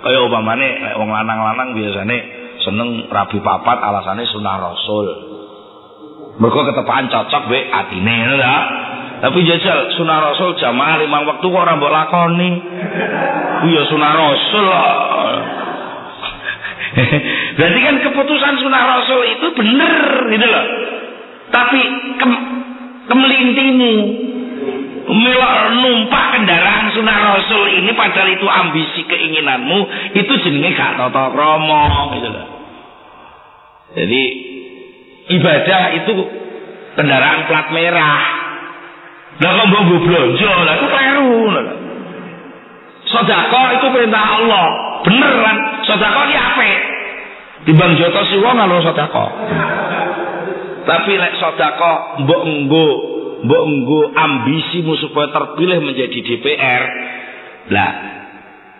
Kaya 0.05 0.21
umpamane 0.21 0.97
wong 1.01 1.09
lanang-lanang 1.09 1.73
biasane 1.73 2.17
seneng 2.61 3.09
rabi 3.09 3.41
papat 3.41 3.77
alasane 3.81 4.25
sunah 4.29 4.55
rasul. 4.61 5.07
Mereka 6.35 6.61
ketepaan 6.73 7.09
cocok 7.09 7.43
be 7.49 7.59
atine 7.69 8.37
ta. 8.37 8.57
Tapi 9.15 9.39
jajal 9.47 9.95
sunah 9.97 10.17
rasul 10.29 10.59
jamaah 10.59 11.01
lima 11.01 11.25
waktu 11.25 11.45
kok 11.47 11.57
ora 11.57 11.73
mbok 11.79 11.89
lakoni. 11.89 12.51
Iya 13.65 13.81
sunah 13.89 14.11
rasul. 14.13 14.69
Berarti 17.57 17.79
kan 17.81 17.95
keputusan 18.03 18.53
sunah 18.61 18.83
rasul 18.83 19.21
itu 19.25 19.47
bener 19.55 20.27
gitu 20.31 20.47
loh. 20.47 20.65
Tapi 21.49 21.79
kem, 22.19 22.31
kemelintimu 23.07 23.95
numpak 25.75 26.25
kendaraan 26.33 26.89
sunah 26.97 27.17
rasul 27.35 27.69
ini 27.69 27.93
padahal 27.93 28.29
itu 28.33 28.47
ambisi 28.49 29.01
keinginanmu 29.05 29.79
itu 30.17 30.33
jenenge 30.41 30.73
gak 30.73 30.97
tata 30.97 31.29
krama 31.29 32.15
gitu 32.17 32.29
loh. 32.29 32.47
Jadi 33.95 34.21
ibadah 35.39 35.81
itu 36.03 36.13
kendaraan 36.97 37.47
plat 37.47 37.67
merah. 37.71 38.21
Lah 39.35 39.51
kok 39.51 39.67
mbok 39.67 39.99
blonjo, 40.07 40.51
lah 40.63 40.73
itu 40.79 40.87
kleru. 40.87 41.31
Sedekah 43.05 43.65
itu 43.77 43.87
perintah 43.93 44.23
Allah. 44.41 44.67
Bener 45.05 45.33
kan? 45.45 45.57
Sedekah 45.85 46.23
iki 46.25 46.37
apik. 46.37 46.79
Timbang 47.65 47.93
joto 47.97 48.21
siwa 48.29 48.57
ngalo 48.57 48.81
sedekah. 48.81 49.29
Tapi 50.85 51.11
lek 51.17 51.33
sedekah 51.37 52.21
mbok 52.25 52.41
enggo 52.45 52.87
mbok 53.45 53.63
enggo 53.65 53.99
ambisimu 54.13 54.97
supaya 55.01 55.33
terpilih 55.33 55.81
menjadi 55.81 56.17
DPR. 56.17 56.83
Lah, 57.65 57.91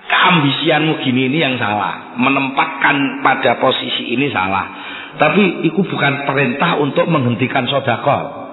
keambisianmu 0.05 1.01
gini 1.01 1.30
ini 1.30 1.41
yang 1.41 1.57
salah. 1.57 2.17
Menempatkan 2.17 3.26
pada 3.26 3.57
posisi 3.57 4.13
ini 4.13 4.30
salah. 4.30 4.65
Tapi 5.17 5.65
itu 5.65 5.82
bukan 5.82 6.28
perintah 6.30 6.78
untuk 6.78 7.09
menghentikan 7.09 7.65
sodako. 7.65 8.45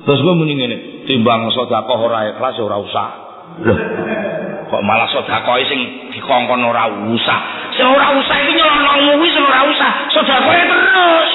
Terus 0.00 0.20
gue 0.24 0.34
mending 0.34 0.60
ini, 0.64 0.76
timbang 1.08 1.48
sodako 1.52 2.08
ora 2.08 2.36
ikhlas 2.36 2.56
ora 2.60 2.76
usah. 2.80 3.29
Loh, 3.60 3.78
kok 4.70 4.82
malah 4.86 5.10
sodako 5.10 5.58
sing 5.66 5.80
dikongkon 6.14 6.62
ora 6.62 6.86
usah. 7.10 7.40
Sing 7.74 7.86
ora 7.90 8.14
usah 8.14 8.36
iki 8.46 8.52
nyelonongmu 8.54 9.12
wis 9.18 9.34
ora 9.36 9.60
usah. 9.66 9.90
Sodako 10.14 10.50
terus. 10.54 11.30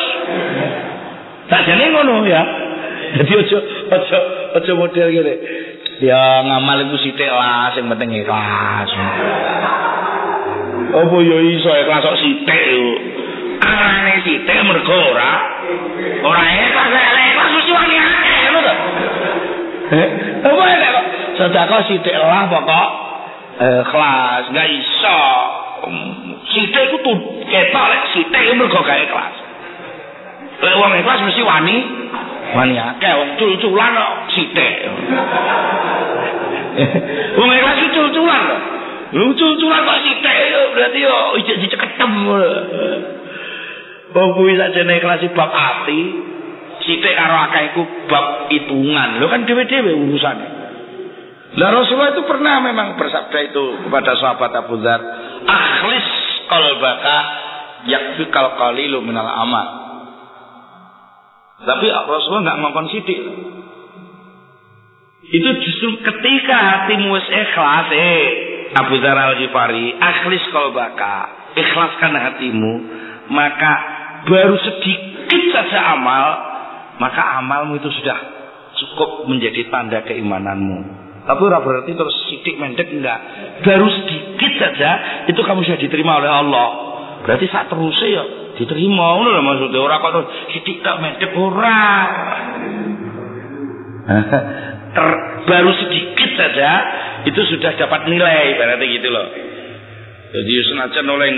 Tak 1.51 1.61
jane 1.67 1.91
ngono 1.91 2.23
ya. 2.25 2.41
Jadi 3.19 3.31
ojo 3.35 3.57
ojo 3.91 4.17
ojo 4.57 4.71
model 4.79 5.07
gini. 5.11 5.35
Ya 6.03 6.43
ngamal 6.43 6.87
iku 6.87 6.97
sithik 6.99 7.31
lah, 7.31 7.71
sing 7.75 7.87
penting 7.87 8.11
ikhlas. 8.23 8.89
Apa 10.95 11.15
yo 11.19 11.37
iso 11.43 11.71
ikhlas 11.71 12.03
kok 12.03 12.19
sithik 12.23 13.15
arane 13.61 14.13
sithik 14.25 14.59
mergo 14.65 14.97
ora 15.11 15.31
ora 16.23 16.43
ikhlas 16.43 16.89
lek 16.91 17.05
ikhlas 17.31 17.49
mesti 17.55 17.71
wani 17.71 17.95
akeh 17.97 18.37
ngono 18.43 18.59
to 18.65 18.73
eh 19.95 20.07
apa 20.43 20.63
ya 20.69 20.89
kok 20.91 21.05
sedekah 21.35 21.81
sithik 21.87 22.15
lah 22.15 22.47
pokok. 22.51 22.89
Ikhlas 23.55 24.43
gak 24.51 24.67
iso. 24.67 25.21
Sithik 26.51 26.85
ku 26.91 26.97
tuh 27.03 27.17
ketok 27.47 27.85
lek 27.91 28.01
sithik 28.15 28.55
mergo 28.55 28.79
gak 28.83 28.99
ikhlas 29.05 29.45
lek 30.61 30.75
wong 30.79 30.91
ikhlas 30.95 31.19
mesti 31.25 31.43
wani. 31.43 31.77
Wani 32.55 32.75
akeh 32.79 33.13
wong 33.19 33.29
cul-culan 33.35 33.91
kok 33.97 34.13
sithik. 34.31 34.75
Wong 37.39 37.49
ikhlas 37.55 37.79
cul-culan 37.95 38.41
kok 38.51 38.61
Lucu-luculan 39.15 39.81
kok 39.87 39.99
sithik 40.03 40.39
berarti 40.75 40.99
yo 41.03 41.15
ijek 41.39 41.57
diceketem. 41.63 42.11
Wong 44.15 44.29
kuwi 44.35 44.55
sakjane 44.55 44.99
kelas 45.03 45.23
bab 45.35 45.51
ati, 45.51 45.99
sithik 46.83 47.15
karo 47.15 47.35
akeh 47.49 47.61
iku 47.73 47.81
bab 48.07 48.47
hitungan. 48.51 49.19
Lho 49.19 49.27
kan 49.27 49.43
dhewe-dhewe 49.43 49.91
urusane. 49.91 50.47
Lah 51.55 51.69
Rasulullah 51.71 52.11
itu 52.11 52.23
pernah 52.27 52.59
memang 52.59 52.99
bersabda 52.99 53.39
itu 53.47 53.87
kepada 53.87 54.11
sahabat 54.19 54.51
Abu 54.59 54.75
Dzar, 54.83 54.99
"Akhlis 55.47 56.07
qalbaka 56.51 57.17
yakfikal 57.87 58.59
qalilu 58.59 58.99
minal 58.99 59.23
amal." 59.27 59.67
Tapi 61.63 61.87
Rasulullah 61.87 62.43
nggak 62.51 62.59
ngomong 62.59 62.87
sidik. 62.91 63.19
Itu 65.25 65.49
justru 65.63 65.89
ketika 66.03 66.55
hatimu 66.59 67.15
wis 67.15 67.27
ikhlas, 67.31 67.87
eh 67.95 68.23
Abu 68.75 68.99
Dzar 68.99 69.15
Al-Ghifari, 69.15 69.95
akhlis 69.95 70.43
qalbaka, 70.51 71.15
ikhlaskan 71.55 72.13
hatimu, 72.19 72.73
maka 73.31 73.71
baru 74.27 74.59
sedikit 74.59 75.41
saja 75.55 75.95
amal, 75.95 76.27
maka 76.99 77.39
amalmu 77.39 77.79
itu 77.79 77.87
sudah 77.95 78.19
cukup 78.75 79.31
menjadi 79.31 79.71
tanda 79.71 80.03
keimananmu. 80.03 81.04
Tapi 81.25 81.41
ora 81.41 81.57
berarti 81.57 81.91
terus 81.97 82.13
sidik 82.29 82.61
mendek 82.61 82.85
enggak. 82.85 83.19
Baru 83.65 83.89
sedikit 83.89 84.51
saja 84.61 84.91
itu 85.25 85.41
kamu 85.41 85.65
sudah 85.65 85.81
diterima 85.81 86.21
oleh 86.21 86.29
Allah. 86.29 86.69
Berarti 87.25 87.49
saat 87.49 87.65
terus 87.65 87.97
ya 88.05 88.23
diterima 88.55 89.19
ngono 89.19 89.29
lho 89.33 89.41
maksudnya 89.41 89.81
ora 89.81 89.97
kok 89.99 90.11
terus 90.13 90.29
sithik 90.53 90.85
tak 90.85 91.01
medhep 91.01 91.33
ora. 91.33 91.83
Ter, 94.95 95.07
baru 95.49 95.71
sedikit 95.75 96.29
saja 96.39 96.71
itu 97.25 97.41
sudah 97.51 97.73
dapat 97.73 98.05
nilai 98.05 98.55
berarti 98.61 98.85
gitu 98.93 99.09
loh. 99.09 99.27
Jadi 100.29 100.51
senajan 100.71 101.07
oleh 101.09 101.29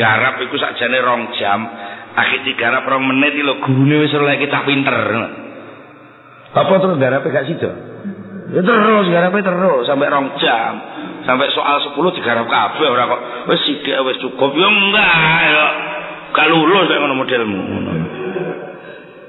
garap 0.00 0.40
iku 0.40 0.56
sakjane 0.56 0.98
rong 1.04 1.36
jam, 1.36 1.68
akhir 2.16 2.48
digarap 2.48 2.88
rong 2.88 3.04
menit 3.04 3.36
iki 3.36 3.44
lho 3.44 3.60
gurune 3.60 4.02
wis 4.02 4.16
oleh 4.16 4.40
kita 4.40 4.64
pinter. 4.64 4.96
Apa 6.48 6.72
terus 6.80 6.96
garape 6.96 7.28
gak 7.28 7.44
sido? 7.44 7.70
Ya 8.48 8.64
terus 8.64 9.06
garape 9.12 9.44
terus 9.44 9.84
sampai 9.84 10.08
rong 10.08 10.32
jam. 10.40 10.72
Sampai 11.28 11.52
soal 11.52 11.84
10 11.84 12.16
digarap 12.16 12.48
kabeh 12.48 12.88
ora 12.88 13.04
kok 13.04 13.22
wis 13.52 13.60
sithik 13.68 14.00
wis 14.08 14.16
cukup 14.24 14.56
ya 14.56 14.68
enggak 14.72 15.40
ya. 15.44 15.66
Gak 16.32 16.48
lulus 16.48 16.88
kaya 16.88 16.98
ngono 17.04 17.14
modelmu 17.20 17.58
ngono. 17.60 17.92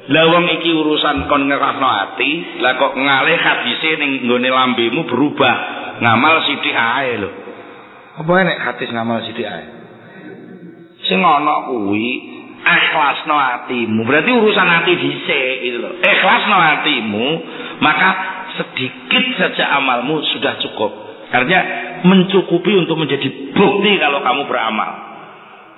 Lah 0.09 0.25
wong 0.25 0.45
iki 0.57 0.73
urusan 0.73 1.29
kon 1.29 1.45
ngerasno 1.45 1.85
ati, 1.85 2.31
lah 2.65 2.81
kok 2.81 2.97
ngalih 2.97 3.37
hadise 3.37 3.89
ning 4.01 4.11
nggone 4.25 4.49
lambemu 4.49 5.05
berubah. 5.05 5.55
Ngamal 5.99 6.35
sithik 6.47 6.73
ae 6.73 7.13
lho. 7.19 7.29
Apa 8.23 8.31
enek 8.39 8.57
hadis 8.57 8.89
ngamal 8.89 9.19
sithik 9.27 9.45
ae? 9.45 9.65
Sing 11.05 11.19
ana 11.19 11.67
kuwi 11.67 12.07
ikhlasno 12.63 13.35
atimu. 13.35 14.01
Berarti 14.07 14.31
urusan 14.31 14.67
hati 14.67 14.91
dhisik 14.95 15.55
gitu 15.67 15.77
loh. 15.83 15.93
Ikhlasno 15.99 16.57
atimu, 16.57 17.27
maka 17.83 18.38
sedikit 18.59 19.25
saja 19.39 19.79
amalmu 19.79 20.19
sudah 20.35 20.59
cukup. 20.59 20.91
Artinya 21.31 21.61
mencukupi 22.03 22.73
untuk 22.75 22.99
menjadi 22.99 23.55
bukti 23.55 23.91
kalau 24.01 24.19
kamu 24.25 24.41
beramal. 24.49 24.91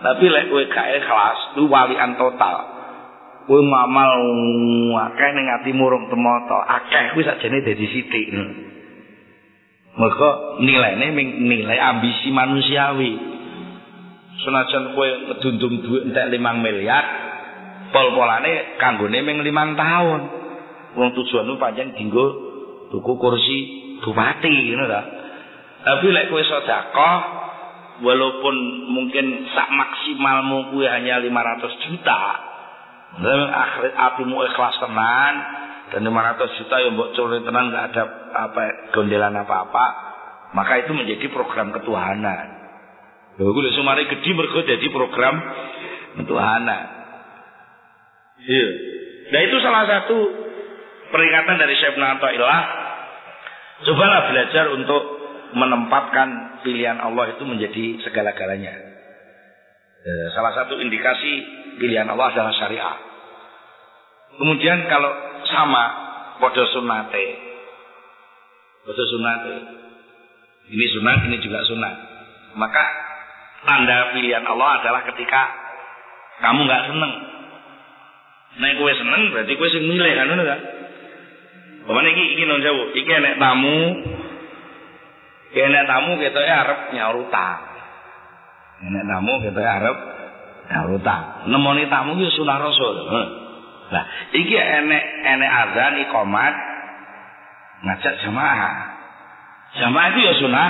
Tapi 0.01 0.25
lek 0.25 0.49
kowe 0.49 0.63
gak 0.65 0.87
ikhlas, 0.97 1.39
lu 1.61 1.69
walian 1.69 2.17
total. 2.17 2.57
Kowe 3.45 3.61
ngamal 3.61 4.11
akeh 5.11 5.29
ning 5.37 5.47
atimu 5.61 5.85
rung 5.85 6.05
temoto, 6.09 6.57
akeh 6.57 7.13
kuwi 7.13 7.27
sakjane 7.27 7.61
dadi 7.61 7.85
sithik. 7.85 8.27
Mergo 9.91 10.57
nilainya 10.63 11.13
nilai 11.19 11.77
ambisi 11.77 12.33
manusiawi. 12.33 13.13
Senajan 14.41 14.97
kowe 14.97 15.05
ngedundum 15.05 15.73
duit 15.85 16.01
entek 16.09 16.33
5 16.33 16.65
miliar, 16.65 17.05
pol-polane 17.93 18.79
kanggone 18.81 19.19
ming 19.21 19.45
5 19.45 19.77
tahun. 19.77 20.21
Wong 20.91 21.09
tujuanmu 21.13 21.55
pancen 21.61 21.93
dinggo 21.93 22.50
tuku 22.91 23.11
kursi 23.17 23.57
bupati 24.03 24.51
ngono 24.51 24.85
ta. 24.85 25.01
Tapi 25.81 26.05
lek 26.13 26.29
kowe 26.29 26.43
sedekah 26.43 27.17
walaupun 28.05 28.55
mungkin 28.91 29.49
sak 29.49 29.69
maksimalmu 29.71 30.73
kuwi 30.75 30.85
hanya 30.85 31.17
500 31.23 31.83
juta. 31.87 32.21
Dan 33.11 33.39
akhirat 33.51 33.93
apimu 33.97 34.39
ikhlas 34.47 34.77
tenan 34.79 35.33
dan 35.91 36.01
500 36.07 36.57
juta 36.63 36.75
yang 36.79 36.95
mbok 36.95 37.11
curi 37.11 37.43
tenan 37.43 37.71
enggak 37.71 37.91
ada 37.91 38.03
apa 38.31 38.61
gondelan 38.95 39.35
apa-apa, 39.35 39.85
maka 40.55 40.79
itu 40.79 40.95
menjadi 40.95 41.27
program 41.33 41.75
ketuhanan. 41.75 42.47
Lha 43.35 43.47
kuwi 43.47 43.71
sumare 43.75 44.07
gedhi 44.07 44.31
mergo 44.35 44.63
dadi 44.63 44.87
program 44.91 45.35
ketuhanan. 46.23 46.85
Iya. 48.41 48.69
Nah 49.31 49.39
itu 49.47 49.55
salah 49.61 49.83
satu 49.87 50.17
peringatan 51.11 51.55
dari 51.59 51.75
Syekh 51.77 51.95
Natoilah. 51.99 52.80
Cobalah 53.81 54.29
belajar 54.29 54.65
untuk 54.77 55.03
menempatkan 55.57 56.61
pilihan 56.61 57.01
Allah 57.01 57.33
itu 57.33 57.43
menjadi 57.43 57.85
segala-galanya. 58.05 58.73
Eh, 60.01 60.27
salah 60.33 60.53
satu 60.53 60.77
indikasi 60.81 61.31
pilihan 61.77 62.09
Allah 62.09 62.33
adalah 62.33 62.53
syariah. 62.57 62.97
Kemudian 64.37 64.89
kalau 64.89 65.11
sama 65.49 65.83
podo 66.39 66.63
sunate, 66.73 67.25
podo 68.85 69.03
sunate, 69.05 69.55
ini 70.71 70.85
sunat, 70.97 71.19
ini 71.27 71.37
juga 71.43 71.61
sunat. 71.67 71.95
Maka 72.57 72.83
tanda 73.65 74.13
pilihan 74.17 74.45
Allah 74.45 74.81
adalah 74.81 75.01
ketika 75.13 75.41
kamu 76.41 76.65
nggak 76.65 76.85
seneng. 76.89 77.13
Nah, 78.51 78.67
kue 78.75 78.93
seneng 78.97 79.21
berarti 79.31 79.53
kue 79.55 79.69
sing 79.71 79.85
milih 79.85 80.11
kan 80.11 80.27
kan? 80.27 80.61
Pemane 81.81 82.09
iki 82.13 82.23
iki 82.37 82.43
non 82.45 82.61
jauh, 82.61 82.93
iki 82.93 83.09
enek 83.09 83.41
tamu, 83.41 83.77
iki 85.49 85.59
enek 85.65 85.85
tamu 85.89 86.11
ketoke 86.21 86.51
arep 86.51 86.79
nyaur 86.93 87.17
utang. 87.25 87.61
Enek 88.85 89.03
tamu 89.09 89.33
ketoke 89.41 89.65
arep 89.65 89.97
nyaur 90.69 90.89
utang. 91.01 91.23
Nemoni 91.49 91.89
tamu 91.89 92.17
ki 92.21 92.29
sunah 92.37 92.57
Rasul. 92.61 92.95
Nah, 93.91 94.03
iki 94.29 94.55
enek 94.55 95.03
enek 95.25 95.51
azan 95.51 95.93
iqamat 96.05 96.55
ngajak 97.81 98.13
jamaah. 98.23 98.73
Jamaah 99.81 100.07
itu 100.13 100.19
ya 100.21 100.33
sunah 100.37 100.69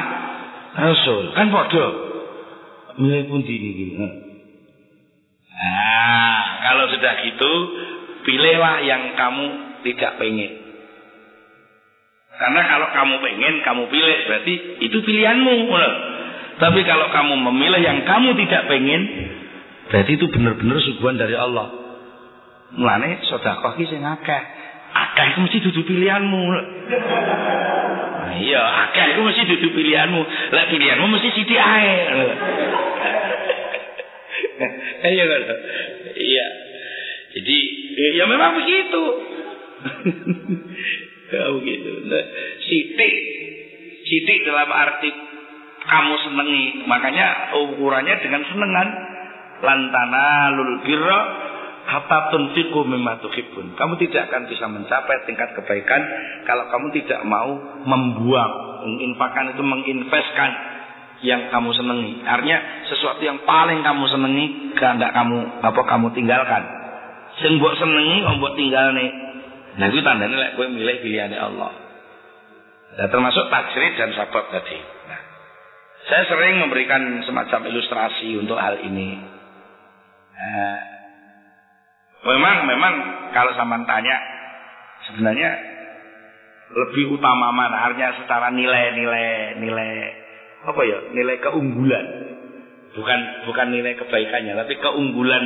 Rasul. 0.79 1.23
Kan 1.35 1.51
padha. 1.51 1.87
Milih 2.99 3.27
pun 3.27 3.43
iki. 3.43 3.99
Nah, 5.51 6.39
kalau 6.63 6.85
sudah 6.89 7.13
gitu, 7.27 7.53
pilihlah 8.23 8.81
yang 8.87 9.13
kamu 9.19 9.47
tidak 9.85 10.17
pengen. 10.17 10.60
Karena 12.41 12.61
kalau 12.65 12.89
kamu 12.89 13.15
pengen, 13.21 13.53
kamu 13.61 13.83
pilih, 13.93 14.17
berarti 14.25 14.53
itu 14.81 14.97
pilihanmu. 15.05 15.55
Tapi 16.57 16.81
kalau 16.89 17.13
kamu 17.13 17.37
memilih 17.37 17.77
yang 17.85 18.01
kamu 18.01 18.33
tidak 18.33 18.65
pengen, 18.65 19.01
berarti 19.93 20.17
itu 20.17 20.25
benar-benar 20.25 20.81
suguhan 20.81 21.21
dari 21.21 21.37
Allah. 21.37 21.69
Mulane 22.73 23.21
sedekah 23.29 23.77
ki 23.77 23.85
sing 23.85 24.01
akeh. 24.01 24.41
Akeh 24.89 25.25
itu 25.37 25.39
mesti 25.45 25.57
dudu 25.69 25.81
pilihanmu. 25.85 26.41
Nah, 28.25 28.33
iya, 28.41 28.89
akeh 28.89 29.05
itu 29.13 29.21
mesti 29.21 29.41
dudu 29.45 29.67
pilihanmu. 29.77 30.21
Lah 30.49 30.65
pilihanmu 30.65 31.05
mesti 31.13 31.29
sithik 31.37 31.61
ae. 31.61 31.93
Iya? 35.01 35.25
Iya. 36.13 36.45
Jadi 37.33 37.57
ya 38.21 38.25
memang 38.29 38.53
begitu. 38.61 39.03
begitu. 41.31 41.91
Nah, 42.11 42.23
sitik 42.67 43.13
sitik 44.05 44.37
dalam 44.43 44.67
arti 44.67 45.09
kamu 45.87 46.15
senengi. 46.27 46.65
Makanya 46.85 47.55
ukurannya 47.55 48.15
dengan 48.21 48.41
senengan 48.45 48.87
lantana 49.61 50.51
lul 50.53 50.83
birra 50.83 51.19
hatta 51.87 52.33
tunfiqu 52.33 52.81
mimma 52.85 53.21
tuhibbun. 53.23 53.73
Kamu 53.77 53.93
tidak 53.97 54.29
akan 54.29 54.51
bisa 54.51 54.65
mencapai 54.69 55.17
tingkat 55.25 55.55
kebaikan 55.57 56.01
kalau 56.45 56.69
kamu 56.69 56.87
tidak 57.01 57.21
mau 57.25 57.57
membuang, 57.87 58.85
menginfakkan 58.85 59.55
itu 59.55 59.63
menginvestkan 59.65 60.51
yang 61.21 61.53
kamu 61.53 61.69
senengi. 61.77 62.25
Artinya 62.25 62.59
sesuatu 62.89 63.21
yang 63.21 63.45
paling 63.45 63.85
kamu 63.85 64.05
senengi 64.09 64.45
kehendak 64.73 65.13
kamu 65.13 65.61
apa 65.61 65.81
kamu 65.85 66.07
tinggalkan. 66.17 66.63
Sing 67.41 67.57
senengi 67.57 68.17
mbok 68.37 68.53
tinggalne. 68.57 69.30
Nah 69.81 69.89
itu 69.89 69.97
tandanya 70.05 70.37
lek 70.37 70.51
kowe 70.61 70.69
milih 70.69 71.01
pilihane 71.01 71.41
Allah. 71.41 71.73
Nah, 73.01 73.07
termasuk 73.09 73.49
tajrid 73.49 73.97
dan 73.97 74.13
sabab 74.13 74.45
tadi. 74.53 74.77
Nah, 74.77 75.21
saya 76.05 76.23
sering 76.29 76.61
memberikan 76.61 77.01
semacam 77.25 77.65
ilustrasi 77.65 78.37
untuk 78.37 78.61
hal 78.61 78.77
ini. 78.85 79.17
Nah, 80.37 80.77
memang 82.29 82.69
memang 82.69 82.93
kalau 83.33 83.57
sama 83.57 83.81
tanya 83.89 84.21
sebenarnya 85.09 85.49
lebih 86.71 87.17
utama 87.17 87.49
mana 87.49 87.89
artinya 87.89 88.21
secara 88.21 88.53
nilai-nilai 88.53 89.59
nilai 89.59 89.91
apa 90.61 90.81
ya 90.85 90.99
nilai 91.09 91.41
keunggulan 91.41 92.05
bukan 92.95 93.19
bukan 93.49 93.67
nilai 93.73 93.97
kebaikannya 93.97 94.53
tapi 94.55 94.77
keunggulan 94.79 95.45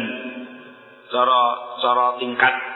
cara 1.10 1.42
cara 1.82 2.06
tingkat 2.22 2.75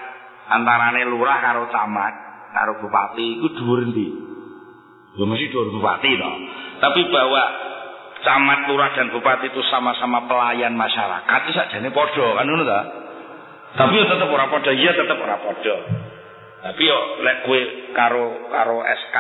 antarane 0.50 1.06
lurah 1.06 1.38
karo 1.40 1.70
camat 1.70 2.14
karo 2.50 2.82
bupati 2.82 3.38
itu 3.38 3.48
dhuwur 3.54 3.86
ndi 3.94 4.08
ya 5.16 5.24
mesti 5.26 5.46
dhuwur 5.54 5.70
bupati 5.78 6.10
toh. 6.18 6.36
Tapi 6.80 7.02
bahwa 7.14 7.44
camat 8.26 8.60
lurah 8.68 8.90
dan 8.98 9.08
bupati 9.14 9.54
itu 9.54 9.62
sama-sama 9.70 10.26
pelayan 10.26 10.74
masyarakat 10.74 11.40
itu 11.46 11.52
sakjane 11.54 11.90
padha 11.94 12.28
kan 12.36 12.46
ngono 12.50 12.64
ta? 12.66 12.80
Tapi 13.70 13.94
yo 14.02 14.06
tetep 14.10 14.30
ora 14.30 14.50
padha 14.50 14.72
iya 14.74 14.92
tetep 14.98 15.18
ora 15.22 15.38
padha. 15.38 15.76
Tapi 16.60 16.82
yo 16.82 17.00
lek 17.24 17.38
kowe 17.46 17.60
karo 17.94 18.26
karo 18.50 18.78
SK 18.82 19.18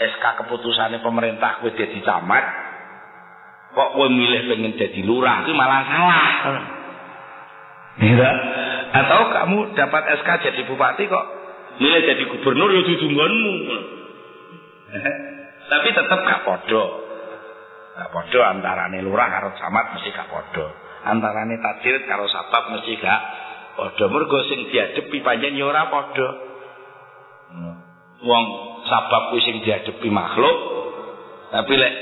SK 0.00 0.24
keputusannya 0.44 1.00
pemerintah 1.00 1.64
kowe 1.64 1.72
dadi 1.72 1.98
camat 2.04 2.44
kok 3.70 3.88
kowe 3.96 4.06
milih 4.10 4.50
pengen 4.50 4.74
jadi 4.76 5.00
lurah 5.06 5.46
itu 5.46 5.52
malah 5.54 5.80
salah 5.86 6.79
ya 8.00 8.30
atau 8.90 9.20
kamu 9.30 9.58
dapat 9.78 10.02
SK 10.20 10.28
jadi 10.50 10.60
bupati 10.66 11.06
kok? 11.06 11.26
Milih 11.80 12.02
jadi 12.04 12.22
gubernur 12.28 12.68
ya 12.74 12.82
dudunggonmu 12.84 13.54
tapi 15.70 15.88
tetap 15.94 16.18
gak 16.26 16.42
podo. 16.42 16.84
Gak 17.94 18.10
podo 18.10 18.40
antara 18.42 18.90
lurah 18.90 19.28
karo 19.30 19.48
camat 19.54 19.96
mesti 19.96 20.10
gak 20.10 20.28
podo. 20.28 20.66
Antarane 21.06 21.56
tajrid 21.56 22.04
karo 22.04 22.28
sabab 22.28 22.76
mesti 22.76 22.98
gak 23.00 23.20
padha 23.80 24.04
mergo 24.12 24.38
sing 24.44 24.68
diadepi 24.68 25.24
pancen 25.24 25.56
ya 25.56 25.64
ora 25.64 25.88
padha 25.88 26.28
hmm. 27.48 27.74
wong 28.28 28.44
sabab 28.84 29.32
kuwi 29.32 29.40
sing 29.40 29.56
diadepi 29.64 30.08
makhluk 30.12 30.56
tapi 31.48 31.72
lek 31.80 31.94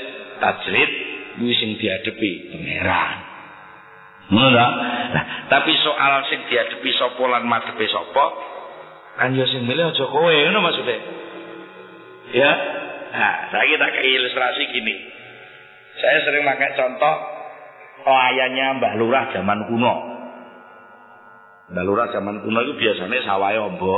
tajrid 0.43 0.91
kuwi 1.39 1.53
sing 1.55 1.79
diadepi 1.79 2.31
pangeran 2.51 3.15
ngono 4.29 4.65
nah 5.13 5.23
tapi 5.49 5.73
soal 5.81 6.25
sing 6.29 6.45
diadepi 6.49 6.89
sapa 6.97 7.23
lan 7.25 7.45
madhepe 7.49 7.85
sapa 7.89 8.25
kan 9.17 9.33
yo 9.35 9.45
sing 9.49 9.65
milih 9.65 9.89
aja 9.89 10.05
kowe 10.05 10.33
ngono 10.33 10.59
maksude 10.61 10.97
ya 12.33 12.51
nah 13.09 13.35
saya 13.49 13.75
tak 13.81 13.97
ilustrasi 13.99 14.63
gini 14.73 14.95
saya 15.99 16.17
sering 16.23 16.47
pakai 16.47 16.77
contoh 16.79 17.15
layanya 18.07 18.79
Mbah 18.79 18.93
Lurah 18.95 19.23
zaman 19.35 19.67
kuno. 19.67 19.93
Mbah 21.69 21.83
Lurah 21.83 22.07
zaman 22.15 22.41
kuno 22.41 22.59
itu 22.65 22.73
biasanya 22.79 23.19
sawah 23.27 23.51
ombo. 23.67 23.97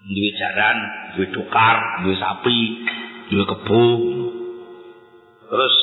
Duwe 0.00 0.30
jaran, 0.32 0.78
duwe 1.12 1.28
tukar, 1.28 1.76
duwe 2.00 2.16
sapi, 2.16 2.58
duwe 3.28 3.44
kebu. 3.44 3.84
Terus 5.50 5.74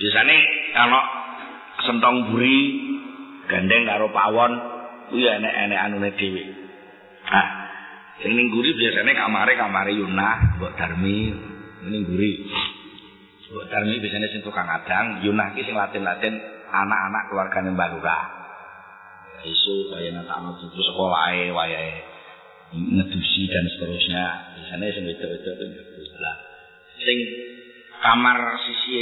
biasanya 0.00 0.36
kalau 0.72 1.02
sentong 1.84 2.16
buri 2.32 2.58
gandeng 3.52 3.84
karo 3.84 4.08
pawon 4.08 4.52
kuwi 5.12 5.28
enek-enek 5.28 5.80
anune 5.84 6.10
dhewe. 6.16 6.44
Nah, 7.28 7.48
sing 8.22 8.32
ning 8.32 8.48
guri 8.48 8.72
biasanya 8.72 9.12
kamare 9.12 9.52
kamare 9.60 9.92
Yunah, 9.92 10.56
Mbok 10.56 10.72
Darmi, 10.78 11.18
ning 11.84 12.02
guri. 12.08 12.48
Mbok 13.52 13.66
Darmi 13.68 14.00
biasanya 14.00 14.28
sing 14.32 14.40
tukang 14.40 14.70
adang, 14.70 15.20
Yunah 15.26 15.52
ki 15.52 15.66
sing 15.66 15.76
latin-latin 15.76 16.38
anak-anak 16.70 17.22
keluargane 17.28 17.68
Mbak 17.74 17.90
Lurah. 17.98 18.24
Isu 19.40 19.88
kaya 19.88 20.12
nata 20.12 20.36
anak 20.36 20.60
cucu 20.60 20.80
sekolah 20.84 21.32
wayahe 21.56 21.96
ngedusi 22.76 23.42
dan 23.50 23.64
seterusnya. 23.72 24.24
Biasanya 24.56 24.86
sing 24.94 25.04
wedok-wedok 25.10 25.56
lah. 26.20 26.36
Sing 27.00 27.18
kamar 28.00 28.38
sisi 28.64 28.96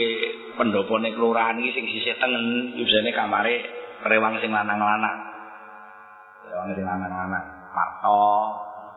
pendopone 0.59 1.15
kelurahan 1.15 1.59
iki 1.63 1.71
sing 1.71 1.87
sisi 1.87 2.11
tengen 2.19 2.75
biasanya 2.75 3.15
kamare 3.15 3.57
rewang 4.11 4.43
sing 4.43 4.51
lanang-lanang. 4.51 5.19
Rewang 6.51 6.69
sing 6.75 6.85
lanang-lanang. 6.87 7.45
Parto 7.71 8.23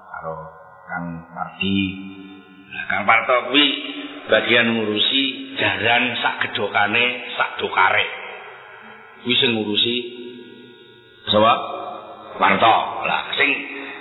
karo 0.10 0.36
Kang 0.90 1.06
Mardi. 1.32 1.78
Nah, 2.74 2.84
Kang 2.90 3.04
Parto 3.06 3.54
kuwi 3.54 3.66
bagian 4.26 4.74
ngurusi 4.74 5.24
jaran 5.62 6.18
sak 6.18 6.50
gedokane 6.50 7.06
sak 7.38 7.62
dokare 7.62 8.06
kuwi 9.22 9.34
sing 9.38 9.54
ngurusi 9.54 9.96
sapa 11.30 11.54
Parto 12.42 12.76
lah 13.06 13.22
sing 13.38 13.50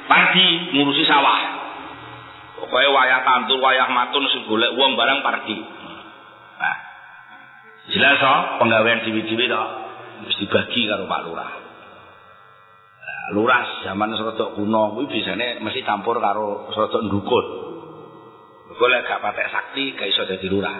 Pardi 0.09 0.74
ngurusi 0.74 1.05
sawah 1.05 1.40
pokoke 2.57 2.88
wayah 2.88 3.20
tantur 3.24 3.61
wayah 3.61 3.88
matun 3.92 4.24
sing 4.32 4.48
golek 4.48 4.72
wong 4.80 4.96
barang 4.96 5.20
Pardi 5.20 5.80
nah 6.61 6.76
jelas 7.88 8.20
to 8.20 8.34
penggawean 8.61 9.00
diwi-diwi 9.08 9.48
to 9.48 9.62
wis 10.28 10.36
dibagi 10.36 10.84
karo 10.84 11.08
Pak 11.08 11.20
Lurah 11.24 11.52
nah, 13.00 13.24
Lurah 13.32 13.62
zaman 13.88 14.12
serodok 14.12 14.61
kuno 14.61 14.94
kuwi 15.00 15.08
biasane 15.08 15.64
mesti 15.64 15.80
campur 15.82 16.20
karo 16.20 16.68
serodok 16.76 17.08
ndukut 17.08 17.46
boleh 18.80 19.04
gak 19.04 19.20
patek 19.20 19.52
sakti 19.52 19.92
gak 19.92 20.08
iso 20.08 20.24
dadi 20.24 20.48
lurah. 20.48 20.72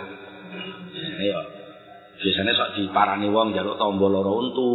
Iya. 1.21 1.41
Biasane 2.17 2.51
sok 2.57 2.73
diparani 2.81 3.29
wong 3.29 3.53
njaluk 3.53 3.77
tombo 3.77 4.09
loro 4.09 4.41
untu, 4.41 4.69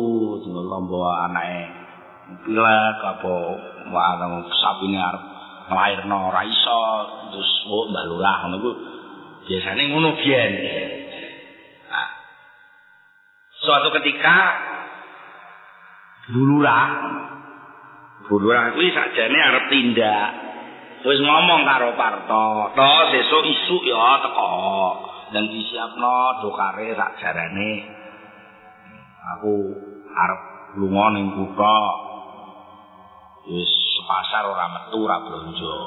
tinggal 0.46 0.70
tombo 0.70 1.10
anake 1.10 1.86
pilek 2.46 3.00
apa 3.06 3.34
warang 3.94 4.50
sapine 4.50 4.98
arep 4.98 5.24
nglairno 5.70 6.18
ora 6.30 6.42
iso 6.46 6.82
terus 7.34 7.52
oh 7.70 7.90
mbah 7.90 8.04
lurah 8.10 8.36
ngono 8.46 8.58
ku 8.62 8.72
biasane 9.50 9.82
ngono 9.90 10.10
biyen. 10.22 10.54
Suatu 13.66 13.90
ketika 13.98 14.38
Bulurah 16.30 16.90
Bulurah 18.30 18.74
kuwi 18.78 18.90
sakjane 18.94 19.38
arep 19.38 19.66
tindak 19.74 20.46
wis 21.06 21.22
ngomong 21.22 21.62
karo 21.70 21.94
Parto, 21.94 22.74
to 22.74 22.92
sesuk 23.14 23.46
isuk 23.46 23.82
ya 23.86 24.26
teko. 24.26 24.50
Dan 25.30 25.50
disiapno 25.50 26.42
dokare 26.42 26.94
sak 26.98 27.22
jarane. 27.22 27.72
Aku 29.38 29.54
arep 30.10 30.42
lunga 30.82 31.06
ning 31.14 31.34
kutha. 31.34 31.80
Wis 33.46 33.74
pasar 34.10 34.50
ora 34.50 34.66
metu 34.74 34.98
ora 35.06 35.18
blonjo. 35.22 35.78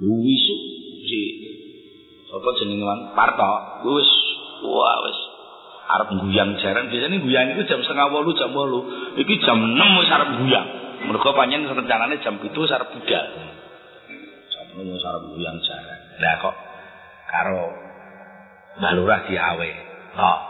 Wis 0.00 0.44
si 1.04 1.22
apa 2.32 2.48
jenenge 2.56 3.12
Parto, 3.12 3.52
wis 3.84 4.10
wah 4.64 4.96
wis 5.04 5.20
arep 5.98 6.08
guyang 6.22 6.58
jaran 6.62 6.86
biasanya 6.90 7.18
guyang 7.18 7.46
itu 7.58 7.62
jam 7.66 7.80
setengah 7.82 8.08
walu 8.14 8.30
jam 8.38 8.50
walu 8.54 8.80
iki 9.18 9.34
jam 9.42 9.58
enam 9.58 9.98
wis 9.98 10.10
arep 10.10 10.30
guyang 10.44 10.68
Mereka 11.00 11.32
panjang 11.32 11.64
rencananya 11.64 12.20
jam 12.20 12.36
itu 12.44 12.60
sarap 12.68 12.92
budal. 12.92 13.26
Jam 14.52 14.66
itu 14.76 14.96
sarap 15.00 15.22
yang 15.40 15.56
jalan. 15.64 15.98
Nah 16.20 16.34
kok 16.44 16.56
karo 17.24 17.62
balurah 18.84 19.24
diawe. 19.24 19.70
Oh, 20.20 20.40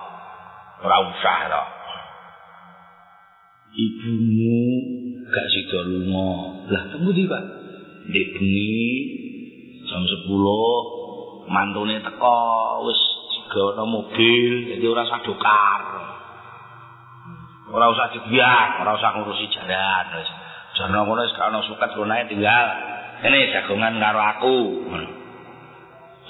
ora 0.83 0.97
usah 1.07 1.39
to. 1.47 1.65
Ibumu 3.71 4.59
gak 5.31 5.47
sida 5.55 5.81
lunga. 5.87 6.31
Lah 6.67 6.83
tunggu 6.91 7.15
di 7.15 7.31
Pak. 7.31 7.45
Ndek 8.11 8.27
bengi 8.35 8.83
jam 9.87 10.03
10 10.03 11.47
mantune 11.47 12.03
teko 12.03 12.39
wis 12.91 13.01
digawa 13.51 13.83
mobil 13.83 14.53
jadi 14.71 14.85
ora 14.87 15.03
usah 15.03 15.21
dokar. 15.27 15.83
Ora 17.71 17.87
usah 17.91 18.07
dibiak, 18.15 18.79
ora 18.79 18.95
usah 18.95 19.11
ngurusi 19.19 19.51
jalan 19.51 20.07
wis. 20.23 20.31
Jarno 20.79 21.03
ngono 21.03 21.27
wis 21.27 21.35
kana 21.35 21.59
suket 21.67 21.91
lunae 21.99 22.31
tinggal. 22.31 22.67
Ini 23.27 23.51
jagongan 23.51 23.99
karo 23.99 24.21
aku. 24.23 24.57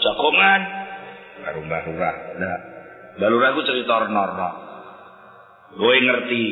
Jagongan 0.01 0.61
karo 1.45 1.59
Mbah 1.61 1.81
Lurah. 1.85 2.17
Nah, 2.41 2.59
Mbah 3.21 3.29
Lurah 3.29 3.51
ku 3.53 3.61
cerita 3.69 4.09
norno. 4.09 4.51
Kowe 5.77 5.97
ngerti 5.97 6.45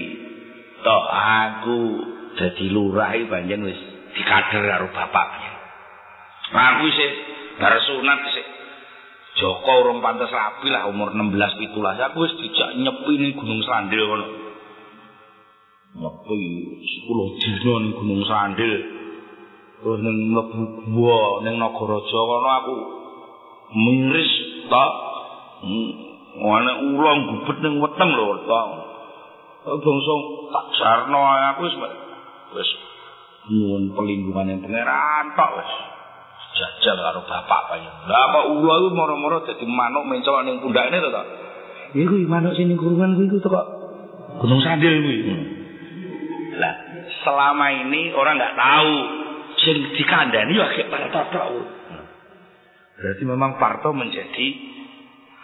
toh 0.85 1.05
aku 1.11 1.81
dadi 2.39 2.71
lurah 2.71 3.19
iki 3.19 3.27
panjen 3.27 3.67
wis 3.67 3.81
dikader 4.15 4.63
karo 4.69 4.87
bapaknya. 4.93 5.53
Aku 6.49 6.83
isih 6.93 7.11
bar 7.57 7.77
sunat 7.83 8.21
isih 8.31 8.47
Joko 9.39 9.71
urung 9.87 10.03
pantes 10.03 10.35
rapi 10.35 10.67
lah 10.67 10.91
umur 10.91 11.15
16 11.15 11.31
17 11.71 11.79
aku 11.79 12.17
wis 12.27 12.35
dijak 12.43 12.75
nyepi 12.75 13.13
ning 13.23 13.33
Gunung 13.39 13.63
Sandil 13.63 14.03
ngono. 14.03 14.27
Nyepi 15.95 16.43
sepuluh 16.83 17.29
dino 17.39 17.75
ning 17.79 17.93
Gunung 17.95 18.23
Sandil. 18.27 18.75
Terus 19.79 19.99
ning 20.03 20.17
mlebu 20.35 20.91
gua 20.91 21.47
ning 21.47 21.55
Nagaraja 21.55 22.19
kono 22.19 22.49
aku 22.51 22.75
miris 23.79 24.33
ta. 24.67 24.87
Wane 26.39 26.73
ulang 26.99 27.19
gubet 27.31 27.59
ning 27.63 27.79
weteng 27.79 28.11
lho 28.11 28.43
ta. 28.43 28.61
Bangsa 29.71 30.15
tak 30.51 30.67
jarno 30.83 31.21
aku 31.55 31.63
wis 31.63 31.75
wis 32.59 32.71
nyuwun 33.55 33.95
pelindungan 33.95 34.51
yang 34.51 34.61
pangeran 34.67 35.27
tok 35.39 35.51
wis. 35.63 35.73
Jajal 36.59 36.97
karo 36.99 37.23
bapak 37.23 37.63
kaya. 37.71 37.91
Lah 38.11 38.19
apa 38.27 38.41
ulo 38.51 38.73
iku 38.83 38.89
moro-moro 38.91 39.47
dadi 39.47 39.63
manuk 39.63 40.11
mencok 40.11 40.43
ning 40.43 40.59
pundakne 40.59 40.99
to 40.99 41.11
ta. 41.15 41.23
Iku 41.95 42.15
manuk 42.27 42.59
sing 42.59 42.67
ning 42.67 42.75
kurungan 42.75 43.15
kuwi 43.15 43.31
iku 43.31 43.39
teko 43.39 43.63
Gunung 44.43 44.61
Sandil 44.63 44.99
kuwi. 45.03 45.19
Lah, 46.59 46.75
selama 47.23 47.67
ini 47.87 48.11
orang 48.11 48.35
nggak 48.35 48.57
tahu 48.59 48.95
sing 49.63 49.77
dikandani 49.95 50.59
ya 50.59 50.67
kayak 50.75 50.91
Parto 50.91 51.23
tahu. 51.31 51.59
Berarti 52.99 53.23
memang 53.23 53.63
Parto 53.63 53.95
menjadi 53.95 54.47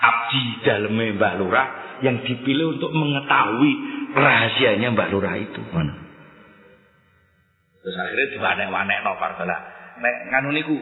abdi 0.02 0.42
dalamnya 0.66 1.14
Mbah 1.14 1.34
Lurah 1.38 1.68
yang 2.02 2.26
dipilih 2.26 2.78
untuk 2.78 2.90
mengetahui 2.90 3.72
rahasianya 4.10 4.90
Mbah 4.90 5.08
Lurah 5.14 5.34
itu. 5.38 5.62
Mana? 5.70 5.94
Terus 7.84 7.96
akhirnya 8.00 8.26
dibanek-banek 8.34 8.98
no 9.06 9.12
Parto 9.22 9.44
lah. 9.46 9.60
Nek 10.02 10.14
nganu 10.34 10.50
niku, 10.50 10.76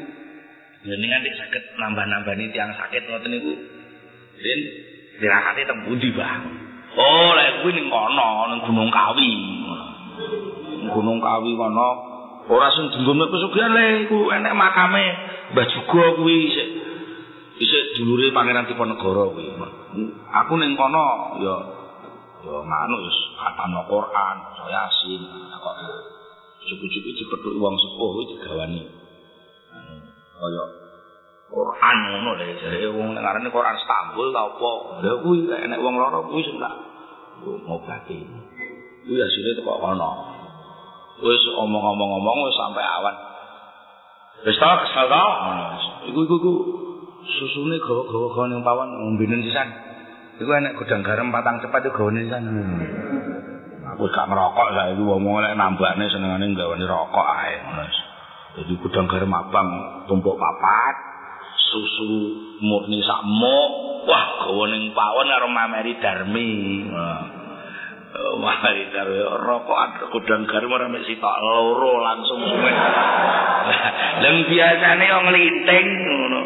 jenengan 0.83 1.21
nek 1.23 1.35
sakit 1.39 1.63
nambah-nambah 1.79 2.35
nih 2.35 2.49
tiang 2.51 2.71
sakit 2.75 3.03
ngoten 3.07 3.31
niku. 3.31 3.53
Rin 4.43 4.61
dirakati 5.23 5.63
teng 5.69 5.79
pundi, 5.87 6.09
Bang? 6.19 6.43
Oh, 6.99 7.31
lek 7.39 7.63
kuwi 7.63 7.73
ning 7.73 7.87
kono, 7.89 8.53
ning 8.53 8.61
Gunung 8.67 8.91
Kawi. 8.91 9.31
Gunung 10.93 11.19
Kawi 11.23 11.51
kono 11.57 11.89
ora 12.51 12.69
sing 12.75 12.91
dinggone 12.91 13.31
pesugihan 13.31 13.71
le 13.71 13.87
iku 14.07 14.29
enek 14.35 14.55
makame 14.59 15.05
Mbah 15.55 15.67
Juga 15.71 16.05
kuwi 16.19 16.51
sik 16.51 16.69
Isik 17.63 17.85
dulure 17.95 18.35
Pangeran 18.35 18.67
Diponegoro 18.67 19.39
kuwi. 19.39 19.47
Aku 20.27 20.53
ning 20.59 20.75
kono 20.75 21.39
ya 21.39 21.55
ya 22.43 22.57
nganu 22.59 22.97
wis 23.07 23.19
khatam 23.39 23.79
Quran, 23.87 24.35
maca 24.43 24.65
Yasin, 24.67 25.23
kok 25.63 25.77
cukup-cukup 26.67 27.15
dipethuk 27.15 27.55
wong 27.63 27.75
sepuh 27.79 28.09
kuwi 28.19 28.25
digawani. 28.35 29.02
Kaya 30.43 30.65
Quran 31.53 31.97
ngono 32.09 32.31
lho 32.35 32.45
jare 32.59 32.89
wong 32.91 33.15
ngarane 33.15 33.47
Quran 33.53 33.79
Istanbul 33.79 34.35
ta 34.35 34.43
apa. 34.49 34.73
Lha 35.05 35.13
kuwi 35.23 35.47
enek 35.47 35.79
wong 35.79 35.95
lara 36.01 36.19
kuwi 36.27 36.43
sing 36.43 36.59
tak 36.59 36.75
ngobati. 37.47 38.19
Kuwi 39.07 39.19
asile 39.23 39.51
teko 39.55 39.79
kono. 39.79 40.11
Wis 41.23 41.45
omong-omong-omong 41.63 42.39
wis 42.49 42.57
sampai 42.59 42.83
awan. 42.83 43.17
Wis 44.43 44.59
tak 44.59 44.83
kesal 44.83 45.07
ta? 45.07 45.25
Iku 46.11 46.19
iku 46.27 46.35
iku 46.43 46.53
susune 47.23 47.79
gawa-gawa 47.79 48.27
gawa 48.35 48.45
ning 48.51 48.61
pawon 48.67 48.89
ngombenen 48.91 49.47
sisan. 49.47 49.69
Iku 50.43 50.51
enek 50.51 50.75
godang 50.75 51.07
garam 51.07 51.31
patang 51.31 51.63
cepat 51.63 51.87
iku 51.87 52.03
gawane 52.03 52.27
sisan. 52.27 52.43
Aku 53.95 54.09
gak 54.11 54.27
ngerokok 54.27 54.69
saiki 54.75 55.05
wong 55.05 55.23
lek 55.23 55.55
nambahne 55.55 56.09
senengane 56.11 56.51
gawane 56.57 56.83
rokok 56.83 57.29
ae. 57.29 57.55
Jadi 58.53 58.73
godang 58.85 59.09
garam 59.09 59.33
abang 59.33 59.69
tumpuk 60.05 60.37
papat, 60.37 60.95
susu 61.73 62.13
murni 62.61 63.01
sak 63.01 63.25
mok. 63.25 63.71
Wah, 64.05 64.45
gawa 64.45 64.69
ning 64.69 64.93
pawon 64.93 65.31
karo 65.33 65.49
mameri 65.49 65.97
Darmi. 65.97 66.53
Mameri 68.13 68.93
Darmi 68.93 69.25
rokok 69.25 70.13
godang 70.13 70.45
garam 70.45 70.69
ora 70.69 70.85
mek 70.85 71.09
sitok 71.09 71.37
loro 71.41 72.05
langsung 72.05 72.45
suwe. 72.45 72.73
Lah 74.21 74.33
biasane 74.45 75.07
wong 75.17 75.25
nglinting 75.33 75.87
ngono. 76.05 76.41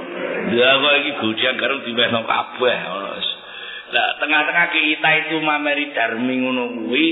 Ya 0.54 0.78
kok 0.78 0.94
iki 1.02 1.12
godang 1.18 1.56
garam 1.58 1.78
diwehno 1.82 2.20
kabeh. 2.22 2.78
Lah 3.86 4.08
tengah-tengah 4.22 4.66
kita 4.70 5.10
itu 5.26 5.42
mameri 5.42 5.90
Darmi 5.90 6.34
ngono 6.38 6.64
kuwi 6.70 7.06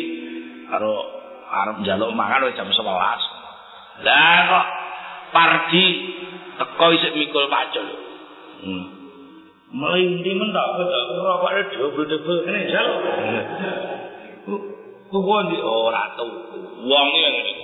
karo 0.71 1.03
arep 1.51 1.83
njaluk 1.83 2.15
mangan 2.15 2.47
jam 2.55 2.71
11. 2.71 3.34
Lah 4.03 4.39
kok 4.51 4.67
Pardi 5.31 5.87
teko 6.59 6.87
isik 6.95 7.15
mikul 7.15 7.47
pacul. 7.47 7.87
Hmm. 8.65 8.85
Melindi 9.75 10.31
mentok 10.35 10.67
kok 10.79 10.91
rokok 11.23 11.53
double-double 11.75 12.39
kene 12.47 12.61
jaluk. 12.71 13.01
Kuwi 15.11 15.39
ndi 15.47 15.59
ora 15.63 16.05
tuh. 16.19 16.31
Wong 16.85 17.07
ngene 17.15 17.55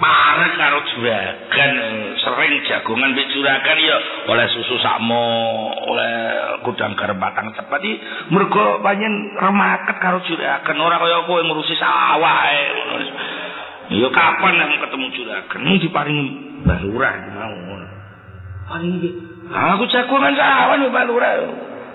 Parek 0.00 0.56
karo 0.56 0.80
juragan 0.96 1.72
sering 2.24 2.52
jagongan 2.64 3.12
mbek 3.12 3.36
juragan 3.36 3.76
ya 3.84 3.96
oleh 4.32 4.48
susu 4.48 4.80
sakmo, 4.80 5.28
oleh 5.76 6.16
gudang 6.64 6.96
garam 6.96 7.20
batang 7.20 7.52
cepat 7.52 7.84
iki 7.84 8.00
mergo 8.32 8.80
panjen 8.80 9.36
remaket 9.36 10.00
karo 10.00 10.24
juragan 10.24 10.80
ora 10.80 10.96
kaya 10.96 11.28
kowe 11.28 11.40
ngurusi 11.44 11.76
sawah 11.76 12.48
ngono. 12.48 13.09
Ya 13.90 14.06
kapan 14.06 14.54
nang 14.54 14.70
ketemu 14.78 15.06
juragan 15.18 15.60
mung 15.66 15.78
diparingi 15.82 16.26
balurah 16.62 17.14
mau. 17.34 17.58
Paringi 18.70 19.10
aku 19.50 19.84
jagongan 19.90 20.38
sawah 20.38 20.78
mbek 20.78 20.94
balurah. 20.94 21.32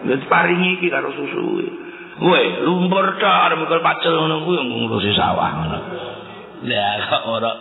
Ya 0.04 0.20
diparingi 0.20 0.76
iki 0.76 0.92
karo 0.92 1.16
susu. 1.16 1.64
Kowe 2.20 2.42
lumpur 2.68 3.16
tok 3.16 3.32
arep 3.48 3.64
mikul 3.64 3.80
pacul 3.80 4.12
ngono 4.12 4.44
kuwi 4.44 4.60
ngurusi 4.60 5.16
sawah 5.16 5.50
ngono. 5.56 5.80
Lah 6.68 7.00
kok 7.08 7.24
ora 7.32 7.52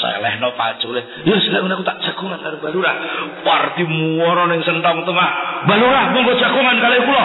selehno 0.00 0.48
pacule. 0.56 1.04
Ya 1.28 1.36
selek 1.36 1.68
aku 1.68 1.84
tak 1.84 2.00
jagongan 2.08 2.40
karo 2.40 2.56
Balurah. 2.56 2.96
Parti 3.44 3.84
muara 3.84 4.48
ning 4.48 4.64
sentong 4.64 5.04
tengah. 5.04 5.30
Balurah 5.68 6.08
monggo 6.08 6.40
jagongan 6.40 6.80
kali 6.80 7.04
kula. 7.04 7.24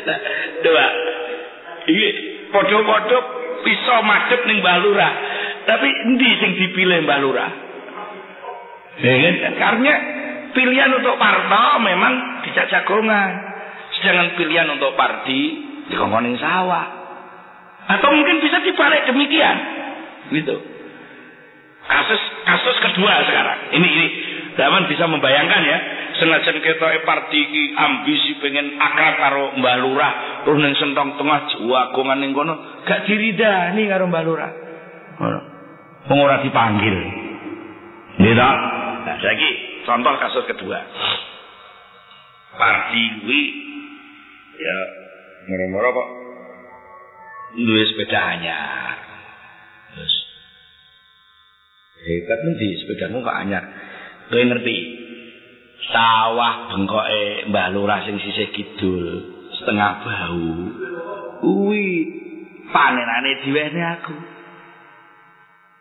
Nah, 0.00 0.18
dua. 0.64 0.86
Iki 1.84 2.08
padha-padha 2.50 3.18
bisa 3.64 3.94
madhep 4.04 4.40
ning 4.46 4.58
Balurah. 4.60 5.12
Tapi 5.66 5.88
endi 5.88 6.30
sing 6.40 6.50
dipilih 6.58 7.04
Balurah? 7.06 7.50
Ya 9.00 9.14
kan? 9.16 9.34
Karena 9.56 9.92
pilihan 10.52 10.90
untuk 10.98 11.16
Parto 11.16 11.80
memang 11.80 12.44
dijak 12.44 12.68
jagongan. 12.68 13.30
Sedangkan 14.00 14.36
pilihan 14.38 14.68
untuk 14.70 14.96
Pardi 14.96 15.40
dikongkoning 15.92 16.38
sawah. 16.40 16.86
Atau 17.90 18.08
mungkin 18.14 18.38
bisa 18.38 18.62
dibalik 18.62 19.08
demikian. 19.08 19.56
Gitu. 20.30 20.56
Kasus 21.90 22.22
kasus 22.46 22.76
kedua 22.86 23.12
sekarang. 23.26 23.58
Ini 23.74 23.88
ini 23.88 24.06
zaman 24.54 24.86
bisa 24.86 25.10
membayangkan 25.10 25.62
ya. 25.64 25.78
Senajan 26.20 26.60
kita 26.60 26.86
Pardi 27.08 27.40
iki 27.40 27.62
ambisi 27.72 28.36
pengen 28.44 28.76
akrab 28.76 29.16
karo 29.16 29.44
Mbah 29.56 29.76
Lurah, 29.80 30.12
terus 30.44 30.60
ning 30.60 30.76
sentong 30.76 31.16
tengah 31.16 31.48
jagongan 31.48 32.20
ning 32.20 32.36
kono, 32.36 32.84
gak 32.84 33.08
diridani 33.08 33.88
karo 33.88 34.04
Mbah 34.04 34.24
Lurah. 34.28 34.52
Ngono. 35.16 35.40
Wong 36.12 36.18
ora 36.20 36.44
dipanggil. 36.44 36.96
Nggih 38.20 38.34
ta? 38.36 38.50
Nah, 39.00 39.16
saiki 39.16 39.50
contoh 39.88 40.12
kasus 40.20 40.44
kedua. 40.44 40.78
Pardi 42.60 43.02
kuwi 43.24 43.40
ya 44.60 44.76
moro-moro 45.48 45.88
kok 45.96 46.08
duwe 47.56 47.82
sepeda 47.88 48.20
anyar. 48.20 48.96
Terus 49.96 50.14
hebat 52.04 52.40
nanti 52.44 52.68
sepedamu 52.84 53.24
kok 53.24 53.38
anyar. 53.40 53.64
Kowe 54.28 54.42
ngerti? 54.44 54.99
Sawah 55.90 56.70
bengkoke 56.70 57.50
Mbah 57.50 57.66
Lurah 57.74 58.06
sing 58.06 58.16
sisih 58.22 58.54
kidul 58.54 59.06
setengah 59.58 60.06
bau. 60.06 60.50
Kuwi 61.42 61.86
panenane 62.70 63.42
diwene 63.42 63.82
aku. 63.98 64.14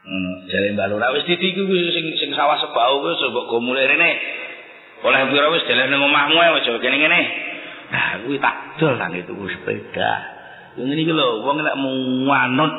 Hmm, 0.10 0.34
jare 0.50 0.74
Mbah 0.74 0.88
Lurah 0.90 1.14
wis 1.14 1.30
titi 1.30 1.54
kuwi 1.54 1.94
sing 1.94 2.06
sing 2.18 2.30
sawah 2.34 2.58
sebau 2.58 3.06
kuwi 3.06 3.22
mbok 3.22 3.46
go 3.46 3.58
mulai 3.62 3.86
rene. 3.86 4.12
Oleh 5.06 5.30
pira 5.30 5.48
wis 5.54 5.64
jalan 5.70 5.94
nang 5.94 6.02
omahmu 6.10 6.38
aja 6.42 6.74
kene 6.82 6.98
kene. 6.98 7.22
Nah, 7.90 8.26
kuwi 8.26 8.42
tak 8.42 8.82
dol 8.82 8.98
nang 8.98 9.14
itu 9.14 9.34
sepeda. 9.34 10.12
Ngene 10.78 11.02
iki 11.02 11.14
lho, 11.14 11.46
wong 11.46 11.62
nek 11.62 11.78
manut 12.26 12.74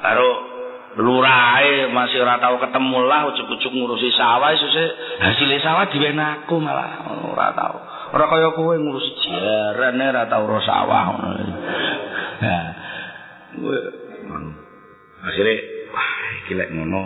karo 0.00 0.53
lurahe 0.94 1.90
masih 1.90 2.22
ora 2.22 2.38
tau 2.38 2.54
ketemu 2.62 2.98
lah 3.02 3.26
ucuk-ucuk 3.34 3.72
ngurusi 3.74 4.14
sawah 4.14 4.54
sesuk 4.54 4.90
hasil 5.18 5.50
sawah 5.58 5.90
diwen 5.90 6.18
aku 6.18 6.62
malah 6.62 7.02
ora 7.26 7.50
tau. 7.54 7.76
Ora 8.14 8.30
kaya 8.30 8.54
kowe 8.54 8.74
ngurusi 8.78 9.10
jaran 9.26 9.98
ora 9.98 10.30
tau 10.30 10.46
ro 10.46 10.62
sawah 10.62 11.02
ngono. 11.18 11.54
Nah. 12.42 12.66
Akhire 15.24 15.54
wah 15.90 16.10
iki 16.44 16.52
lek 16.54 16.70
ngono 16.70 17.02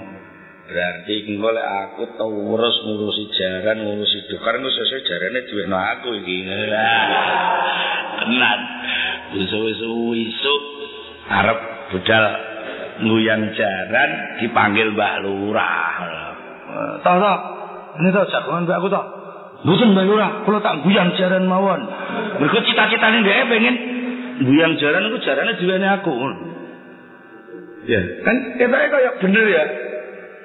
berarti 0.69 1.15
engko 1.33 1.49
lek 1.49 1.69
aku 1.89 2.03
tau 2.21 2.29
urus 2.29 2.77
ngurusi 2.85 3.25
jaran 3.41 3.89
ngurusi 3.89 4.29
dukar 4.29 4.61
engko 4.61 4.69
sesuk 4.69 5.01
jarane 5.09 5.49
diwen 5.49 5.73
aku 5.73 6.13
iki. 6.13 6.45
Tenan. 8.21 8.61
Wisu-wisu 9.29 10.53
arep 11.29 11.59
budal 11.93 12.48
nguyang 13.03 13.55
jaran 13.55 14.11
dipanggil 14.43 14.95
Mbak 14.95 15.15
Lurah. 15.23 15.93
Toh 17.03 17.17
toh, 17.17 17.39
ini 18.03 18.09
toh 18.11 18.25
jagongan 18.29 18.67
Mbak 18.67 18.79
aku 18.83 18.89
toh. 18.91 19.05
Mboten 19.59 19.91
Mbak 19.95 20.07
Lurah, 20.07 20.31
kula 20.47 20.59
tak 20.63 20.87
guyang 20.87 21.15
jaran 21.19 21.51
mawon. 21.51 21.81
Mergo 22.39 22.59
cita-citane 22.63 23.27
dhek 23.27 23.47
pengen 23.51 23.77
guyang 24.47 24.79
jaran 24.79 25.07
iku 25.11 25.19
jarane 25.23 25.53
diwene 25.59 25.89
aku. 25.99 26.15
Ya, 27.89 28.01
kan 28.23 28.37
ketake 28.61 28.87
kaya 28.93 29.11
bener 29.19 29.45
ya. 29.49 29.65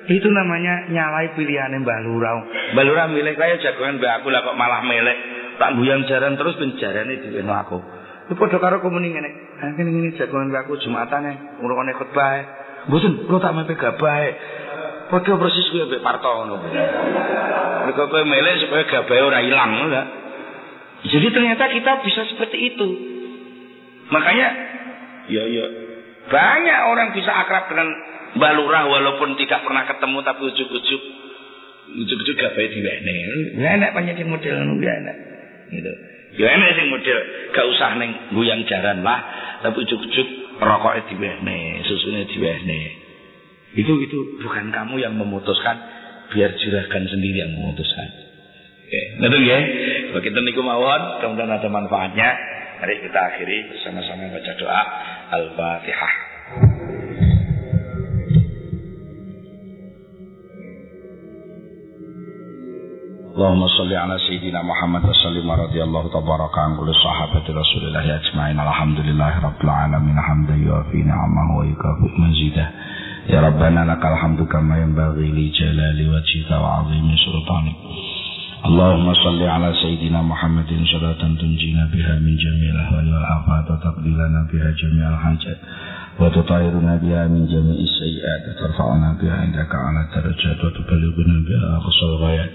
Itu 0.04 0.28
namanya 0.28 0.92
nyalai 0.92 1.32
pilihannya 1.38 1.84
Mbak 1.84 2.00
Lurah. 2.08 2.34
Mbak 2.76 2.86
Lurah 2.90 3.06
milih 3.12 3.34
kaya 3.38 3.62
jagongan 3.62 4.02
Mbak 4.02 4.12
aku 4.22 4.28
lah 4.34 4.42
kok 4.42 4.58
malah 4.58 4.82
milih 4.84 5.18
tak 5.62 5.78
guyang 5.78 6.10
jaran 6.10 6.34
terus 6.40 6.58
penjarane 6.58 7.14
diwene 7.22 7.54
aku. 7.54 7.78
Itu 8.24 8.40
padha 8.40 8.58
karo 8.60 8.80
komuni 8.80 9.12
ngene. 9.12 9.30
Ha 9.60 9.76
kene 9.76 9.90
ngene 9.92 10.16
jagongan 10.16 10.56
aku 10.64 10.80
Jumatane 10.80 11.60
ngrungokne 11.60 11.94
khotbah. 12.00 12.40
Mboten, 12.88 13.28
kula 13.28 13.40
tak 13.40 13.56
mepe 13.56 13.76
gabahe. 13.76 14.30
Padha 15.12 15.34
persis 15.36 15.68
kuwi 15.72 15.88
mbek 15.92 16.04
Parto 16.04 16.28
ngono. 16.32 16.56
Mergo 17.84 18.04
kowe 18.08 18.24
melek 18.24 18.64
supaya 18.64 18.88
gabahe 18.88 19.22
ora 19.24 19.40
ilang 19.44 19.72
ngono 19.76 20.02
Jadi 21.04 21.28
ternyata 21.36 21.68
kita 21.68 21.92
bisa 22.08 22.22
seperti 22.32 22.58
itu. 22.72 22.88
Makanya 24.08 24.48
ya 25.28 25.44
ya 25.48 25.66
banyak 26.32 26.80
orang 26.96 27.12
bisa 27.12 27.32
akrab 27.44 27.68
dengan 27.68 27.92
Mbak 28.40 28.54
Lurah 28.56 28.84
walaupun 28.88 29.36
tidak 29.36 29.68
pernah 29.68 29.84
ketemu 29.84 30.18
tapi 30.24 30.42
ujuk-ujuk 30.48 31.02
ujuk-ujuk 32.08 32.36
gabahe 32.40 32.68
diwene. 32.72 33.16
Enak 33.60 33.92
panjang 33.92 34.32
model 34.32 34.54
ngono 34.64 34.80
ya 34.80 34.94
enak. 35.04 35.18
Gitu. 35.76 35.94
Ya 36.34 36.48
enak 36.50 36.70
sing 36.74 36.88
model 36.90 37.20
gak 37.54 37.66
usah 37.70 37.90
ning 38.02 38.12
guyang 38.34 38.66
jaran 38.66 39.06
lah, 39.06 39.20
tapi 39.62 39.86
ujuk-ujuk 39.86 40.28
rokoke 40.58 41.06
diwehne, 41.14 41.86
susune 41.86 42.26
diwehne. 42.26 42.82
Itu 43.78 43.94
itu 44.02 44.18
bukan 44.42 44.74
kamu 44.74 45.02
yang 45.02 45.14
memutuskan 45.14 45.78
biar 46.34 46.58
juragan 46.58 47.06
sendiri 47.06 47.46
yang 47.46 47.54
memutuskan. 47.54 48.10
Oke, 48.86 49.02
betul 49.22 49.42
ya? 49.46 49.60
Bagi 50.14 50.30
kita 50.30 50.40
niku 50.42 50.62
mawon, 50.62 51.22
kemudian 51.22 51.50
ada 51.50 51.70
manfaatnya. 51.70 52.30
Mari 52.82 52.94
kita 53.00 53.20
akhiri 53.32 53.58
bersama-sama 53.74 54.30
baca 54.34 54.52
doa 54.60 54.82
Al-Fatihah. 55.34 56.14
Allahumma 63.34 63.66
salli 63.66 63.98
ala 63.98 64.14
sayyidina 64.22 64.62
Muhammad 64.62 65.10
wa 65.10 65.16
sallim 65.26 65.42
wa 65.50 65.58
radiyallahu 65.58 66.06
tabaraka 66.14 66.70
an 66.70 66.78
kulli 66.78 66.94
sahabati 66.94 67.50
Rasulillah 67.50 68.06
ajma'in. 68.06 68.62
Alhamdulillahi 68.62 69.42
rabbil 69.42 69.74
alamin 69.74 70.14
hamdan 70.14 70.62
yuafi 70.62 71.02
ni'amahu 71.02 71.58
wa 71.58 71.66
yukafi 71.66 72.14
mazidah. 72.14 72.70
Ya 73.26 73.42
Rabbana 73.42 73.90
lakal 73.90 74.14
hamdu 74.22 74.46
kama 74.46 74.86
yanbaghi 74.86 75.34
li 75.34 75.50
jalali 75.50 76.14
wajhika 76.14 76.62
wa 76.62 76.86
'azimi 76.86 77.18
sultanik. 77.26 77.74
Allahumma 78.70 79.18
salli 79.18 79.50
ala 79.50 79.74
sayyidina 79.82 80.22
Muhammadin 80.22 80.86
salatan 80.86 81.34
tunjina 81.34 81.90
biha 81.90 82.22
min 82.22 82.38
jami'il 82.38 82.78
ahwali 82.86 83.18
wal 83.18 83.28
afat 83.34 83.66
wa 83.66 83.82
taqdilana 83.82 84.46
biha 84.46 84.70
jami'al 84.78 85.18
hajat 85.18 85.58
wa 86.22 86.30
tutahhiruna 86.30 87.02
biha 87.02 87.26
min 87.34 87.50
jami'is 87.50 87.92
sayyi'at 87.98 88.42
wa 88.46 88.54
tarfa'una 88.62 89.10
biha 89.18 89.38
indaka 89.50 89.74
ala 89.74 90.06
darajat 90.14 90.58
wa 90.62 90.70
tuballighuna 90.70 91.36
biha 91.44 91.68
aqsal 91.82 92.14
ghayat. 92.22 92.52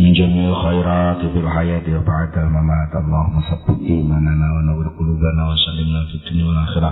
من 0.00 0.12
جميع 0.12 0.48
الخيرات 0.48 1.20
في 1.32 1.38
الحياة 1.44 1.86
وبعد 1.96 2.32
الممات. 2.38 2.92
اللهم 3.02 3.36
ثبت 3.50 3.80
إيماننا 3.90 4.46
ونور 4.54 4.86
قلوبنا 4.98 5.42
وسلمنا 5.50 6.00
في 6.08 6.14
الدنيا 6.14 6.44
والآخرة. 6.44 6.90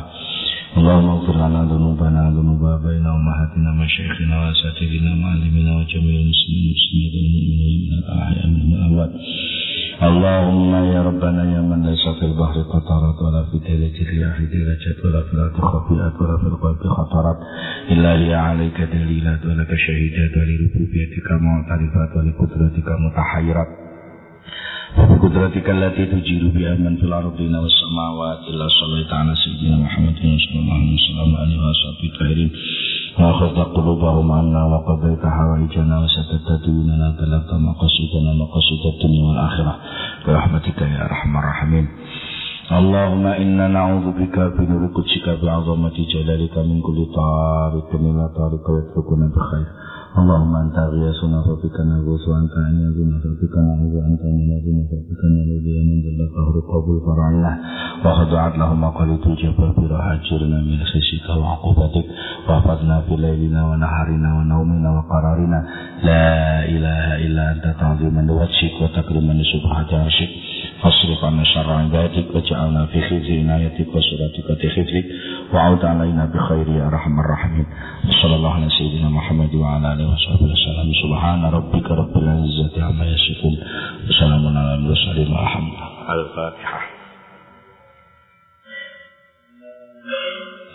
اللهم 0.77 1.09
اغفر 1.09 1.37
لنا 1.49 1.61
ذنوبنا 1.73 2.31
ذنوب 2.31 2.65
آبائنا 2.65 3.09
وأمهاتنا 3.13 3.71
مشايخنا 3.73 4.35
وأساتذتنا 4.41 5.11
ومعلمينا 5.13 5.73
وجميع 5.79 6.17
المسلمين 6.21 6.65
والمسلمات 6.69 7.15
والمؤمنين 7.15 7.81
من 7.91 7.99
الأحياء 7.99 8.47
من 8.47 8.75
الأموات 8.75 9.11
اللهم 10.10 10.72
يا 10.94 11.02
ربنا 11.10 11.44
يا 11.54 11.62
من 11.62 11.80
ليس 11.90 12.06
في 12.20 12.26
البحر 12.26 12.58
قطرات 12.74 13.18
ولا 13.26 13.42
في 13.50 13.58
دلة 13.68 13.96
الرياح 14.04 14.36
درجات 14.54 14.98
ولا 15.06 15.22
في 15.28 15.34
الأرض 15.34 15.58
خطيئات 15.74 16.16
ولا 16.22 16.38
في 16.42 16.48
القلب 16.52 16.82
خطرات 16.98 17.38
إلا 17.92 18.18
لي 18.18 18.34
عليك 18.34 18.78
دليلات 18.82 19.46
ولك 19.46 19.72
شهيدات 19.86 20.34
ولربوبيتك 20.38 21.28
معترفات 21.48 22.12
ولقدرتك 22.18 22.88
متحيرات 23.06 23.68
وبقدرتك 24.98 25.70
التي 25.70 26.06
تجير 26.06 26.44
بها 26.56 26.76
من 26.76 26.96
في 26.98 27.04
الأرضين 27.04 27.56
والسماوات 27.56 28.40
إلا 28.50 28.68
صليت 28.82 29.14
على 29.20 29.34
سيدنا 29.44 29.78
محمد 29.78 30.16
صلى 30.46 30.60
الله 30.62 30.74
عليه 30.74 30.94
وسلم 30.96 31.30
وآله 31.34 31.58
وصحبه 31.70 32.08
الطاهرين 32.14 32.50
وأخذت 33.21 33.59
قلوبهم 33.77 34.33
عنا 34.33 34.63
وقضيت 34.73 35.27
حوائجنا 35.27 35.95
وسددت 36.03 36.49
ديوننا 36.65 37.09
بلغت 37.19 37.51
مقاصدنا 37.69 38.31
مقاصد 38.43 38.83
الدنيا 38.95 39.25
والآخرة. 39.29 39.75
برحمتك 40.27 40.79
يا 40.83 41.01
أرحم 41.09 41.33
الراحمين. 41.37 41.87
اللهم 42.79 43.27
إنا 43.27 43.69
نعوذ 43.69 44.07
بك 44.21 44.37
بنور 44.39 44.83
قدسك 44.97 45.27
بعظمة 45.43 45.97
جلالك 46.15 46.59
من 46.59 46.79
كل 46.87 46.99
طارق 47.21 47.91
إلى 47.95 48.25
طارق 48.39 48.65
يتركنا 48.79 49.27
بخير. 49.37 49.67
اللهم 50.18 50.56
أنت 50.56 50.78
غياثنا 50.94 51.38
فبك 51.48 51.78
نغوث 51.92 52.24
وأنت 52.30 52.54
عنيذنا 52.66 53.16
فبك 53.24 53.54
نعوذ 53.68 53.94
وأنت 53.98 54.22
منادنا 54.40 54.82
فبك 54.92 55.22
نلذي 55.36 55.76
من 55.90 55.98
ذل 56.06 56.20
قهر 56.36 56.56
قبول 56.74 56.98
فرعنا 57.08 57.52
وخضعت 58.06 58.58
لهم 58.58 58.82
مقاليد 58.82 59.24
الجبر 59.28 59.68
برهاجرنا 59.78 60.58
من 60.70 60.80
خزيك 60.92 61.28
وعقوبتك 61.40 62.06
واحفظنا 62.50 63.02
في 63.02 63.16
ليلنا 63.16 63.62
ونهارنا 63.70 64.30
ونومنا 64.38 64.90
وقرارنا 64.98 65.60
لا 66.04 66.26
إله 66.66 67.06
إلا 67.26 67.52
أنت 67.52 67.66
تعظيما 67.80 68.22
لوجهك 68.22 68.76
وتكريما 68.82 69.34
لسبحة 69.34 69.90
عرشك 70.04 70.30
فاصرف 70.83 71.25
عنا 71.25 71.45
شر 71.45 71.73
عبادك 71.73 72.35
واجعلنا 72.35 72.87
في 72.87 73.01
خزي 73.03 73.41
عنايتك 73.41 73.89
وسراتك 73.95 74.71
خزيك 74.77 75.07
وعود 75.53 75.85
علينا 75.85 76.25
بخير 76.25 76.69
يا 76.69 76.87
أرحم 76.87 77.21
الراحمين 77.21 77.67
وصلى 78.09 78.35
الله 78.37 78.55
على 78.55 78.69
سيدنا 78.71 79.09
محمد 79.09 79.55
وعلى 79.55 79.93
آله 79.93 80.13
وصحبه 80.13 80.45
وسلم. 80.53 80.93
سبحان 81.03 81.45
ربك 81.45 81.91
رب 81.91 82.17
العزة 82.17 82.85
عما 82.85 83.05
يصفون. 83.05 83.57
وسلام 84.09 84.57
على 84.59 84.75
المرسلين 84.75 85.33
والحمد 85.33 85.73
لله. 85.73 86.13
الفاتحة. 86.13 86.81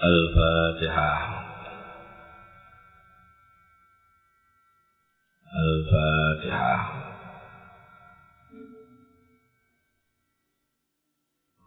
الفاتحة. 0.04 1.44
الفاتحة. 5.56 7.13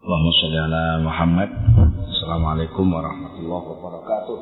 Allahumma 0.06 0.38
sholli 0.38 0.54
ala 0.54 1.02
Muhammad. 1.02 1.50
Assalamualaikum 2.14 2.86
warahmatullahi 2.94 3.64
wabarakatuh. 3.74 4.38